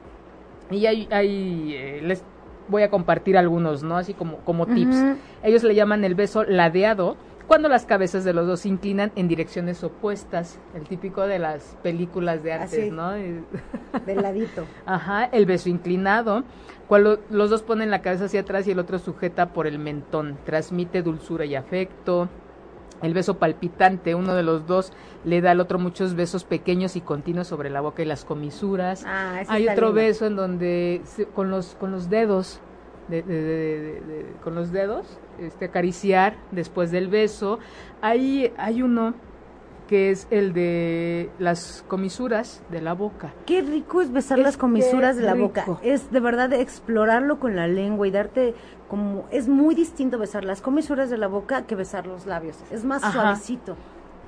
y 0.69 0.85
hay, 0.85 1.07
hay, 1.11 1.73
eh, 1.73 2.01
les 2.03 2.23
voy 2.67 2.83
a 2.83 2.89
compartir 2.89 3.37
algunos, 3.37 3.83
¿no? 3.83 3.97
Así 3.97 4.13
como, 4.13 4.37
como 4.39 4.65
tips. 4.65 4.97
Ellos 5.43 5.63
le 5.63 5.75
llaman 5.75 6.03
el 6.03 6.15
beso 6.15 6.43
ladeado 6.43 7.15
cuando 7.51 7.67
las 7.67 7.85
cabezas 7.85 8.23
de 8.23 8.31
los 8.31 8.47
dos 8.47 8.61
se 8.61 8.69
inclinan 8.69 9.11
en 9.17 9.27
direcciones 9.27 9.83
opuestas, 9.83 10.57
el 10.73 10.83
típico 10.87 11.23
de 11.27 11.37
las 11.37 11.75
películas 11.83 12.43
de 12.43 12.53
antes, 12.53 12.79
Así. 12.79 12.91
¿no? 12.91 13.17
Y- 13.17 13.43
de 14.05 14.15
ladito. 14.15 14.63
Ajá, 14.85 15.25
el 15.25 15.45
beso 15.45 15.67
inclinado, 15.67 16.45
cuando 16.87 17.19
los 17.29 17.49
dos 17.49 17.61
ponen 17.61 17.91
la 17.91 18.01
cabeza 18.01 18.23
hacia 18.23 18.39
atrás 18.39 18.65
y 18.67 18.71
el 18.71 18.79
otro 18.79 18.99
sujeta 18.99 19.51
por 19.51 19.67
el 19.67 19.79
mentón, 19.79 20.37
transmite 20.45 21.01
dulzura 21.01 21.43
y 21.43 21.55
afecto. 21.55 22.29
El 23.01 23.13
beso 23.13 23.37
palpitante, 23.37 24.15
uno 24.15 24.33
de 24.33 24.43
los 24.43 24.65
dos 24.65 24.93
le 25.25 25.41
da 25.41 25.51
al 25.51 25.59
otro 25.59 25.77
muchos 25.77 26.15
besos 26.15 26.45
pequeños 26.45 26.95
y 26.95 27.01
continuos 27.01 27.47
sobre 27.47 27.69
la 27.69 27.81
boca 27.81 28.01
y 28.01 28.05
las 28.05 28.23
comisuras. 28.23 29.03
Ah, 29.05 29.41
Hay 29.49 29.67
otro 29.67 29.87
lindo. 29.87 29.93
beso 30.01 30.25
en 30.25 30.37
donde 30.37 31.01
se- 31.03 31.25
con 31.25 31.49
los 31.51 31.75
con 31.75 31.91
los 31.91 32.09
dedos 32.09 32.61
de- 33.21 34.01
de- 34.01 34.25
con 34.43 34.55
los 34.55 34.71
dedos, 34.71 35.19
este, 35.39 35.65
acariciar 35.65 36.35
después 36.51 36.91
del 36.91 37.07
beso. 37.09 37.59
Ahí 38.01 38.51
hay 38.57 38.81
uno 38.81 39.13
que 39.87 40.09
es 40.09 40.25
el 40.31 40.53
de 40.53 41.29
las 41.37 41.83
comisuras 41.89 42.63
de 42.71 42.79
la 42.81 42.93
boca. 42.93 43.33
Qué 43.45 43.61
rico 43.61 44.01
es 44.01 44.09
besar 44.13 44.39
Es 44.39 44.45
las 44.45 44.55
comisuras 44.57 45.17
de 45.17 45.23
la 45.23 45.33
boca. 45.33 45.61
rico. 45.65 45.79
Es 45.83 46.09
de 46.11 46.19
verdad 46.21 46.53
explorarlo 46.53 47.39
con 47.39 47.57
la 47.57 47.67
lengua 47.67 48.07
y 48.07 48.11
darte 48.11 48.53
como 48.87 49.25
es 49.31 49.49
muy 49.49 49.75
distinto 49.75 50.17
besar 50.17 50.45
las 50.45 50.61
comisuras 50.61 51.09
de 51.09 51.17
la 51.17 51.27
boca 51.27 51.63
que 51.67 51.75
besar 51.75 52.07
los 52.07 52.25
labios. 52.25 52.57
Es 52.71 52.85
más 52.85 53.03
Ajá. 53.03 53.11
suavecito. 53.11 53.75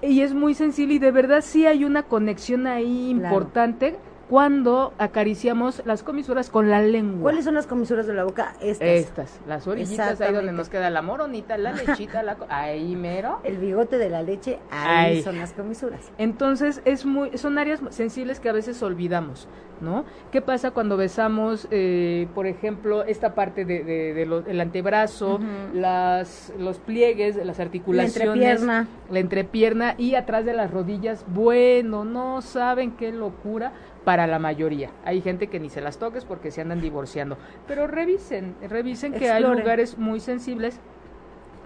Y 0.02 0.20
es 0.20 0.34
muy 0.34 0.54
sensible 0.54 0.96
y 0.96 1.00
de 1.00 1.12
verdad 1.12 1.40
sí 1.42 1.66
hay 1.66 1.86
una 1.86 2.04
conexión 2.04 2.68
ahí 2.68 3.16
Claro. 3.18 3.34
importante 3.36 3.96
cuando 4.38 4.94
acariciamos 4.98 5.84
las 5.86 6.02
comisuras 6.02 6.50
con 6.50 6.68
la 6.68 6.82
lengua. 6.82 7.22
¿Cuáles 7.22 7.46
son 7.46 7.54
las 7.54 7.68
comisuras 7.68 8.08
de 8.08 8.16
la 8.16 8.24
boca? 8.24 8.56
Estas. 8.62 8.88
Estas, 8.88 9.40
las 9.48 9.68
orillitas 9.68 10.20
ahí 10.22 10.34
donde 10.34 10.52
nos 10.52 10.70
queda 10.70 10.90
la 10.90 11.04
moronita, 11.04 11.56
la 11.60 11.72
lechita, 11.72 12.24
la 12.24 12.34
co- 12.34 12.48
ahí 12.50 12.96
mero. 12.96 13.42
El 13.44 13.60
bigote 13.60 14.00
de 14.00 14.10
la 14.10 14.24
leche, 14.24 14.58
ahí 14.72 15.22
son 15.22 15.38
las 15.38 15.54
comisuras. 15.54 16.12
Entonces 16.18 16.82
es 16.84 17.06
muy, 17.06 17.38
son 17.38 17.60
áreas 17.60 17.80
sensibles 17.92 18.40
que 18.40 18.50
a 18.50 18.54
veces 18.54 18.82
olvidamos, 18.82 19.48
¿no? 19.82 20.04
¿Qué 20.32 20.42
pasa 20.42 20.72
cuando 20.72 20.98
besamos, 20.98 21.68
eh, 21.70 22.28
por 22.34 22.48
ejemplo, 22.48 23.04
esta 23.04 23.36
parte 23.36 23.66
de, 23.66 23.84
de- 23.84 24.16
de 24.16 24.26
lo- 24.26 24.42
del 24.42 24.60
antebrazo, 24.62 25.40
las, 25.76 26.52
los 26.58 26.80
pliegues, 26.80 27.36
las 27.36 27.60
articulaciones, 27.60 28.16
entrepierna. 28.62 28.88
la 29.12 29.20
entrepierna 29.20 29.94
y 30.00 30.16
atrás 30.16 30.44
de 30.44 30.54
las 30.54 30.72
rodillas? 30.72 31.24
Bueno, 31.28 32.04
no 32.04 32.42
saben 32.42 32.94
qué 32.94 33.12
locura 33.12 33.74
para 34.06 34.28
la 34.28 34.40
mayoría. 34.40 34.90
Hay 35.06 35.22
gente 35.22 35.48
que 35.48 35.60
ni 35.60 35.70
se 35.70 35.82
las 35.82 35.98
toques 35.98 36.26
porque 36.26 36.52
se 36.52 36.62
andan 36.62 36.82
divorciando, 36.82 37.38
pero 37.68 37.88
revisen, 37.88 38.56
revisen 38.70 39.14
que 39.14 39.32
hay 39.32 39.44
lugares 39.60 39.98
muy 39.98 40.20
sensibles 40.20 40.80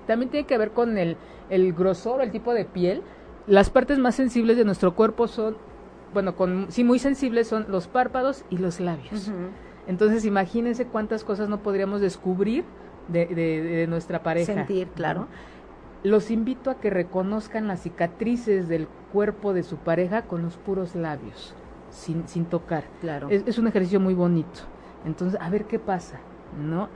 también 0.05 0.31
tiene 0.31 0.47
que 0.47 0.57
ver 0.57 0.71
con 0.71 0.97
el, 0.97 1.17
el 1.49 1.73
grosor, 1.73 2.21
el 2.21 2.31
tipo 2.31 2.53
de 2.53 2.63
piel. 2.63 3.01
Las 3.45 3.69
partes 3.69 3.99
más 3.99 4.15
sensibles 4.15 4.55
de 4.55 4.63
nuestro 4.63 4.95
cuerpo 4.95 5.27
son, 5.27 5.57
bueno, 6.13 6.35
con, 6.37 6.67
sí, 6.69 6.85
muy 6.85 6.97
sensibles 6.97 7.47
son 7.49 7.65
los 7.67 7.87
párpados 7.89 8.45
y 8.49 8.57
los 8.57 8.79
labios. 8.79 9.29
Entonces, 9.85 10.23
imagínense 10.23 10.85
cuántas 10.85 11.25
cosas 11.25 11.49
no 11.49 11.59
podríamos 11.59 11.99
descubrir 11.99 12.63
de, 13.09 13.25
de- 13.25 13.61
de 13.61 13.87
nuestra 13.87 14.23
pareja. 14.23 14.53
Sentir, 14.53 14.87
claro. 14.95 15.21
¿no? 15.21 15.27
Los 16.09 16.31
invito 16.31 16.69
a 16.69 16.75
que 16.79 16.89
reconozcan 16.89 17.67
las 17.67 17.81
cicatrices 17.81 18.69
del 18.69 18.87
cuerpo 19.11 19.53
de 19.53 19.63
su 19.63 19.75
pareja 19.75 20.21
con 20.21 20.41
los 20.41 20.55
puros 20.55 20.95
labios, 20.95 21.53
sin, 21.97 22.27
sin 22.27 22.45
tocar. 22.45 22.85
Claro. 23.01 23.29
Es, 23.29 23.43
es 23.45 23.57
un 23.57 23.67
ejercicio 23.67 23.99
muy 23.99 24.13
bonito. 24.13 24.61
Entonces, 25.05 25.39
a 25.41 25.49
ver 25.49 25.65
qué 25.65 25.79
pasa, 25.79 26.19
¿no? 26.59 26.89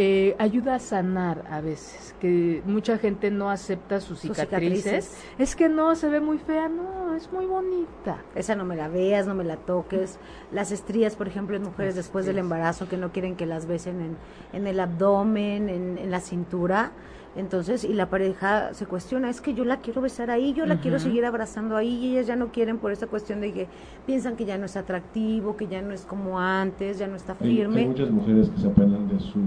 Eh, 0.00 0.36
ayuda 0.38 0.76
a 0.76 0.78
sanar 0.78 1.44
a 1.50 1.60
veces, 1.60 2.14
que 2.20 2.62
mucha 2.64 2.98
gente 2.98 3.32
no 3.32 3.50
acepta 3.50 4.00
sus 4.00 4.20
Sus 4.20 4.36
cicatrices. 4.36 5.16
Es 5.38 5.56
que 5.56 5.68
no, 5.68 5.96
se 5.96 6.08
ve 6.08 6.20
muy 6.20 6.38
fea, 6.38 6.68
no, 6.68 7.16
es 7.16 7.32
muy 7.32 7.46
bonita. 7.46 8.22
Esa 8.36 8.54
no 8.54 8.64
me 8.64 8.76
la 8.76 8.86
veas, 8.86 9.26
no 9.26 9.34
me 9.34 9.42
la 9.42 9.56
toques. 9.56 10.20
Las 10.52 10.70
estrías, 10.70 11.16
por 11.16 11.26
ejemplo, 11.26 11.56
en 11.56 11.64
mujeres 11.64 11.96
Las 11.96 12.04
después 12.04 12.26
del 12.26 12.38
embarazo 12.38 12.88
que 12.88 12.96
no 12.96 13.10
quieren 13.10 13.34
que 13.34 13.46
las 13.46 13.66
besen 13.66 14.00
en, 14.00 14.16
en 14.52 14.66
el 14.68 14.78
abdomen, 14.78 15.68
en, 15.68 15.98
en 15.98 16.10
la 16.10 16.20
cintura. 16.20 16.92
Entonces, 17.38 17.84
y 17.84 17.94
la 17.94 18.10
pareja 18.10 18.74
se 18.74 18.84
cuestiona, 18.86 19.30
es 19.30 19.40
que 19.40 19.54
yo 19.54 19.64
la 19.64 19.76
quiero 19.76 20.00
besar 20.00 20.28
ahí, 20.28 20.54
yo 20.54 20.66
la 20.66 20.80
quiero 20.80 20.98
seguir 20.98 21.24
abrazando 21.24 21.76
ahí, 21.76 21.88
y 21.94 22.10
ellas 22.12 22.26
ya 22.26 22.34
no 22.34 22.48
quieren 22.48 22.78
por 22.78 22.90
esa 22.90 23.06
cuestión 23.06 23.40
de 23.40 23.52
que 23.52 23.68
piensan 24.06 24.34
que 24.34 24.44
ya 24.44 24.58
no 24.58 24.66
es 24.66 24.76
atractivo, 24.76 25.56
que 25.56 25.68
ya 25.68 25.80
no 25.80 25.94
es 25.94 26.04
como 26.04 26.40
antes, 26.40 26.98
ya 26.98 27.06
no 27.06 27.14
está 27.14 27.36
Hay, 27.40 27.48
hay 27.50 27.56
firme. 27.58 27.86
muchas 27.86 28.10
mujeres 28.10 28.48
que 28.50 28.60
se 28.60 28.66
apenan 28.66 29.06
de 29.08 29.20
su 29.20 29.38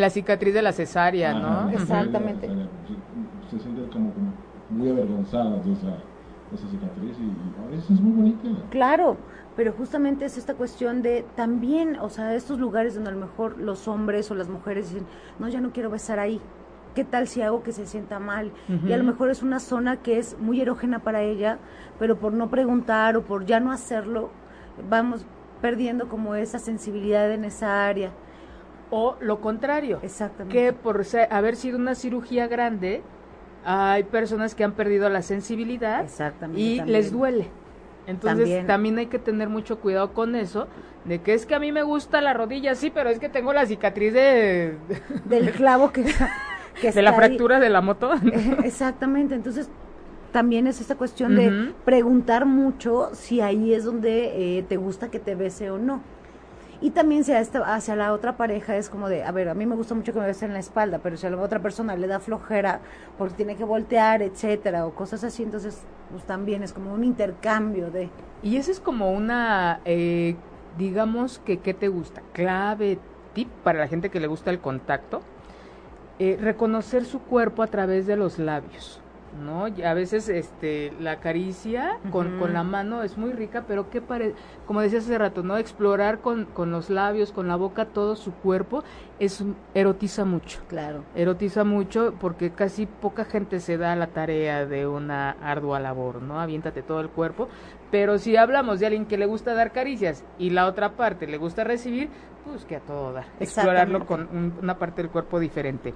La 0.00 0.10
cicatriz 0.10 0.54
de 0.54 0.62
la 0.62 0.72
cesárea, 0.72 1.34
¿no? 1.34 1.70
Exactamente. 1.70 2.48
se, 2.48 3.56
se 3.58 3.62
sienten 3.62 3.86
como, 3.90 4.12
como 4.12 4.32
muy 4.70 4.88
avergonzadas 4.90 5.64
de 5.66 5.72
esa, 5.72 5.88
de 5.88 6.54
esa 6.56 6.68
cicatriz 6.68 7.16
y, 7.18 7.22
y 7.24 7.66
a 7.66 7.70
veces 7.70 7.90
es 7.90 8.00
muy 8.00 8.12
bonita 8.12 8.48
Claro, 8.70 9.16
pero 9.56 9.72
justamente 9.72 10.24
es 10.24 10.36
esta 10.38 10.54
cuestión 10.54 11.02
de 11.02 11.24
también, 11.36 11.96
o 12.00 12.08
sea, 12.10 12.34
estos 12.34 12.58
lugares 12.58 12.94
donde 12.94 13.10
a 13.10 13.12
lo 13.14 13.20
mejor 13.20 13.58
los 13.58 13.86
hombres 13.88 14.30
o 14.30 14.34
las 14.34 14.48
mujeres 14.48 14.90
dicen, 14.90 15.06
no, 15.38 15.48
ya 15.48 15.60
no 15.60 15.70
quiero 15.72 15.90
besar 15.90 16.18
ahí. 16.18 16.40
¿Qué 16.94 17.04
tal 17.04 17.26
si 17.26 17.42
hago 17.42 17.62
que 17.64 17.72
se 17.72 17.86
sienta 17.86 18.20
mal? 18.20 18.52
Y 18.86 18.92
a 18.92 18.96
lo 18.96 19.02
mejor 19.04 19.28
es 19.30 19.42
una 19.42 19.58
zona 19.58 19.96
que 19.96 20.18
es 20.18 20.38
muy 20.38 20.60
erógena 20.60 21.00
para 21.00 21.22
ella, 21.22 21.58
pero 21.98 22.16
por 22.18 22.32
no 22.32 22.50
preguntar 22.50 23.16
o 23.16 23.22
por 23.22 23.46
ya 23.46 23.58
no 23.58 23.72
hacerlo, 23.72 24.30
vamos 24.88 25.24
perdiendo 25.60 26.08
como 26.08 26.36
esa 26.36 26.60
sensibilidad 26.60 27.32
en 27.32 27.44
esa 27.44 27.86
área. 27.86 28.10
O 28.90 29.16
lo 29.20 29.40
contrario, 29.40 29.98
Exactamente. 30.02 30.56
que 30.56 30.72
por 30.72 31.04
se- 31.04 31.26
haber 31.30 31.56
sido 31.56 31.78
una 31.78 31.96
cirugía 31.96 32.46
grande, 32.46 33.02
hay 33.64 34.04
personas 34.04 34.54
que 34.54 34.62
han 34.62 34.72
perdido 34.72 35.08
la 35.08 35.22
sensibilidad 35.22 36.04
Exactamente. 36.04 36.60
y 36.60 36.76
también. 36.76 36.92
les 36.92 37.10
duele. 37.10 37.48
Entonces 38.06 38.44
También. 38.44 38.66
también. 38.66 38.98
hay 38.98 39.06
que 39.06 39.18
tener 39.18 39.48
mucho 39.48 39.80
cuidado 39.80 40.12
con 40.12 40.34
eso, 40.36 40.68
de 41.04 41.22
que 41.22 41.34
es 41.34 41.46
que 41.46 41.54
a 41.54 41.58
mí 41.58 41.72
me 41.72 41.82
gusta 41.82 42.20
la 42.20 42.34
rodilla, 42.34 42.74
sí, 42.74 42.90
pero 42.90 43.08
es 43.10 43.18
que 43.18 43.28
tengo 43.28 43.52
la 43.52 43.66
cicatriz 43.66 44.12
de, 44.12 44.76
Del 45.24 45.50
clavo 45.52 45.90
que, 45.92 46.04
que 46.80 46.92
de 46.92 47.02
la 47.02 47.12
ahí. 47.12 47.16
fractura 47.16 47.60
de 47.60 47.70
la 47.70 47.80
moto. 47.80 48.10
Eh, 48.32 48.58
Exactamente, 48.64 49.34
entonces 49.34 49.70
también 50.32 50.66
es 50.66 50.80
esta 50.80 50.96
cuestión 50.96 51.36
de 51.36 51.72
preguntar 51.84 52.44
mucho 52.44 53.10
si 53.12 53.40
ahí 53.40 53.72
es 53.72 53.84
donde 53.84 54.58
eh, 54.58 54.62
te 54.64 54.76
gusta 54.76 55.10
que 55.10 55.20
te 55.20 55.34
bese 55.36 55.70
o 55.70 55.78
no. 55.78 56.02
Y 56.84 56.90
también 56.90 57.24
si 57.24 57.32
a 57.32 57.40
esta- 57.40 57.74
hacia 57.74 57.96
la 57.96 58.12
otra 58.12 58.36
pareja 58.36 58.76
es 58.76 58.90
como 58.90 59.08
de, 59.08 59.24
a 59.24 59.32
ver, 59.32 59.48
a 59.48 59.54
mí 59.54 59.64
me 59.64 59.74
gusta 59.74 59.94
mucho 59.94 60.12
que 60.12 60.20
me 60.20 60.26
besen 60.26 60.48
en 60.50 60.52
la 60.52 60.60
espalda, 60.60 60.98
pero 61.02 61.16
si 61.16 61.26
a 61.26 61.30
la 61.30 61.38
otra 61.40 61.60
persona 61.60 61.96
le 61.96 62.06
da 62.06 62.20
flojera 62.20 62.80
porque 63.16 63.32
tiene 63.36 63.56
que 63.56 63.64
voltear, 63.64 64.20
etcétera, 64.20 64.84
o 64.86 64.90
cosas 64.94 65.24
así, 65.24 65.42
entonces 65.42 65.80
pues 66.10 66.24
también 66.24 66.62
es 66.62 66.74
como 66.74 66.92
un 66.92 67.02
intercambio 67.02 67.90
de... 67.90 68.10
Y 68.42 68.58
esa 68.58 68.70
es 68.70 68.80
como 68.80 69.10
una, 69.12 69.80
eh, 69.86 70.36
digamos 70.76 71.38
que, 71.38 71.60
¿qué 71.60 71.72
te 71.72 71.88
gusta? 71.88 72.20
Clave, 72.34 72.98
tip 73.32 73.48
para 73.62 73.78
la 73.78 73.88
gente 73.88 74.10
que 74.10 74.20
le 74.20 74.26
gusta 74.26 74.50
el 74.50 74.60
contacto. 74.60 75.22
eh, 76.18 76.36
reconocer 76.40 77.04
su 77.06 77.20
cuerpo 77.20 77.62
a 77.62 77.66
través 77.66 78.06
de 78.06 78.16
los 78.16 78.38
labios, 78.38 79.00
¿no? 79.34 79.68
Y 79.68 79.82
a 79.82 79.94
veces 79.94 80.28
este, 80.28 80.92
la 81.00 81.20
caricia 81.20 81.90
con, 82.10 82.38
con 82.38 82.52
la 82.52 82.62
mano 82.62 83.02
es 83.02 83.16
muy 83.18 83.32
rica, 83.32 83.64
pero 83.66 83.90
qué 83.90 84.00
pare 84.00 84.34
como 84.66 84.80
decías 84.80 85.04
hace 85.04 85.18
rato, 85.18 85.42
¿no? 85.42 85.56
Explorar 85.58 86.20
con, 86.20 86.46
con 86.46 86.70
los 86.70 86.90
labios, 86.90 87.32
con 87.32 87.48
la 87.48 87.56
boca, 87.56 87.86
todo 87.86 88.16
su 88.16 88.32
cuerpo, 88.32 88.84
es 89.18 89.44
erotiza 89.74 90.24
mucho 90.24 90.60
Claro. 90.68 91.04
erotiza 91.14 91.64
mucho 91.64 92.14
porque 92.20 92.50
casi 92.50 92.86
poca 92.86 93.24
gente 93.24 93.60
se 93.60 93.76
da 93.76 93.94
la 93.96 94.08
tarea 94.08 94.66
de 94.66 94.86
una 94.86 95.30
ardua 95.42 95.80
labor, 95.80 96.22
¿no? 96.22 96.40
Aviéntate 96.40 96.82
todo 96.82 97.00
el 97.00 97.08
cuerpo, 97.08 97.48
pero 97.90 98.18
si 98.18 98.36
hablamos 98.36 98.80
de 98.80 98.86
alguien 98.86 99.06
que 99.06 99.18
le 99.18 99.26
gusta 99.26 99.54
dar 99.54 99.72
caricias 99.72 100.24
y 100.38 100.50
la 100.50 100.66
otra 100.66 100.90
parte 100.92 101.26
le 101.26 101.36
gusta 101.38 101.64
recibir, 101.64 102.08
pues 102.44 102.64
que 102.64 102.76
a 102.76 102.80
todo 102.80 103.12
dar, 103.12 103.24
explorarlo 103.40 104.04
con 104.06 104.22
un- 104.32 104.52
una 104.62 104.78
parte 104.78 105.02
del 105.02 105.10
cuerpo 105.10 105.38
diferente. 105.40 105.94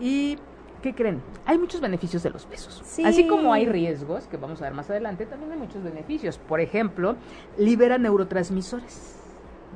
¿Y 0.00 0.38
qué 0.82 0.94
creen? 0.94 1.20
Hay 1.46 1.58
muchos 1.58 1.80
beneficios 1.80 2.22
de 2.22 2.30
los 2.30 2.48
besos. 2.48 2.80
Sí. 2.84 3.04
Así 3.04 3.26
como 3.26 3.52
hay 3.52 3.66
riesgos, 3.66 4.26
que 4.26 4.36
vamos 4.36 4.60
a 4.62 4.64
ver 4.64 4.74
más 4.74 4.88
adelante, 4.90 5.26
también 5.26 5.52
hay 5.52 5.58
muchos 5.58 5.82
beneficios. 5.82 6.38
Por 6.38 6.60
ejemplo, 6.60 7.16
libera 7.56 7.98
neurotransmisores. 7.98 9.14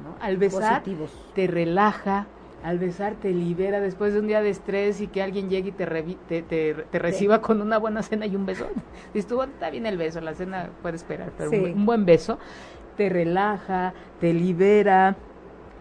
¿no? 0.05 0.14
Al 0.24 0.36
besar 0.38 0.82
Positivos. 0.82 1.11
te 1.34 1.46
relaja, 1.46 2.26
al 2.64 2.78
besar 2.78 3.14
te 3.16 3.30
libera 3.32 3.80
después 3.80 4.14
de 4.14 4.20
un 4.20 4.26
día 4.26 4.40
de 4.40 4.48
estrés 4.50 5.00
y 5.00 5.07
que 5.09 5.20
alguien 5.22 5.50
llegue 5.50 5.68
y 5.68 5.72
te, 5.72 5.86
revi- 5.86 6.16
te, 6.28 6.42
te- 6.42 6.74
te 6.74 6.98
reciba 6.98 7.40
con 7.42 7.61
una 7.61 7.76
buena 7.78 8.03
cena 8.03 8.24
y 8.26 8.34
un 8.36 8.46
beso. 8.46 8.66
"Bueno, 9.34 9.53
está 9.53 9.68
bien 9.70 9.84
el 9.86 9.98
beso, 9.98 10.20
la 10.20 10.34
cena 10.34 10.70
puede 10.80 10.96
esperar, 10.96 11.32
pero 11.36 11.50
Sí. 11.50 11.57
un, 11.57 11.72
un 11.72 11.86
buen 11.86 12.05
beso 12.07 12.38
te 12.96 13.09
relaja, 13.09 13.92
te 14.20 14.32
libera, 14.32 15.16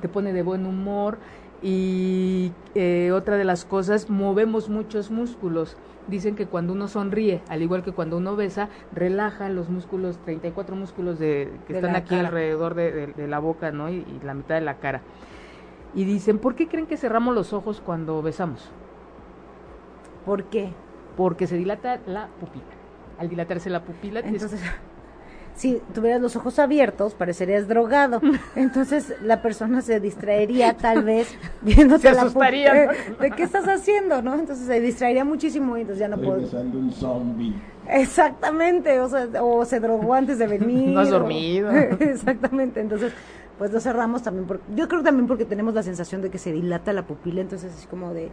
te 0.01 0.09
pone 0.09 0.33
de 0.33 0.41
buen 0.43 0.65
humor 0.65 1.17
y 1.61 2.51
eh, 2.75 3.11
otra 3.13 3.37
de 3.37 3.43
las 3.45 3.65
cosas, 3.65 4.09
movemos 4.09 4.69
muchos 4.69 5.11
músculos. 5.11 5.77
Dicen 6.07 6.35
que 6.35 6.47
cuando 6.47 6.73
uno 6.73 6.87
sonríe, 6.87 7.41
al 7.47 7.61
igual 7.61 7.83
que 7.83 7.91
cuando 7.91 8.17
uno 8.17 8.35
besa, 8.35 8.69
relaja 8.93 9.49
los 9.49 9.69
músculos, 9.69 10.17
34 10.25 10.75
músculos 10.75 11.19
de, 11.19 11.51
que 11.67 11.73
De 11.73 11.79
están 11.79 11.95
aquí 11.95 12.15
cara. 12.15 12.27
alrededor 12.29 12.73
de, 12.73 12.91
de- 12.91 13.07
de 13.07 13.27
la 13.27 13.39
boca, 13.39 13.71
¿no? 13.71 13.89
Y, 13.89 13.97
y 13.97 14.19
la 14.25 14.33
mitad 14.33 14.55
de 14.55 14.61
la 14.61 14.75
cara. 14.79 15.01
Y 15.93 16.05
dicen, 16.05 16.39
¿por 16.39 16.55
qué 16.55 16.67
creen 16.67 16.87
que 16.87 16.97
cerramos 16.97 17.35
los 17.35 17.53
ojos 17.53 17.81
cuando 17.85 18.21
besamos? 18.21 18.69
¿Por 20.25 20.43
qué? 20.45 20.73
Porque 21.17 21.47
se 21.47 21.57
dilata 21.57 21.99
la 22.07 22.27
pupila. 22.39 22.63
Al 23.19 23.29
dilatarse 23.29 23.69
la 23.69 23.83
pupila, 23.83 24.21
es- 24.21 24.25
Entonces, 24.25 24.61
si 25.61 25.79
tuvieras 25.93 26.19
los 26.21 26.35
ojos 26.35 26.57
abiertos, 26.57 27.13
parecerías 27.13 27.67
drogado. 27.67 28.19
Entonces 28.55 29.13
la 29.21 29.41
persona 29.43 29.81
se 29.81 29.99
distraería 29.99 30.73
tal 30.75 31.03
vez 31.11 31.27
viéndote 31.61 32.07
Se 32.09 32.13
la 32.15 32.23
asustaría, 32.23 32.73
de, 32.73 32.85
¿no? 32.87 32.93
de 33.19 33.31
qué 33.31 33.43
estás 33.43 33.67
haciendo, 33.67 34.21
¿no? 34.23 34.33
Entonces 34.33 34.65
se 34.65 34.79
distraería 34.81 35.23
muchísimo 35.23 35.77
y 35.77 35.81
entonces 35.81 35.99
ya 35.99 36.07
no 36.07 36.15
Estoy 36.15 36.27
puedo. 36.29 36.41
besando 36.41 36.79
un 36.79 36.91
zombie. 36.91 37.53
Exactamente, 37.87 38.99
o 38.99 39.07
sea, 39.09 39.27
o 39.41 39.63
se 39.65 39.79
drogó 39.79 40.13
antes 40.15 40.39
de 40.39 40.47
venir. 40.47 40.89
No 40.93 40.99
has 41.01 41.09
o- 41.09 41.19
dormido. 41.19 41.69
Exactamente, 41.71 42.79
entonces 42.81 43.13
pues 43.57 43.71
lo 43.71 43.79
cerramos 43.79 44.23
también 44.23 44.47
porque 44.47 44.63
yo 44.75 44.87
creo 44.87 45.01
que 45.01 45.05
también 45.05 45.27
porque 45.27 45.45
tenemos 45.45 45.75
la 45.75 45.83
sensación 45.83 46.21
de 46.23 46.31
que 46.31 46.39
se 46.39 46.51
dilata 46.51 46.91
la 46.93 47.03
pupila, 47.05 47.41
entonces 47.41 47.71
es 47.77 47.85
como 47.85 48.11
de 48.13 48.31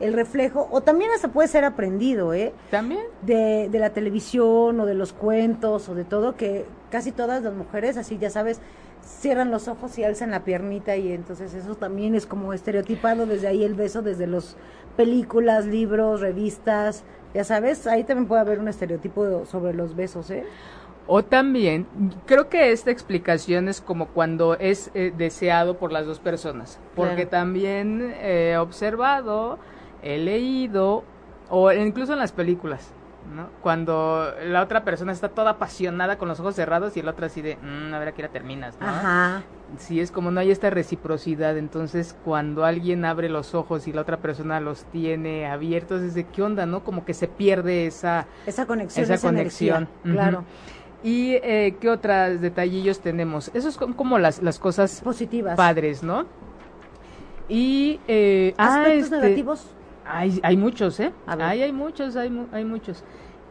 el 0.00 0.12
reflejo 0.12 0.68
o 0.70 0.80
también 0.80 1.10
hasta 1.14 1.28
puede 1.28 1.48
ser 1.48 1.64
aprendido, 1.64 2.32
¿eh? 2.34 2.52
También. 2.70 3.00
de, 3.22 3.68
de 3.70 3.78
la 3.78 3.90
televisión 3.90 4.78
o 4.80 4.86
de 4.86 4.94
los 4.94 5.12
cuentos 5.12 5.88
o 5.88 5.94
de 5.94 6.04
todo, 6.04 6.36
que 6.36 6.64
casi 6.90 7.10
todas 7.12 7.42
las 7.42 7.54
mujeres, 7.54 7.96
así 7.96 8.16
ya 8.18 8.30
sabes, 8.30 8.60
cierran 9.02 9.50
los 9.50 9.68
ojos 9.68 9.98
y 9.98 10.04
alzan 10.04 10.30
la 10.30 10.44
piernita 10.44 10.96
y 10.96 11.12
entonces 11.12 11.54
eso 11.54 11.74
también 11.76 12.14
es 12.14 12.26
como 12.26 12.52
estereotipado 12.52 13.26
desde 13.26 13.48
ahí 13.48 13.64
el 13.64 13.74
beso, 13.74 14.02
desde 14.02 14.26
los 14.26 14.56
películas, 14.96 15.64
libros, 15.66 16.20
revistas, 16.20 17.04
ya 17.34 17.44
sabes, 17.44 17.86
ahí 17.86 18.04
también 18.04 18.26
puede 18.28 18.40
haber 18.40 18.58
un 18.58 18.68
estereotipo 18.68 19.44
sobre 19.46 19.72
los 19.74 19.94
besos, 19.96 20.30
¿eh? 20.30 20.44
O 21.06 21.24
también, 21.24 21.86
creo 22.26 22.50
que 22.50 22.70
esta 22.70 22.90
explicación 22.90 23.68
es 23.68 23.80
como 23.80 24.08
cuando 24.08 24.54
es 24.58 24.90
eh, 24.94 25.10
deseado 25.16 25.78
por 25.78 25.90
las 25.90 26.04
dos 26.04 26.18
personas, 26.20 26.78
porque 26.94 27.14
Claro. 27.26 27.28
también 27.30 28.14
he 28.20 28.56
observado, 28.58 29.58
he 30.02 30.18
leído, 30.18 31.04
o 31.50 31.72
incluso 31.72 32.12
en 32.12 32.18
las 32.18 32.32
películas, 32.32 32.90
¿no? 33.34 33.48
Cuando 33.62 34.32
la 34.46 34.62
otra 34.62 34.84
persona 34.84 35.12
está 35.12 35.28
toda 35.28 35.52
apasionada 35.52 36.18
con 36.18 36.28
los 36.28 36.40
ojos 36.40 36.54
cerrados 36.54 36.96
y 36.96 37.00
el 37.00 37.08
otro 37.08 37.26
así 37.26 37.42
de, 37.42 37.56
"Mm, 37.56 37.92
a 37.94 37.98
ver 37.98 38.08
a 38.08 38.12
qué 38.12 38.22
hora 38.22 38.32
terminas, 38.32 38.78
¿no? 38.80 38.86
Ajá, 38.86 39.42
Sí, 39.76 40.00
es 40.00 40.10
como 40.10 40.30
no 40.30 40.40
hay 40.40 40.50
esta 40.50 40.70
reciprocidad, 40.70 41.58
entonces 41.58 42.16
cuando 42.24 42.64
alguien 42.64 43.04
abre 43.04 43.28
los 43.28 43.54
ojos 43.54 43.86
y 43.86 43.92
la 43.92 44.00
otra 44.00 44.16
persona 44.16 44.60
los 44.60 44.84
tiene 44.84 45.46
abiertos, 45.46 46.00
es 46.00 46.14
de 46.14 46.24
qué 46.24 46.40
onda, 46.42 46.64
¿no? 46.64 46.82
Como 46.84 47.04
que 47.04 47.12
se 47.12 47.28
pierde 47.28 47.86
esa... 47.86 48.26
esa 48.46 48.64
conexión, 48.66 49.04
Esa 49.04 49.14
esa, 49.16 49.28
energía, 49.28 49.74
conexión, 49.74 50.14
claro, 50.14 50.44
¿Y 51.02 51.32
eh, 51.42 51.76
qué 51.80 51.90
otros 51.90 52.40
detallillos 52.40 53.00
tenemos? 53.00 53.50
Esos 53.52 53.74
son 53.74 53.92
como 53.92 54.18
las, 54.18 54.42
las 54.42 54.58
cosas 54.58 55.02
positivas. 55.02 55.54
padres, 55.54 56.02
¿no? 56.02 56.24
Y... 57.48 58.00
Eh, 58.08 58.54
ah, 58.58 58.76
Aspectos 58.80 59.04
este, 59.04 59.16
negativos, 59.20 59.66
Hay, 60.08 60.40
hay 60.42 60.56
muchos, 60.56 60.98
¿eh? 61.00 61.12
Hay, 61.26 61.62
hay 61.62 61.72
muchos, 61.72 62.16
hay, 62.16 62.46
hay 62.52 62.64
muchos. 62.64 63.04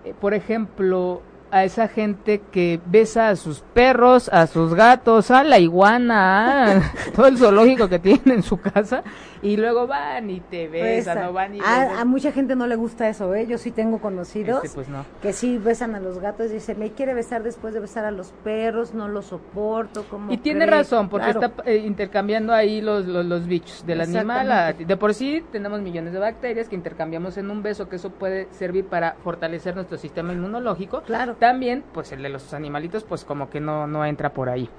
Eh, 0.04 0.14
por 0.20 0.34
ejemplo, 0.34 1.22
a 1.52 1.64
esa 1.64 1.88
gente 1.88 2.42
que 2.52 2.80
besa 2.86 3.30
a 3.30 3.36
sus 3.36 3.62
perros, 3.74 4.30
a 4.30 4.48
sus 4.48 4.74
gatos, 4.74 5.32
a 5.32 5.44
la 5.44 5.60
iguana, 5.60 6.72
a 6.72 6.94
todo 7.16 7.28
el 7.28 7.38
zoológico 7.38 7.88
que 7.88 8.00
tiene 8.00 8.36
en 8.36 8.44
su 8.44 8.60
casa, 8.60 9.04
y 9.42 9.58
luego 9.58 9.88
van 9.88 10.30
y 10.30 10.40
te 10.40 10.68
besan, 10.68 11.16
Besa. 11.16 11.26
no 11.28 11.34
van 11.34 11.56
y 11.56 11.60
a, 11.60 11.80
besan. 11.80 11.98
a 11.98 12.06
mucha 12.06 12.32
gente 12.32 12.56
no 12.56 12.68
le 12.68 12.76
gusta 12.76 13.08
eso, 13.10 13.34
¿eh? 13.36 13.46
Yo 13.48 13.58
sí 13.58 13.72
tengo 13.72 14.00
conocidos 14.00 14.64
Este, 14.64 14.76
pues 14.76 14.90
no. 14.90 15.06
que 15.22 15.34
sí 15.34 15.58
besan 15.58 15.96
a 15.96 16.00
los 16.00 16.20
gatos 16.20 16.52
y 16.52 16.56
dice, 16.56 16.76
me 16.76 16.92
quiere 16.92 17.14
besar 17.14 17.44
después 17.44 17.74
de 17.74 17.80
besar 17.80 18.06
a 18.06 18.12
los 18.12 18.32
perros, 18.44 18.94
no 18.94 19.08
lo 19.08 19.22
soporto, 19.22 20.04
como 20.10 20.32
Y 20.32 20.38
tiene 20.38 20.66
razón, 20.66 21.10
porque 21.10 21.30
está 21.30 21.52
eh, 21.66 21.78
intercambiando 21.78 22.54
ahí 22.54 22.82
los, 22.82 23.06
los, 23.06 23.26
los 23.26 23.46
bichos 23.48 23.86
del 23.86 24.02
animal. 24.02 24.52
a- 24.52 24.74
de 24.74 24.98
por 24.98 25.14
sí 25.14 25.44
tenemos 25.52 25.82
millones 25.82 26.14
de 26.14 26.20
bacterias 26.20 26.68
que 26.70 26.76
intercambiamos 26.76 27.38
en 27.38 27.50
un 27.52 27.62
beso, 27.64 27.88
que 27.90 27.98
eso 27.98 28.10
puede 28.12 28.48
servir 28.52 28.86
para 28.86 29.14
fortalecer 29.24 29.76
nuestro 29.76 29.98
sistema 29.98 30.34
inmunológico. 30.34 31.02
Claro. 31.02 31.36
También, 31.40 31.84
pues 31.94 32.12
el 32.12 32.22
de 32.24 32.30
los 32.30 32.54
animalitos, 32.54 33.04
pues 33.04 33.24
como 33.26 33.50
que 33.50 33.60
no, 33.60 33.88
no 33.88 34.06
entra 34.06 34.32
por 34.34 34.50
ahí. 34.50 34.70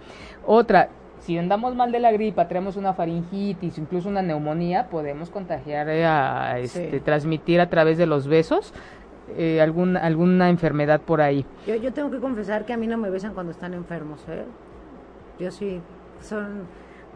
Otra, 0.47 0.89
si 1.29 1.37
andamos 1.37 1.75
mal 1.77 1.93
de 1.93 1.99
la 1.99 2.11
gripa, 2.11 2.49
tenemos 2.49 2.77
una 2.79 2.95
faringitis, 2.95 3.77
incluso 3.77 4.09
una 4.09 4.23
neumonía, 4.23 4.89
podemos 4.89 5.29
contagiar, 5.29 5.87
eh, 5.91 6.07
a, 6.07 6.59
este, 6.59 6.91
Sí. 6.91 7.01
transmitir 7.01 7.61
a 7.61 7.69
través 7.69 7.99
de 7.99 8.07
los 8.07 8.27
besos 8.27 8.73
eh, 9.37 9.61
algún, 9.61 9.99
alguna 9.99 10.49
enfermedad 10.49 11.03
por 11.03 11.21
ahí. 11.21 11.45
Yo, 11.67 11.75
yo 11.77 11.93
tengo 11.93 12.11
que 12.11 12.19
confesar 12.19 12.65
que 12.65 12.73
a 12.73 12.79
mí 12.79 12.87
no 12.87 12.97
me 12.97 13.11
besan 13.11 13.35
cuando 13.35 13.53
están 13.53 13.75
enfermos, 13.75 14.25
¿eh? 14.27 14.43
Yo 15.39 15.51
sí, 15.51 15.83
son... 16.23 16.63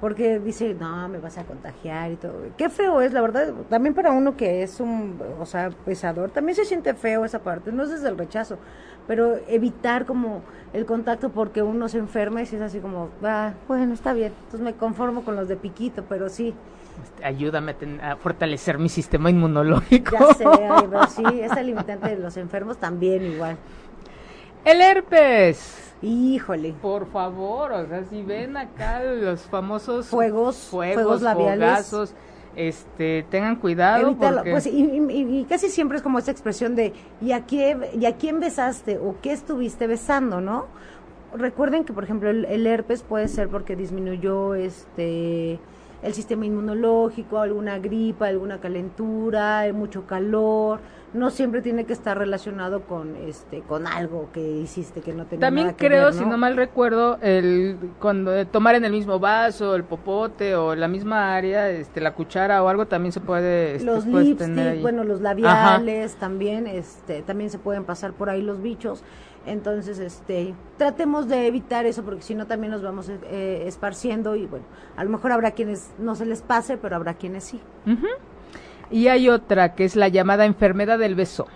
Porque 0.03 0.41
dice, 0.41 0.75
no, 0.75 1.09
me 1.09 1.19
vas 1.19 1.39
a 1.39 1.45
contagiar 1.45 2.11
y 2.11 2.17
todo. 2.17 2.35
Qué 2.59 2.69
feo 2.69 3.01
es, 3.01 3.13
la 3.13 3.23
verdad. 3.23 3.55
También 3.71 3.95
para 3.95 4.11
uno 4.11 4.37
que 4.37 4.65
es 4.65 4.81
un, 4.81 5.17
o 5.41 5.47
sea, 5.47 5.71
pesador, 5.71 6.31
también 6.31 6.57
se 6.57 6.65
siente 6.65 6.93
feo 6.95 7.25
esa 7.25 7.39
parte. 7.39 7.71
No 7.71 7.85
es 7.85 7.91
desde 7.91 8.09
el 8.09 8.19
rechazo, 8.19 8.59
pero 9.07 9.37
evitar 9.47 10.05
como 10.05 10.43
el 10.73 10.87
contacto 10.87 11.31
porque 11.31 11.63
uno 11.63 11.89
se 11.89 11.99
enferma 11.99 12.43
y 12.43 12.47
si 12.47 12.57
es 12.57 12.63
así 12.63 12.81
como, 12.81 13.11
ah, 13.23 13.53
bueno, 13.69 13.95
está 13.95 14.13
bien. 14.13 14.33
Entonces 14.47 14.61
me 14.61 14.75
conformo 14.75 15.23
con 15.25 15.37
los 15.37 15.47
de 15.47 15.57
piquito, 15.57 16.05
pero 16.09 16.29
sí, 16.29 16.53
Este, 17.05 17.25
ayúdame 17.25 17.71
a, 17.71 17.79
ten- 17.79 18.01
a 18.01 18.17
fortalecer 18.17 18.79
mi 18.79 18.89
sistema 18.89 19.31
inmunológico. 19.31 20.17
ya 20.19 20.35
sé, 20.35 20.45
pero 20.91 21.07
sí, 21.07 21.23
esa 21.41 21.63
limitante 21.63 22.09
de 22.11 22.17
los 22.19 22.37
enfermos 22.37 22.77
también 22.79 23.23
igual. 23.25 23.57
El 24.65 24.81
herpes. 24.81 25.92
Híjole. 26.03 26.75
Por 26.83 27.07
favor, 27.07 27.73
o 27.73 27.87
sea, 27.87 28.05
si 28.05 28.23
ven 28.23 28.57
acá 28.57 29.03
los 29.05 29.43
famosos 29.43 30.07
Fuegos, 30.09 30.57
fuegos, 30.57 30.95
fuegos 30.95 31.23
labiales. 31.23 31.69
fogazos, 31.69 32.15
este, 32.57 33.25
tengan 33.31 33.57
cuidado 33.57 34.09
Evítalo, 34.09 34.37
porque 34.39 34.51
pues, 34.51 34.67
y, 34.67 34.71
y- 34.83 35.39
y 35.41 35.45
casi 35.45 35.69
siempre 35.71 35.97
es 35.97 36.03
como 36.03 36.19
esa 36.19 36.31
expresión 36.33 36.75
de 36.75 36.93
¿y 37.21 37.33
a, 37.33 37.45
quién, 37.47 37.83
¿y 37.99 38.05
a 38.07 38.17
quién 38.17 38.41
besaste 38.41 38.99
o 38.99 39.15
qué 39.23 39.33
estuviste 39.33 39.87
besando, 39.87 40.41
no? 40.41 40.67
Recuerden 41.35 41.85
que, 41.85 41.93
por 41.95 42.05
ejemplo, 42.05 42.29
el, 42.29 42.45
el 42.45 42.67
herpes 42.67 43.03
puede 43.03 43.29
ser 43.29 43.49
porque 43.49 43.75
disminuyó 43.77 44.55
este 44.55 45.59
el 46.03 46.15
sistema 46.15 46.45
inmunológico, 46.45 47.39
alguna 47.39 47.79
gripa, 47.79 48.27
alguna 48.27 48.59
calentura, 48.61 49.65
mucho 49.73 50.05
calor. 50.05 50.81
No 51.15 51.31
siempre 51.31 51.61
tiene 51.61 51.85
que 51.85 51.93
estar 51.93 52.17
relacionado 52.17 52.83
con 52.83 53.17
este 53.17 53.61
con 53.61 53.87
algo 53.87 54.31
que 54.33 54.41
hiciste 54.41 55.01
que 55.01 55.13
no 55.13 55.27
tenía 55.27 55.47
también 55.47 55.67
nada 55.69 55.77
que 55.77 55.87
creo, 55.87 56.07
ver, 56.07 56.15
si 56.15 56.25
no 56.25 56.39
mal 56.39 56.57
recuerdo, 56.57 57.19
el 57.21 57.77
cuando 58.01 58.35
eh, 58.35 58.47
tomar 58.47 58.75
en 58.77 58.85
el 58.85 58.93
mismo 58.93 59.19
vaso, 59.19 59.75
el 59.75 59.85
popote 59.85 60.55
o 60.55 60.75
la 60.75 60.89
misma 60.89 61.35
área, 61.35 61.69
este, 61.71 62.01
la 62.01 62.15
cuchara 62.15 62.63
o 62.63 62.69
algo 62.69 62.87
también 62.87 63.13
se 63.13 63.21
puede, 63.21 63.77
este, 63.77 63.85
los 63.85 64.07
puedes 64.07 64.37
tener 64.37 64.57
lipstick, 64.57 64.73
ahí. 64.73 64.83
bueno, 64.83 65.05
los 65.05 65.21
labiales 65.21 66.17
también, 66.17 66.67
este, 66.67 67.23
también 67.23 67.51
se 67.51 67.59
pueden 67.59 67.85
pasar 67.85 68.13
por 68.13 68.31
ahí 68.31 68.43
los 68.43 68.63
bichos. 68.63 69.03
Entonces, 69.45 69.99
este, 69.99 70.55
tratemos 70.79 71.29
de 71.29 71.49
evitar 71.49 71.85
eso 71.85 72.05
porque 72.05 72.23
si 72.23 72.35
no 72.35 72.47
también 72.47 72.71
nos 72.71 72.83
vamos 72.83 73.09
eh, 73.09 73.65
esparciendo 73.67 74.37
y 74.37 74.47
bueno, 74.47 74.65
a 74.97 75.03
lo 75.03 75.11
mejor 75.11 75.33
habrá 75.33 75.51
quienes 75.51 75.91
no 75.99 76.15
se 76.15 76.27
les 76.27 76.43
pase, 76.43 76.77
pero 76.77 76.97
habrá 76.97 77.15
quienes 77.15 77.45
sí. 77.45 77.61
Y 78.93 79.09
hay 79.09 79.29
otra 79.29 79.75
que 79.75 79.85
es 79.85 79.97
la 79.97 80.09
llamada 80.09 80.45
enfermedad 80.45 80.99
del 80.99 81.15
beso, 81.15 81.47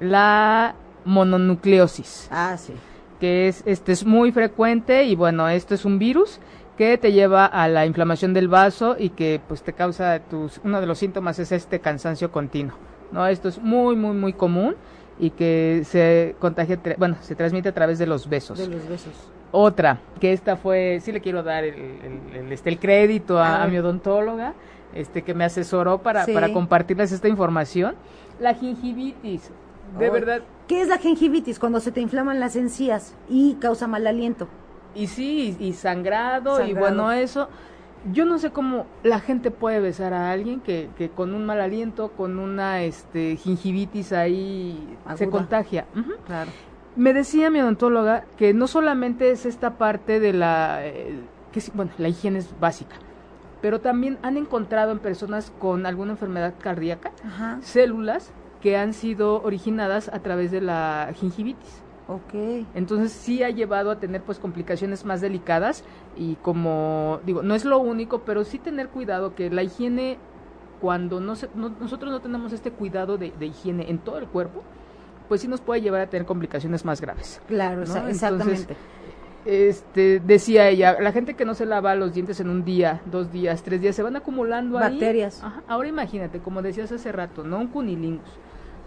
la 0.00 0.74
mononucleosis. 1.04 2.28
Ah, 2.30 2.56
sí. 2.58 2.74
que 3.18 3.48
es 3.48 3.62
este 3.66 3.92
es 3.92 4.04
muy 4.04 4.32
frecuente 4.32 5.04
y 5.04 5.14
bueno 5.14 5.48
esto 5.48 5.74
es 5.74 5.84
un 5.84 5.98
virus 5.98 6.40
que 6.78 6.96
te 6.96 7.12
lleva 7.12 7.44
a 7.44 7.68
la 7.68 7.84
inflamación 7.84 8.32
del 8.32 8.48
vaso 8.48 8.96
y 8.98 9.10
que 9.10 9.40
pues 9.46 9.62
te 9.62 9.74
causa 9.74 10.18
tus 10.20 10.58
uno 10.64 10.80
de 10.80 10.86
los 10.86 10.98
síntomas 10.98 11.38
es 11.38 11.52
este 11.52 11.80
cansancio 11.80 12.30
continuo 12.32 12.76
no 13.12 13.26
esto 13.26 13.48
es 13.50 13.58
muy 13.60 13.94
muy 13.96 14.16
muy 14.16 14.32
común 14.32 14.74
y 15.18 15.30
que 15.30 15.82
se 15.84 16.34
contagia 16.38 16.78
bueno 16.96 17.16
se 17.20 17.34
transmite 17.34 17.68
a 17.68 17.74
través 17.74 17.98
de 17.98 18.06
los 18.06 18.26
besos 18.26 18.58
De 18.58 18.68
los 18.68 18.88
besos. 18.88 19.12
otra 19.52 19.98
que 20.18 20.32
esta 20.32 20.56
fue 20.56 20.98
sí 21.02 21.12
le 21.12 21.20
quiero 21.20 21.42
dar 21.42 21.64
el, 21.64 21.74
el- 21.74 22.36
el, 22.46 22.52
este 22.52 22.70
el 22.70 22.78
crédito 22.78 23.38
A 23.38 23.62
a, 23.62 23.66
mi 23.66 23.76
odontóloga 23.78 24.54
este 24.94 25.22
que 25.22 25.34
me 25.34 25.44
asesoró 25.44 25.98
para 25.98 26.24
Sí. 26.24 26.32
para 26.32 26.52
compartirles 26.52 27.12
esta 27.12 27.28
información 27.28 27.94
la 28.40 28.54
gingivitis 28.54 29.50
de 29.98 30.10
verdad 30.10 30.42
¿Qué 30.68 30.82
es 30.82 30.88
la 30.88 30.98
gingivitis? 30.98 31.58
Cuando 31.58 31.80
se 31.80 31.90
te 31.90 32.00
inflaman 32.00 32.38
las 32.38 32.54
encías 32.54 33.16
y 33.28 33.54
causa 33.54 33.88
mal 33.88 34.06
aliento. 34.06 34.46
Y 34.94 35.08
sí, 35.08 35.56
y, 35.58 35.64
y 35.66 35.72
sangrado, 35.72 36.64
y 36.64 36.74
bueno, 36.74 37.10
eso. 37.10 37.48
Yo 38.12 38.24
no 38.24 38.38
sé 38.38 38.50
cómo 38.50 38.86
la 39.02 39.18
gente 39.18 39.50
puede 39.50 39.80
besar 39.80 40.14
a 40.14 40.30
alguien 40.30 40.60
que, 40.60 40.88
que 40.96 41.10
con 41.10 41.34
un 41.34 41.44
mal 41.44 41.60
aliento, 41.60 42.12
con 42.12 42.38
una 42.38 42.82
este, 42.84 43.34
gingivitis 43.34 44.12
ahí 44.12 44.96
se 45.16 45.28
contagia. 45.28 45.86
Claro. 46.24 46.52
Me 46.94 47.12
decía 47.14 47.50
mi 47.50 47.60
odontóloga 47.60 48.24
que 48.36 48.54
no 48.54 48.68
solamente 48.68 49.32
es 49.32 49.46
esta 49.46 49.76
parte 49.76 50.20
de 50.20 50.32
la, 50.32 50.86
eh, 50.86 51.18
que 51.50 51.62
bueno, 51.74 51.90
la 51.98 52.08
higiene 52.08 52.38
es 52.38 52.54
básica, 52.60 52.94
pero 53.60 53.80
también 53.80 54.18
han 54.22 54.36
encontrado 54.36 54.92
en 54.92 54.98
personas 54.98 55.52
con 55.58 55.86
alguna 55.86 56.12
enfermedad 56.12 56.54
cardíaca 56.60 57.12
Ajá. 57.24 57.58
células 57.62 58.30
que 58.60 58.76
han 58.76 58.92
sido 58.92 59.42
originadas 59.42 60.08
a 60.08 60.18
través 60.20 60.50
de 60.50 60.60
la 60.60 61.10
gingivitis. 61.14 61.82
Ok. 62.08 62.66
Entonces 62.74 63.12
sí 63.12 63.42
ha 63.42 63.50
llevado 63.50 63.90
a 63.90 64.00
tener 64.00 64.22
pues 64.22 64.38
complicaciones 64.38 65.04
más 65.04 65.20
delicadas 65.20 65.84
y 66.16 66.34
como 66.36 67.20
digo, 67.24 67.42
no 67.42 67.54
es 67.54 67.64
lo 67.64 67.78
único, 67.78 68.20
pero 68.22 68.44
sí 68.44 68.58
tener 68.58 68.88
cuidado 68.88 69.34
que 69.34 69.48
la 69.48 69.62
higiene 69.62 70.18
cuando 70.80 71.20
no, 71.20 71.36
se- 71.36 71.48
no- 71.54 71.68
nosotros 71.80 72.10
no 72.10 72.20
tenemos 72.20 72.52
este 72.52 72.70
cuidado 72.72 73.16
de, 73.16 73.32
de 73.38 73.46
higiene 73.46 73.90
en 73.90 73.98
todo 73.98 74.18
el 74.18 74.26
cuerpo, 74.26 74.62
pues 75.28 75.40
sí 75.42 75.48
nos 75.48 75.60
puede 75.60 75.82
llevar 75.82 76.00
a 76.00 76.06
tener 76.08 76.26
complicaciones 76.26 76.84
más 76.84 77.00
graves. 77.00 77.40
Claro, 77.46 77.84
¿no? 77.86 78.08
exactamente. 78.08 78.76
Este, 79.44 80.20
decía 80.20 80.68
ella, 80.68 80.96
la 81.00 81.12
gente 81.12 81.34
que 81.34 81.44
no 81.44 81.54
se 81.54 81.66
lava 81.66 81.94
los 81.94 82.12
dientes 82.14 82.40
en 82.40 82.50
un 82.50 82.64
día, 82.64 83.00
dos 83.06 83.32
días, 83.32 83.62
tres 83.62 83.80
días, 83.80 83.96
se 83.96 84.02
van 84.02 84.16
acumulando 84.16 84.78
ahí. 84.78 84.92
Bacterias. 84.92 85.42
Ajá. 85.42 85.62
Ahora 85.68 85.88
imagínate, 85.88 86.40
como 86.40 86.62
decías 86.62 86.92
hace 86.92 87.10
rato, 87.12 87.42
¿no? 87.44 87.58
Un 87.58 87.68
cunilingus, 87.68 88.28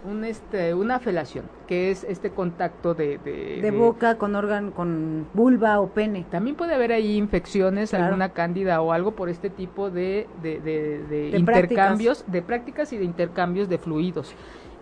un 0.08 0.24
este, 0.24 0.74
una 0.74 0.98
felación, 1.00 1.46
que 1.66 1.90
es 1.90 2.04
este 2.04 2.30
contacto 2.30 2.94
de... 2.94 3.18
De, 3.18 3.60
de 3.62 3.70
boca 3.70 4.16
con 4.16 4.36
órgano, 4.36 4.72
con 4.72 5.26
vulva 5.34 5.80
o 5.80 5.88
pene. 5.88 6.26
También 6.30 6.56
puede 6.56 6.74
haber 6.74 6.92
ahí 6.92 7.16
infecciones, 7.16 7.90
Claro. 7.90 8.04
alguna 8.06 8.28
cándida 8.28 8.80
o 8.80 8.92
algo 8.92 9.12
por 9.12 9.28
este 9.30 9.50
tipo 9.50 9.90
de, 9.90 10.26
de, 10.42 10.60
de- 10.60 11.02
de 11.08 11.30
De 11.32 11.38
intercambios, 11.38 12.24
de 12.26 12.42
prácticas 12.42 12.92
y 12.92 12.98
de 12.98 13.04
intercambios 13.04 13.68
de 13.68 13.78
fluidos. 13.78 14.34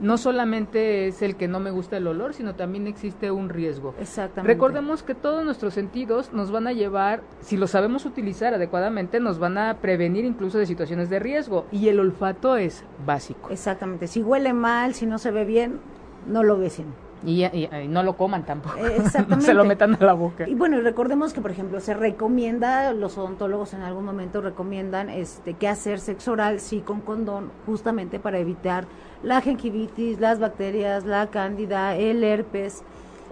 No 0.02 0.18
solamente 0.18 1.06
es 1.06 1.22
el 1.22 1.36
que 1.36 1.46
no 1.46 1.60
me 1.60 1.70
gusta 1.70 1.96
el 1.96 2.08
olor, 2.08 2.34
sino 2.34 2.56
también 2.56 2.88
existe 2.88 3.30
un 3.30 3.48
riesgo. 3.48 3.94
Exactamente. 4.00 4.52
Recordemos 4.52 5.04
que 5.04 5.14
todos 5.14 5.44
nuestros 5.44 5.74
sentidos 5.74 6.32
nos 6.32 6.50
van 6.50 6.66
a 6.66 6.72
llevar, 6.72 7.22
si 7.40 7.56
lo 7.56 7.68
sabemos 7.68 8.04
utilizar 8.04 8.52
adecuadamente, 8.52 9.20
nos 9.20 9.38
van 9.38 9.58
a 9.58 9.78
prevenir 9.78 10.24
incluso 10.24 10.58
de 10.58 10.66
situaciones 10.66 11.08
de 11.08 11.20
riesgo. 11.20 11.66
Y 11.70 11.86
el 11.86 12.00
olfato 12.00 12.56
es 12.56 12.84
básico. 13.06 13.48
Exactamente. 13.50 14.08
Si 14.08 14.22
huele 14.22 14.52
mal, 14.52 14.94
si 14.94 15.06
no 15.06 15.18
se 15.18 15.30
ve 15.30 15.44
bien, 15.44 15.78
no 16.26 16.42
lo 16.42 16.58
besen. 16.58 16.86
Y, 17.24 17.44
y- 17.44 17.68
y 17.84 17.88
no 17.88 18.02
lo 18.02 18.16
coman 18.16 18.44
tampoco. 18.44 18.76
Eh, 18.78 18.82
no 18.82 18.86
exactamente. 19.04 19.46
se 19.46 19.54
lo 19.54 19.64
metan 19.64 19.96
a 20.00 20.04
la 20.04 20.12
boca. 20.12 20.48
Y 20.48 20.54
bueno, 20.54 20.76
y 20.78 20.80
recordemos 20.80 21.32
que, 21.32 21.40
por 21.40 21.50
ejemplo, 21.50 21.80
se 21.80 21.94
recomienda, 21.94 22.92
los 22.92 23.16
odontólogos 23.18 23.74
en 23.74 23.82
algún 23.82 24.04
momento 24.04 24.40
recomiendan 24.40 25.08
este, 25.08 25.54
que 25.54 25.68
hacer 25.68 26.00
sexo 26.00 26.32
oral 26.32 26.58
sí 26.60 26.80
con 26.80 27.00
condón, 27.00 27.50
justamente 27.66 28.18
para 28.18 28.38
evitar 28.38 28.86
la 29.22 29.40
gingivitis, 29.40 30.18
las 30.20 30.40
bacterias, 30.40 31.04
la 31.04 31.28
cándida, 31.28 31.94
el 31.96 32.24
herpes. 32.24 32.82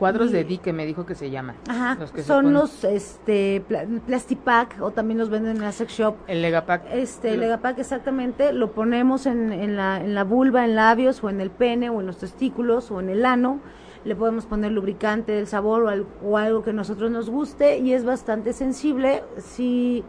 Cuadros 0.00 0.32
de 0.32 0.42
Di 0.44 0.58
que 0.58 0.72
me 0.72 0.84
dijo 0.86 1.06
que 1.06 1.14
se 1.14 1.30
llaman. 1.30 1.54
Ajá, 1.68 1.96
Los 2.00 2.10
que 2.10 2.22
se 2.22 2.26
son 2.26 2.52
los 2.52 2.82
este, 2.84 3.62
pla- 3.68 3.84
Plastipack 4.06 4.80
o 4.80 4.90
también 4.90 5.18
los 5.18 5.30
venden 5.30 5.56
en 5.58 5.62
la 5.62 5.70
sex 5.72 5.92
shop. 5.92 6.14
El 6.26 6.42
Legapac. 6.42 6.82
Este, 6.92 7.28
el 7.30 7.36
Lo- 7.36 7.42
Legapac 7.42 7.78
exactamente, 7.78 8.52
lo 8.52 8.72
ponemos 8.72 9.26
en, 9.26 9.52
en, 9.52 9.76
la, 9.76 10.02
en 10.02 10.14
la 10.14 10.24
vulva, 10.24 10.64
en 10.64 10.74
labios, 10.74 11.22
o 11.22 11.30
en 11.30 11.40
el 11.40 11.50
pene, 11.50 11.90
o 11.90 12.00
en 12.00 12.06
los 12.06 12.16
testículos, 12.18 12.90
o 12.90 12.98
en 13.00 13.10
el 13.10 13.24
ano. 13.24 13.60
Le 14.04 14.16
podemos 14.16 14.46
poner 14.46 14.72
lubricante 14.72 15.32
del 15.32 15.46
sabor 15.46 15.82
o, 15.84 15.88
al- 15.90 16.06
o 16.24 16.38
algo 16.38 16.62
que 16.64 16.72
nosotros 16.72 17.10
nos 17.10 17.28
guste 17.28 17.78
y 17.78 17.92
es 17.92 18.04
bastante 18.04 18.54
sensible 18.54 19.22
si, 19.36 20.02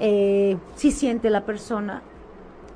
eh, 0.00 0.56
si 0.74 0.90
siente 0.90 1.30
la 1.30 1.44
persona. 1.46 2.02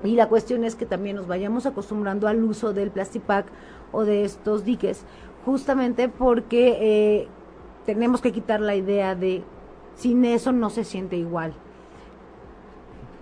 Y 0.04 0.16
la 0.16 0.28
cuestión 0.28 0.64
es 0.64 0.76
que 0.76 0.86
también 0.86 1.16
nos 1.16 1.26
vayamos 1.26 1.66
acostumbrando 1.66 2.28
al 2.28 2.44
uso 2.44 2.72
del 2.72 2.90
Plastipack 2.90 3.46
o 3.90 4.04
de 4.04 4.24
estos 4.24 4.64
diques, 4.64 5.04
justamente 5.44 6.08
porque 6.08 6.76
eh, 6.80 7.28
tenemos 7.86 8.20
que 8.20 8.32
quitar 8.32 8.60
la 8.60 8.74
idea 8.74 9.14
de 9.14 9.42
sin 9.96 10.24
eso 10.24 10.52
no 10.52 10.70
se 10.70 10.84
siente 10.84 11.16
igual. 11.16 11.54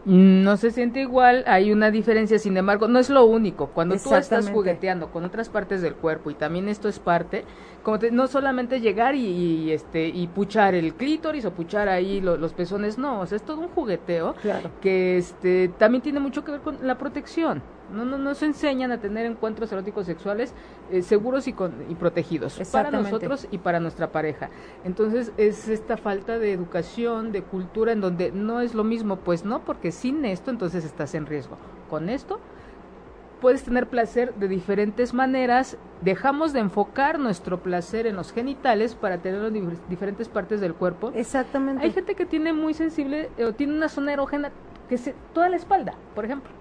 No 0.05 0.57
se 0.57 0.73
siente 0.73 1.01
igual, 1.01 1.45
hay 1.47 1.70
una 1.70 1.93
diferencia, 1.93 2.37
sin 2.41 2.57
embargo, 2.57 2.89
no 2.89 2.99
es 2.99 3.09
lo 3.09 3.25
único. 3.25 3.68
Cuando 3.68 3.95
tú 3.95 4.12
estás 4.16 4.51
jugueteando 4.51 5.12
con 5.12 5.25
otras 5.25 5.49
partes 5.49 5.81
del 5.81 5.95
cuerpo 5.95 6.29
y 6.31 6.35
también 6.35 6.68
esto 6.68 6.89
es 6.89 6.99
parte, 6.99 7.45
como 7.85 8.01
te- 8.01 8.11
no 8.11 8.27
solamente 8.27 8.81
llegar 8.81 9.14
y, 9.14 9.25
y, 9.27 9.70
este 9.70 10.09
y 10.09 10.27
puchar 10.27 10.75
el 10.75 10.95
clítoris 10.95 11.45
o 11.45 11.53
puchar 11.53 11.89
ahí 11.89 12.20
lo- 12.20 12.37
los 12.37 12.53
pezones, 12.53 12.99
no, 12.99 13.20
o 13.20 13.27
sea, 13.27 13.37
es 13.37 13.45
todo 13.45 13.61
un 13.61 13.68
jugueteo 13.68 14.35
Claro. 14.43 14.70
que 14.81 15.18
este 15.18 15.68
también 15.79 16.03
tiene 16.03 16.18
mucho 16.18 16.43
que 16.43 16.51
ver 16.51 16.62
con 16.62 16.79
la 16.85 16.99
protección. 16.99 17.62
No, 17.93 18.05
no 18.05 18.18
nos 18.18 18.43
enseñan 18.43 18.90
a 18.93 18.99
tener 18.99 19.26
encuentros 19.26 19.70
eróticos 19.72 20.07
sexuales 20.07 20.55
eh, 20.90 21.03
seguros 21.03 21.47
y, 21.47 21.53
con, 21.53 21.72
y 21.88 21.95
protegidos 21.95 22.59
para 22.72 22.90
nosotros 22.90 23.47
y 23.51 23.59
para 23.59 23.80
nuestra 23.80 24.11
pareja. 24.11 24.51
Entonces 24.84 25.32
es 25.36 25.68
esta 25.68 25.97
falta 25.97 26.38
de 26.38 26.53
educación, 26.53 27.32
de 27.32 27.43
cultura, 27.43 27.93
en 27.93 28.01
donde 28.01 28.32
no 28.32 28.61
es 28.61 28.74
lo 28.74 28.84
mismo, 28.84 29.16
pues 29.16 29.45
no, 29.45 29.61
porque 29.61 29.93
sin 29.93 30.24
esto 30.24 30.51
entonces 30.51 30.84
estás 30.84 31.14
en 31.14 31.26
riesgo. 31.26 31.57
Con 31.90 32.09
esto 32.09 32.40
puedes 33.40 33.64
tener 33.64 33.88
placer 33.88 34.34
de 34.36 34.47
diferentes 34.47 35.12
maneras, 35.12 35.76
dejamos 36.01 36.53
de 36.53 36.61
enfocar 36.61 37.18
nuestro 37.18 37.61
placer 37.61 38.07
en 38.07 38.14
los 38.14 38.32
genitales 38.32 38.95
para 38.95 39.18
tenerlo 39.18 39.49
en 39.49 39.55
dif- 39.68 39.78
diferentes 39.88 40.28
partes 40.28 40.61
del 40.61 40.74
cuerpo. 40.74 41.11
Exactamente. 41.14 41.82
Hay 41.84 41.90
gente 41.90 42.14
que 42.14 42.24
tiene 42.24 42.53
muy 42.53 42.72
sensible 42.72 43.30
eh, 43.36 43.45
o 43.45 43.53
tiene 43.53 43.74
una 43.74 43.88
zona 43.88 44.12
erógena 44.12 44.53
que 44.88 44.97
se 44.97 45.14
toda 45.34 45.49
la 45.49 45.57
espalda, 45.57 45.95
por 46.14 46.24
ejemplo. 46.24 46.53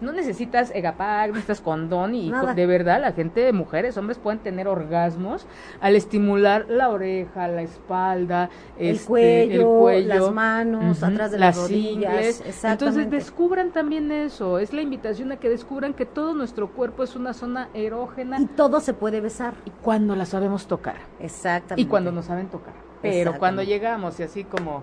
No 0.00 0.12
necesitas 0.12 0.70
egapac, 0.74 1.28
no 1.28 1.34
necesitas 1.34 1.60
condón 1.60 2.14
y 2.14 2.30
Nada. 2.30 2.54
de 2.54 2.66
verdad 2.66 3.00
la 3.00 3.12
gente, 3.12 3.52
mujeres, 3.52 3.96
hombres 3.96 4.18
pueden 4.18 4.38
tener 4.40 4.68
orgasmos 4.68 5.46
al 5.80 5.96
estimular 5.96 6.66
la 6.68 6.90
oreja, 6.90 7.48
la 7.48 7.62
espalda, 7.62 8.50
el, 8.78 8.96
este, 8.96 9.06
cuello, 9.06 9.60
el 9.60 9.80
cuello, 9.80 10.08
las 10.08 10.30
manos, 10.32 11.02
atrás 11.02 11.30
de 11.30 11.38
las, 11.38 11.56
las 11.56 11.64
rodillas. 11.64 12.64
Entonces 12.64 13.10
descubran 13.10 13.70
también 13.70 14.10
eso, 14.12 14.58
es 14.58 14.72
la 14.72 14.82
invitación 14.82 15.32
a 15.32 15.36
que 15.36 15.48
descubran 15.48 15.94
que 15.94 16.06
todo 16.06 16.34
nuestro 16.34 16.68
cuerpo 16.68 17.02
es 17.02 17.16
una 17.16 17.32
zona 17.32 17.68
erógena 17.74 18.40
y 18.40 18.46
todo 18.46 18.80
se 18.80 18.94
puede 18.94 19.20
besar. 19.20 19.54
y 19.64 19.70
cuando 19.70 20.14
la 20.14 20.26
sabemos 20.26 20.66
tocar 20.66 20.96
Exactamente. 21.20 21.82
y 21.82 21.86
cuando 21.86 22.12
nos 22.12 22.26
saben 22.26 22.48
tocar. 22.48 22.74
Pero 23.02 23.38
cuando 23.38 23.62
llegamos 23.62 24.18
y 24.18 24.24
así 24.24 24.44
como 24.44 24.82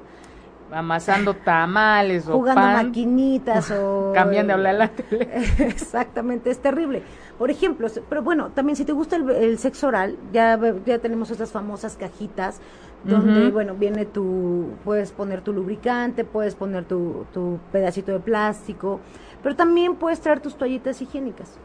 amasando 0.72 1.34
tamales 1.34 2.28
o 2.28 2.34
jugando 2.34 2.62
pan, 2.62 2.88
maquinitas 2.88 3.72
o 3.72 4.12
cambian 4.14 4.48
de 4.48 4.54
hablar 4.54 4.76
la 4.76 4.88
tele. 4.90 5.30
Exactamente, 5.60 6.50
es 6.50 6.60
terrible. 6.60 7.04
Por 7.38 7.52
ejemplo, 7.52 7.88
pero 8.10 8.22
bueno, 8.22 8.50
también 8.50 8.76
si 8.76 8.86
te 8.86 8.94
gusta 8.94 9.16
el, 9.16 9.30
el 9.30 9.58
sexo 9.60 9.88
oral, 9.88 10.18
ya, 10.32 10.60
ya 10.86 11.00
tenemos 11.00 11.30
estas 11.32 11.52
famosas 11.52 11.98
cajitas 11.98 12.62
donde, 13.06 13.52
bueno, 13.52 13.76
viene 13.76 14.06
tu, 14.06 14.70
puedes 14.84 15.12
poner 15.12 15.42
tu 15.42 15.54
lubricante, 15.54 16.24
puedes 16.24 16.56
poner 16.56 16.86
tu, 16.86 17.26
tu 17.34 17.60
pedacito 17.72 18.12
de 18.12 18.20
plástico, 18.20 19.00
pero 19.44 19.56
también 19.56 19.96
puedes 19.96 20.20
traer 20.22 20.40
tus 20.40 20.56
toallitas 20.56 21.02
higiénicas. 21.02 21.60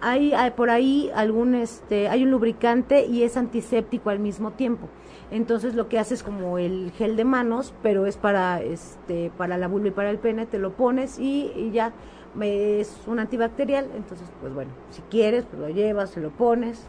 Hay, 0.00 0.32
hay 0.32 0.50
por 0.50 0.70
ahí 0.70 1.10
algún, 1.14 1.54
este, 1.54 2.08
hay 2.08 2.24
un 2.24 2.30
lubricante 2.30 3.06
y 3.06 3.22
es 3.22 3.36
antiséptico 3.36 4.10
al 4.10 4.18
mismo 4.18 4.52
tiempo. 4.52 4.88
Entonces 5.30 5.74
lo 5.74 5.88
que 5.88 5.98
haces 5.98 6.22
como 6.22 6.58
el 6.58 6.92
gel 6.96 7.16
de 7.16 7.24
manos, 7.24 7.72
pero 7.82 8.06
es 8.06 8.16
para, 8.16 8.60
este, 8.62 9.30
para 9.36 9.58
la 9.58 9.68
vulva 9.68 9.88
y 9.88 9.92
para 9.92 10.10
el 10.10 10.18
pene, 10.18 10.46
te 10.46 10.58
lo 10.58 10.72
pones 10.72 11.18
y, 11.18 11.52
y 11.54 11.70
ya 11.70 11.92
es 12.40 12.96
un 13.06 13.20
antibacterial. 13.20 13.88
Entonces, 13.94 14.28
pues 14.40 14.52
bueno, 14.52 14.72
si 14.90 15.02
quieres, 15.02 15.44
pues 15.44 15.60
lo 15.60 15.68
llevas, 15.68 16.10
se 16.10 16.20
lo 16.20 16.30
pones 16.30 16.86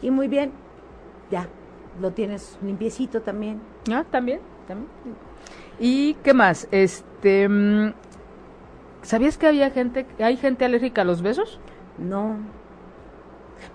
y 0.00 0.10
muy 0.10 0.28
bien, 0.28 0.52
ya 1.30 1.48
lo 2.00 2.12
tienes 2.12 2.58
limpiecito 2.62 3.20
también. 3.20 3.60
Ah, 3.90 4.04
también, 4.10 4.40
también. 4.66 4.88
¿Y 5.78 6.14
qué 6.22 6.32
más? 6.32 6.68
Este, 6.70 7.48
mm, 7.48 7.92
¿sabías 9.02 9.36
que 9.36 9.46
había 9.46 9.70
gente, 9.70 10.06
hay 10.18 10.36
gente 10.36 10.64
alérgica 10.64 11.02
a 11.02 11.04
los 11.04 11.20
besos? 11.20 11.60
No. 11.98 12.36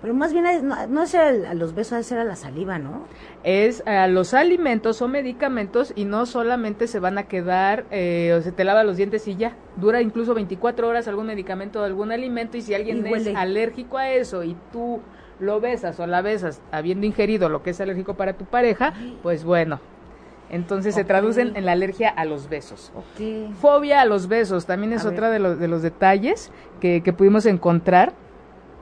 Pero 0.02 0.14
más 0.14 0.34
bien 0.34 0.46
es- 0.46 0.64
no, 0.64 0.88
no 0.88 1.04
es 1.04 1.16
a, 1.16 1.28
a 1.30 1.54
los 1.54 1.74
besos, 1.76 2.00
es 2.00 2.12
a 2.12 2.24
la 2.24 2.36
saliva, 2.36 2.80
¿no? 2.80 3.06
Es 3.44 3.84
a 3.88 4.08
los 4.08 4.34
alimentos 4.34 5.02
o 5.02 5.08
medicamentos 5.08 5.94
y 5.96 6.06
no 6.06 6.26
solamente 6.26 6.88
se 6.88 7.00
van 7.00 7.18
a 7.18 7.24
quedar, 7.24 7.86
eh, 7.92 8.36
o 8.38 8.42
se 8.42 8.52
te 8.52 8.64
lava 8.64 8.84
los 8.84 8.98
dientes 8.98 9.28
y 9.28 9.36
ya. 9.36 9.56
Dura 9.76 10.02
incluso 10.02 10.34
24 10.34 10.88
horas 10.88 11.08
algún 11.08 11.28
medicamento 11.28 11.82
o 11.82 11.84
algún 11.84 12.12
alimento 12.12 12.58
y 12.58 12.62
si 12.62 12.74
alguien 12.74 12.98
Y 12.98 13.00
es 13.00 13.06
alérgico 13.36 13.98
a 13.98 14.10
eso 14.12 14.44
y 14.44 14.56
tú 14.72 15.02
lo 15.40 15.60
besas 15.62 16.00
o 16.00 16.08
la 16.08 16.22
besas 16.22 16.62
habiendo 16.72 17.06
ingerido 17.06 17.48
lo 17.50 17.62
que 17.62 17.70
es 17.70 17.80
alérgico 17.82 18.16
para 18.16 18.34
tu 18.34 18.46
pareja, 18.46 18.94
pues 19.22 19.44
bueno. 19.44 19.80
Entonces 20.50 20.96
se 20.96 21.04
traducen 21.04 21.56
en 21.58 21.66
la 21.66 21.74
alergia 21.74 22.10
a 22.10 22.24
los 22.26 22.48
besos. 22.50 22.92
Fobia 23.62 24.02
a 24.02 24.06
los 24.06 24.28
besos 24.28 24.66
también 24.66 24.94
es 24.94 25.06
A 25.06 25.10
otra 25.10 25.30
de, 25.30 25.40
los 25.40 25.60
de 25.60 25.68
los 25.68 25.82
detalles 25.82 26.52
que, 26.80 27.02
que 27.04 27.14
pudimos 27.14 27.46
encontrar. 27.46 28.14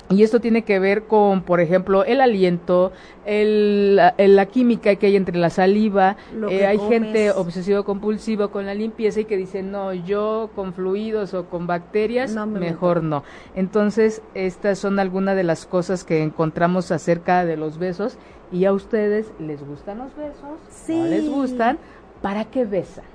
Y 0.09 0.21
esto 0.21 0.39
tiene 0.39 0.63
que 0.63 0.77
ver 0.77 1.05
con, 1.05 1.41
por 1.41 1.59
ejemplo, 1.59 2.03
el 2.03 2.21
aliento, 2.21 2.91
el, 3.25 3.95
la, 3.95 4.45
química 4.45 4.95
que 4.97 5.07
hay 5.07 5.15
entre 5.15 5.37
la 5.37 5.49
saliva. 5.49 6.15
Eh, 6.49 6.67
hay 6.67 6.77
comes. 6.77 6.91
gente 6.93 7.31
obsesivo-compulsiva 7.31 8.49
con 8.49 8.67
la 8.67 8.75
limpieza 8.75 9.21
y 9.21 9.25
que 9.25 9.35
dice, 9.35 9.63
no, 9.63 9.93
yo 9.93 10.51
con 10.55 10.73
fluidos 10.73 11.33
o 11.33 11.45
con 11.45 11.65
bacterias, 11.65 12.35
No 12.35 12.45
me 12.45 12.59
mejor 12.59 12.97
meto". 12.97 13.07
no. 13.07 13.23
Entonces, 13.55 14.21
estas 14.35 14.77
son 14.77 14.99
algunas 14.99 15.35
de 15.35 15.43
las 15.43 15.65
cosas 15.65 16.03
que 16.03 16.21
encontramos 16.21 16.91
acerca 16.91 17.43
de 17.43 17.57
los 17.57 17.79
besos. 17.79 18.17
¿Y 18.51 18.65
a 18.65 18.73
ustedes 18.73 19.31
les 19.39 19.65
gustan 19.67 19.97
los 19.97 20.15
besos? 20.15 20.59
Sí. 20.69 20.99
¿No 20.99 21.05
les 21.07 21.27
gustan? 21.27 21.79
¿Para 22.21 22.45
qué 22.45 22.63
besan? 22.65 23.05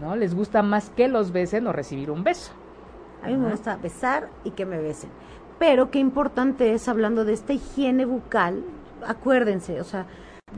¿No? 0.00 0.16
¿Les 0.16 0.34
gusta 0.34 0.62
más 0.62 0.88
que 0.88 1.06
los 1.06 1.32
besen 1.32 1.66
o 1.66 1.72
recibir 1.74 2.10
un 2.10 2.24
beso? 2.24 2.52
A 3.22 3.26
mí 3.26 3.36
me 3.36 3.50
gusta 3.50 3.76
besar 3.76 4.30
y 4.44 4.52
que 4.52 4.64
me 4.64 4.78
besen. 4.80 5.10
Pero 5.60 5.90
qué 5.90 5.98
importante 5.98 6.72
es, 6.72 6.88
hablando 6.88 7.26
de 7.26 7.34
esta 7.34 7.52
higiene 7.52 8.06
bucal, 8.06 8.64
acuérdense, 9.06 9.78
o 9.78 9.84
sea, 9.84 10.06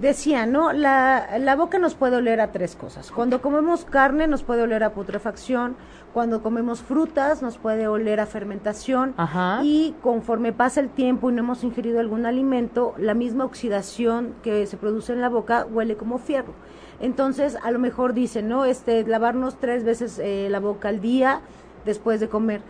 decía, 0.01 0.47
¿no? 0.47 0.73
La, 0.73 1.39
la 1.41 1.57
boca 1.57 1.81
nos 1.81 1.97
puede 1.97 2.19
oler 2.19 2.41
a 2.41 2.53
tres 2.53 2.77
cosas. 2.77 3.11
Cuando 3.11 3.43
comemos 3.43 3.85
carne 3.85 4.29
nos 4.29 4.45
puede 4.45 4.63
oler 4.63 4.85
a 4.85 4.93
putrefacción, 4.93 5.75
cuando 6.15 6.41
comemos 6.41 6.83
frutas 6.83 7.43
nos 7.43 7.59
puede 7.59 7.89
oler 7.89 8.21
a 8.21 8.27
fermentación 8.27 9.15
Ajá. 9.17 9.59
y 9.65 9.97
conforme 10.03 10.53
pasa 10.53 10.79
el 10.79 10.89
tiempo 10.89 11.31
y 11.31 11.35
no 11.35 11.41
hemos 11.41 11.65
ingerido 11.65 11.99
algún 11.99 12.25
alimento, 12.25 12.95
la 12.97 13.15
misma 13.15 13.45
oxidación 13.45 14.37
que 14.45 14.67
se 14.69 14.77
produce 14.77 15.13
en 15.13 15.21
la 15.21 15.29
boca 15.29 15.67
huele 15.69 15.97
como 15.97 16.19
fierro. 16.19 16.55
Entonces, 17.01 17.59
a 17.61 17.73
lo 17.73 17.81
mejor 17.81 18.15
dicen, 18.15 18.49
¿no? 18.49 18.67
Este, 18.67 19.05
lavarnos 19.05 19.59
tres 19.59 19.83
veces 19.83 20.21
eh, 20.21 20.47
la 20.49 20.61
boca 20.61 20.91
al 20.91 21.01
día 21.01 21.41
después 21.85 22.21
de 22.21 22.29
comer. 22.29 22.61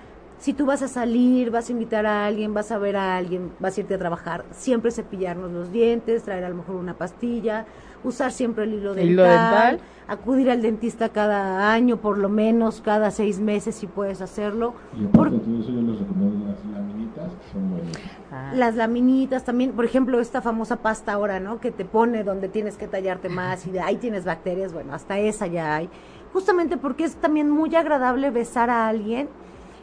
Si 0.42 0.54
tú 0.54 0.66
vas 0.66 0.82
a 0.82 0.88
salir, 0.88 1.52
vas 1.52 1.68
a 1.68 1.72
invitar 1.72 2.04
a 2.04 2.26
alguien, 2.26 2.52
vas 2.52 2.72
a 2.72 2.78
ver 2.78 2.96
a 2.96 3.16
alguien, 3.16 3.52
vas 3.60 3.76
a 3.76 3.80
irte 3.82 3.94
a 3.94 3.98
trabajar, 3.98 4.44
siempre 4.50 4.90
cepillarnos 4.90 5.52
los 5.52 5.70
dientes, 5.70 6.24
traer 6.24 6.42
a 6.42 6.48
lo 6.48 6.56
mejor 6.56 6.74
una 6.74 6.94
pastilla, 6.94 7.64
usar 8.02 8.32
siempre 8.32 8.64
el 8.64 8.74
hilo 8.74 8.92
dental, 8.92 9.08
Hilo 9.12 9.22
dental. 9.22 9.78
acudir 10.08 10.50
al 10.50 10.60
dentista 10.60 11.10
cada 11.10 11.72
año, 11.72 11.98
por 11.98 12.18
lo 12.18 12.28
menos 12.28 12.80
cada 12.80 13.12
seis 13.12 13.38
meses 13.38 13.76
si 13.76 13.86
puedes 13.86 14.20
hacerlo. 14.20 14.74
Y 15.00 15.04
Por- 15.04 15.28
aparte 15.28 15.36
de 15.46 15.52
todo 15.52 15.60
eso, 15.62 15.70
yo 15.70 15.80
les 15.80 16.00
recomiendo 16.00 16.46
las 16.48 16.64
laminitas, 16.76 17.30
son 17.52 17.70
buenas. 17.70 17.92
Ah. 18.32 18.50
las 18.56 18.74
laminitas 18.74 19.44
también, 19.44 19.70
por 19.74 19.84
ejemplo, 19.84 20.18
esta 20.18 20.42
famosa 20.42 20.74
pasta 20.82 21.12
ahora, 21.12 21.38
¿no? 21.38 21.60
Que 21.60 21.70
te 21.70 21.84
pone 21.84 22.24
donde 22.24 22.48
tienes 22.48 22.76
que 22.76 22.88
tallarte 22.88 23.28
más 23.28 23.64
y 23.68 23.70
de 23.70 23.78
ahí 23.80 23.94
tienes 23.94 24.24
bacterias, 24.24 24.72
bueno, 24.72 24.92
hasta 24.92 25.20
esa 25.20 25.46
ya 25.46 25.76
hay. 25.76 25.88
Justamente 26.32 26.76
porque 26.78 27.04
es 27.04 27.14
también 27.14 27.48
muy 27.48 27.76
agradable 27.76 28.30
besar 28.30 28.70
a 28.70 28.88
alguien. 28.88 29.28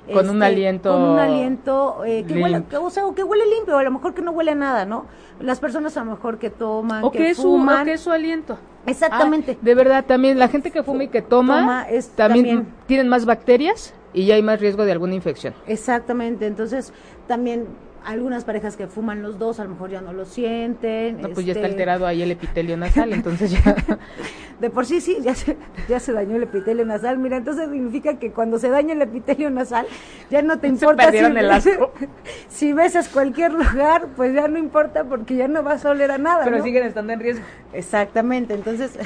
Este, 0.09 0.13
Con 0.13 0.29
un 0.29 0.43
aliento 0.43 0.91
Con 0.91 1.01
un 1.01 1.19
aliento 1.19 2.03
eh, 2.05 2.25
que 2.27 2.33
huele, 2.41 2.63
que, 2.69 2.77
o 2.77 2.89
sea, 2.89 3.05
o 3.05 3.13
que 3.15 3.23
huele 3.23 3.45
limpio, 3.47 3.75
o 3.75 3.77
a 3.79 3.83
lo 3.83 3.91
mejor 3.91 4.13
que 4.13 4.21
no 4.21 4.31
huele 4.31 4.51
a 4.51 4.55
nada, 4.55 4.85
¿no? 4.85 5.05
Las 5.39 5.59
personas 5.59 5.95
a 5.97 6.03
lo 6.03 6.11
mejor 6.11 6.37
que 6.37 6.49
toman, 6.49 7.03
O 7.03 7.11
que, 7.11 7.19
que, 7.19 7.35
su, 7.35 7.43
fuman. 7.43 7.81
o 7.81 7.85
que 7.85 7.93
es 7.93 8.01
su 8.01 8.11
aliento. 8.11 8.57
Exactamente. 8.85 9.53
Ah, 9.57 9.59
de 9.61 9.75
verdad, 9.75 10.05
también 10.05 10.39
la 10.39 10.47
gente 10.47 10.71
que 10.71 10.83
fuma 10.83 11.03
y 11.03 11.07
que 11.09 11.21
toma, 11.21 11.59
Toma 11.59 11.89
es 11.89 12.09
también, 12.09 12.45
también- 12.45 12.73
tienen 12.87 13.07
más 13.09 13.25
bacterias 13.25 13.93
y 14.13 14.25
ya 14.25 14.35
hay 14.35 14.41
más 14.41 14.59
riesgo 14.59 14.85
de 14.85 14.91
alguna 14.91 15.13
infección. 15.15 15.53
Exactamente, 15.67 16.47
entonces 16.47 16.93
también 17.27 17.67
algunas 18.09 18.43
parejas 18.43 18.75
que 18.75 18.87
fuman 18.87 19.21
los 19.21 19.37
dos 19.37 19.59
a 19.59 19.63
lo 19.63 19.69
mejor 19.71 19.91
ya 19.91 20.01
no 20.01 20.13
lo 20.13 20.25
sienten. 20.25 21.21
No, 21.21 21.29
pues 21.29 21.45
ya 21.45 21.53
está 21.53 21.67
este, 21.67 21.73
alterado 21.73 22.07
ahí 22.07 22.21
el 22.23 22.31
epitelio 22.31 22.75
nasal, 22.75 23.13
entonces 23.13 23.51
ya... 23.51 23.75
De 24.59 24.69
por 24.69 24.85
sí, 24.85 24.99
sí, 24.99 25.19
ya 25.21 25.35
se, 25.35 25.55
ya 25.87 26.01
se 26.01 26.11
dañó 26.11 26.35
el 26.35 26.43
epitelio 26.43 26.85
nasal. 26.85 27.17
Mira, 27.17 27.37
entonces 27.37 27.69
significa 27.69 28.19
que 28.19 28.31
cuando 28.31 28.59
se 28.59 28.67
daña 28.67 28.91
el 28.93 29.01
epitelio 29.01 29.49
nasal, 29.49 29.87
ya 30.29 30.41
no 30.41 30.59
te 30.59 30.67
Se 30.67 30.73
importa 30.73 31.03
perdieron 31.05 31.37
el 31.37 31.49
asco. 31.49 31.93
si 32.49 32.73
besas 32.73 33.07
cualquier 33.07 33.53
lugar, 33.53 34.07
pues 34.17 34.33
ya 34.33 34.49
no 34.49 34.57
importa 34.57 35.05
porque 35.05 35.37
ya 35.37 35.47
no 35.47 35.63
vas 35.63 35.85
a 35.85 35.91
oler 35.91 36.11
a 36.11 36.17
nada. 36.17 36.43
Pero 36.43 36.57
¿no? 36.57 36.63
siguen 36.63 36.85
estando 36.85 37.13
en 37.13 37.21
riesgo. 37.21 37.45
Exactamente, 37.71 38.53
entonces. 38.53 38.99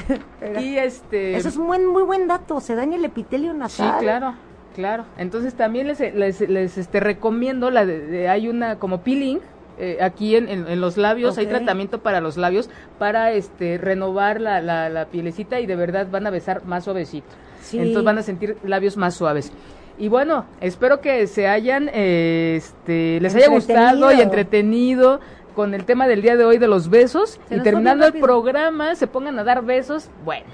Y 0.58 0.76
este... 0.76 1.36
Eso 1.36 1.50
es 1.50 1.56
un 1.56 1.68
buen, 1.68 1.86
muy 1.86 2.02
buen 2.02 2.26
dato, 2.26 2.60
se 2.60 2.74
daña 2.74 2.96
el 2.96 3.04
epitelio 3.04 3.52
Sí, 3.52 3.58
nasal. 3.58 4.00
claro, 4.00 4.34
claro. 4.74 5.04
Entonces 5.18 5.54
también 5.54 5.86
les, 5.86 6.00
les, 6.00 6.40
les, 6.40 6.78
este, 6.78 7.00
recomiendo, 7.00 7.70
la 7.70 7.86
de- 7.86 8.00
de- 8.06 8.28
hay 8.28 8.48
una 8.48 8.78
como 8.78 9.00
peeling 9.02 9.38
eh, 9.78 9.98
aquí 10.00 10.36
en, 10.36 10.48
en- 10.48 10.68
en 10.68 10.80
los 10.80 10.96
labios, 10.96 11.36
hay 11.38 11.46
tratamiento 11.46 11.98
para 12.00 12.20
los 12.20 12.36
labios 12.36 12.70
para 12.98 13.32
este 13.32 13.78
renovar 13.78 14.40
la, 14.40 14.60
la, 14.60 14.88
la 14.88 15.06
pielecita 15.06 15.58
y 15.60 15.66
de 15.66 15.74
verdad 15.76 16.06
van 16.10 16.26
a 16.26 16.30
besar 16.30 16.64
más 16.64 16.84
suavecito. 16.84 17.26
Sí. 17.60 17.78
Entonces 17.78 18.04
van 18.04 18.18
a 18.18 18.22
sentir 18.22 18.56
labios 18.62 18.96
más 18.96 19.14
suaves. 19.14 19.52
Y 19.98 20.08
bueno, 20.08 20.44
espero 20.60 21.00
que 21.00 21.26
se 21.28 21.46
hayan, 21.48 21.88
eh, 21.92 22.54
este, 22.56 23.20
les 23.20 23.34
haya 23.34 23.48
gustado 23.48 24.12
y 24.12 24.20
Entretenido. 24.20 25.20
con 25.54 25.72
el 25.72 25.84
tema 25.84 26.08
del 26.08 26.20
día 26.20 26.36
de 26.36 26.44
hoy 26.44 26.58
de 26.58 26.66
los 26.66 26.90
besos. 26.90 27.38
Se 27.48 27.56
y 27.56 27.60
terminando 27.60 28.06
el 28.06 28.12
programa, 28.14 28.96
se 28.96 29.06
pongan 29.06 29.38
a 29.38 29.44
dar 29.44 29.64
besos. 29.64 30.10
Bueno, 30.24 30.46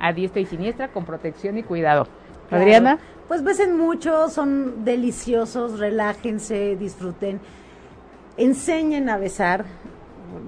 a 0.00 0.12
diestra 0.14 0.40
y 0.40 0.46
siniestra 0.46 0.88
con 0.88 1.04
protección 1.04 1.58
y 1.58 1.62
cuidado. 1.62 2.06
Claro. 2.48 2.62
Adriana. 2.64 2.98
Pues 3.28 3.42
besen 3.42 3.76
mucho, 3.76 4.28
son 4.28 4.84
deliciosos, 4.84 5.78
relájense, 5.78 6.76
disfruten, 6.76 7.40
enseñen 8.36 9.08
a 9.08 9.16
besar. 9.16 9.64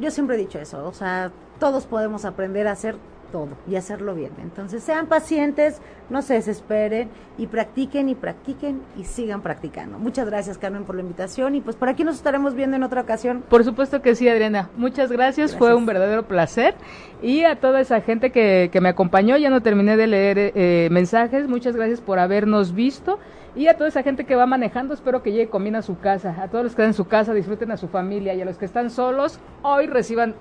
Yo 0.00 0.10
siempre 0.10 0.36
he 0.36 0.38
dicho 0.38 0.58
eso, 0.58 0.86
o 0.86 0.92
sea, 0.92 1.30
todos 1.58 1.86
podemos 1.86 2.24
aprender 2.24 2.66
a 2.66 2.72
hacer 2.72 2.96
todo 3.34 3.48
y 3.68 3.74
hacerlo 3.74 4.14
bien. 4.14 4.30
Entonces 4.40 4.84
sean 4.84 5.08
pacientes, 5.08 5.82
no 6.08 6.22
se 6.22 6.34
desesperen 6.34 7.08
y 7.36 7.48
practiquen 7.48 8.08
y 8.08 8.14
practiquen 8.14 8.80
y 8.96 9.02
sigan 9.02 9.42
practicando. 9.42 9.98
Muchas 9.98 10.26
gracias 10.26 10.56
Carmen 10.56 10.84
por 10.84 10.94
la 10.94 11.00
invitación 11.00 11.56
y 11.56 11.60
pues 11.60 11.74
por 11.74 11.88
aquí 11.88 12.04
nos 12.04 12.14
estaremos 12.14 12.54
viendo 12.54 12.76
en 12.76 12.84
otra 12.84 13.00
ocasión. 13.00 13.42
Por 13.48 13.64
supuesto 13.64 14.00
que 14.02 14.14
sí, 14.14 14.28
Adriana. 14.28 14.70
Muchas 14.76 15.10
gracias. 15.10 15.56
Fue 15.56 15.74
un 15.74 15.84
verdadero 15.84 16.28
placer. 16.28 16.76
Y 17.22 17.42
a 17.42 17.58
toda 17.58 17.80
esa 17.80 18.00
gente 18.02 18.30
que, 18.30 18.68
que 18.72 18.80
me 18.80 18.90
acompañó, 18.90 19.36
ya 19.36 19.50
no 19.50 19.62
terminé 19.62 19.96
de 19.96 20.06
leer 20.06 20.52
eh, 20.54 20.88
mensajes. 20.92 21.48
Muchas 21.48 21.74
gracias 21.74 22.00
por 22.00 22.20
habernos 22.20 22.72
visto. 22.72 23.18
Y 23.56 23.66
a 23.66 23.74
toda 23.74 23.88
esa 23.88 24.04
gente 24.04 24.26
que 24.26 24.36
va 24.36 24.46
manejando, 24.46 24.94
espero 24.94 25.24
que 25.24 25.32
llegue 25.32 25.50
bien 25.58 25.74
a 25.74 25.82
su 25.82 25.98
casa. 25.98 26.36
A 26.40 26.46
todos 26.46 26.62
los 26.62 26.72
que 26.76 26.82
están 26.82 26.90
en 26.90 26.94
su 26.94 27.06
casa, 27.06 27.34
disfruten 27.34 27.72
a 27.72 27.76
su 27.76 27.88
familia. 27.88 28.32
Y 28.34 28.42
a 28.42 28.44
los 28.44 28.58
que 28.58 28.64
están 28.64 28.90
solos, 28.90 29.40
hoy 29.62 29.88
reciban 29.88 30.36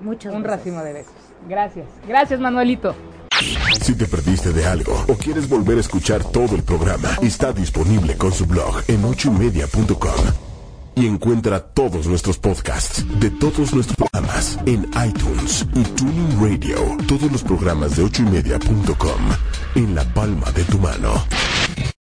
Muchas 0.00 0.32
un 0.32 0.44
gracias. 0.44 0.60
racimo 0.76 0.84
de 0.84 0.92
besos. 0.92 1.31
Gracias. 1.48 1.86
Gracias, 2.06 2.40
Manuelito. 2.40 2.94
Si 3.80 3.94
te 3.94 4.06
perdiste 4.06 4.52
de 4.52 4.66
algo 4.66 5.04
o 5.08 5.14
quieres 5.14 5.48
volver 5.48 5.78
a 5.78 5.80
escuchar 5.80 6.22
todo 6.22 6.54
el 6.54 6.62
programa, 6.62 7.08
está 7.22 7.52
disponible 7.52 8.16
con 8.16 8.32
su 8.32 8.46
blog 8.46 8.82
en 8.88 9.04
ochoymedia.com. 9.04 10.24
Y 10.94 11.06
encuentra 11.06 11.58
todos 11.58 12.06
nuestros 12.06 12.38
podcasts 12.38 13.04
de 13.18 13.30
todos 13.30 13.72
nuestros 13.72 13.96
programas 13.96 14.58
en 14.66 14.84
iTunes 15.06 15.66
y 15.74 15.82
Tuning 15.82 16.38
Radio. 16.38 16.76
Todos 17.08 17.32
los 17.32 17.42
programas 17.42 17.96
de 17.96 18.04
ochoymedia.com 18.04 19.20
en 19.74 19.94
la 19.94 20.04
palma 20.04 20.50
de 20.52 20.64
tu 20.64 20.78
mano. 20.78 21.24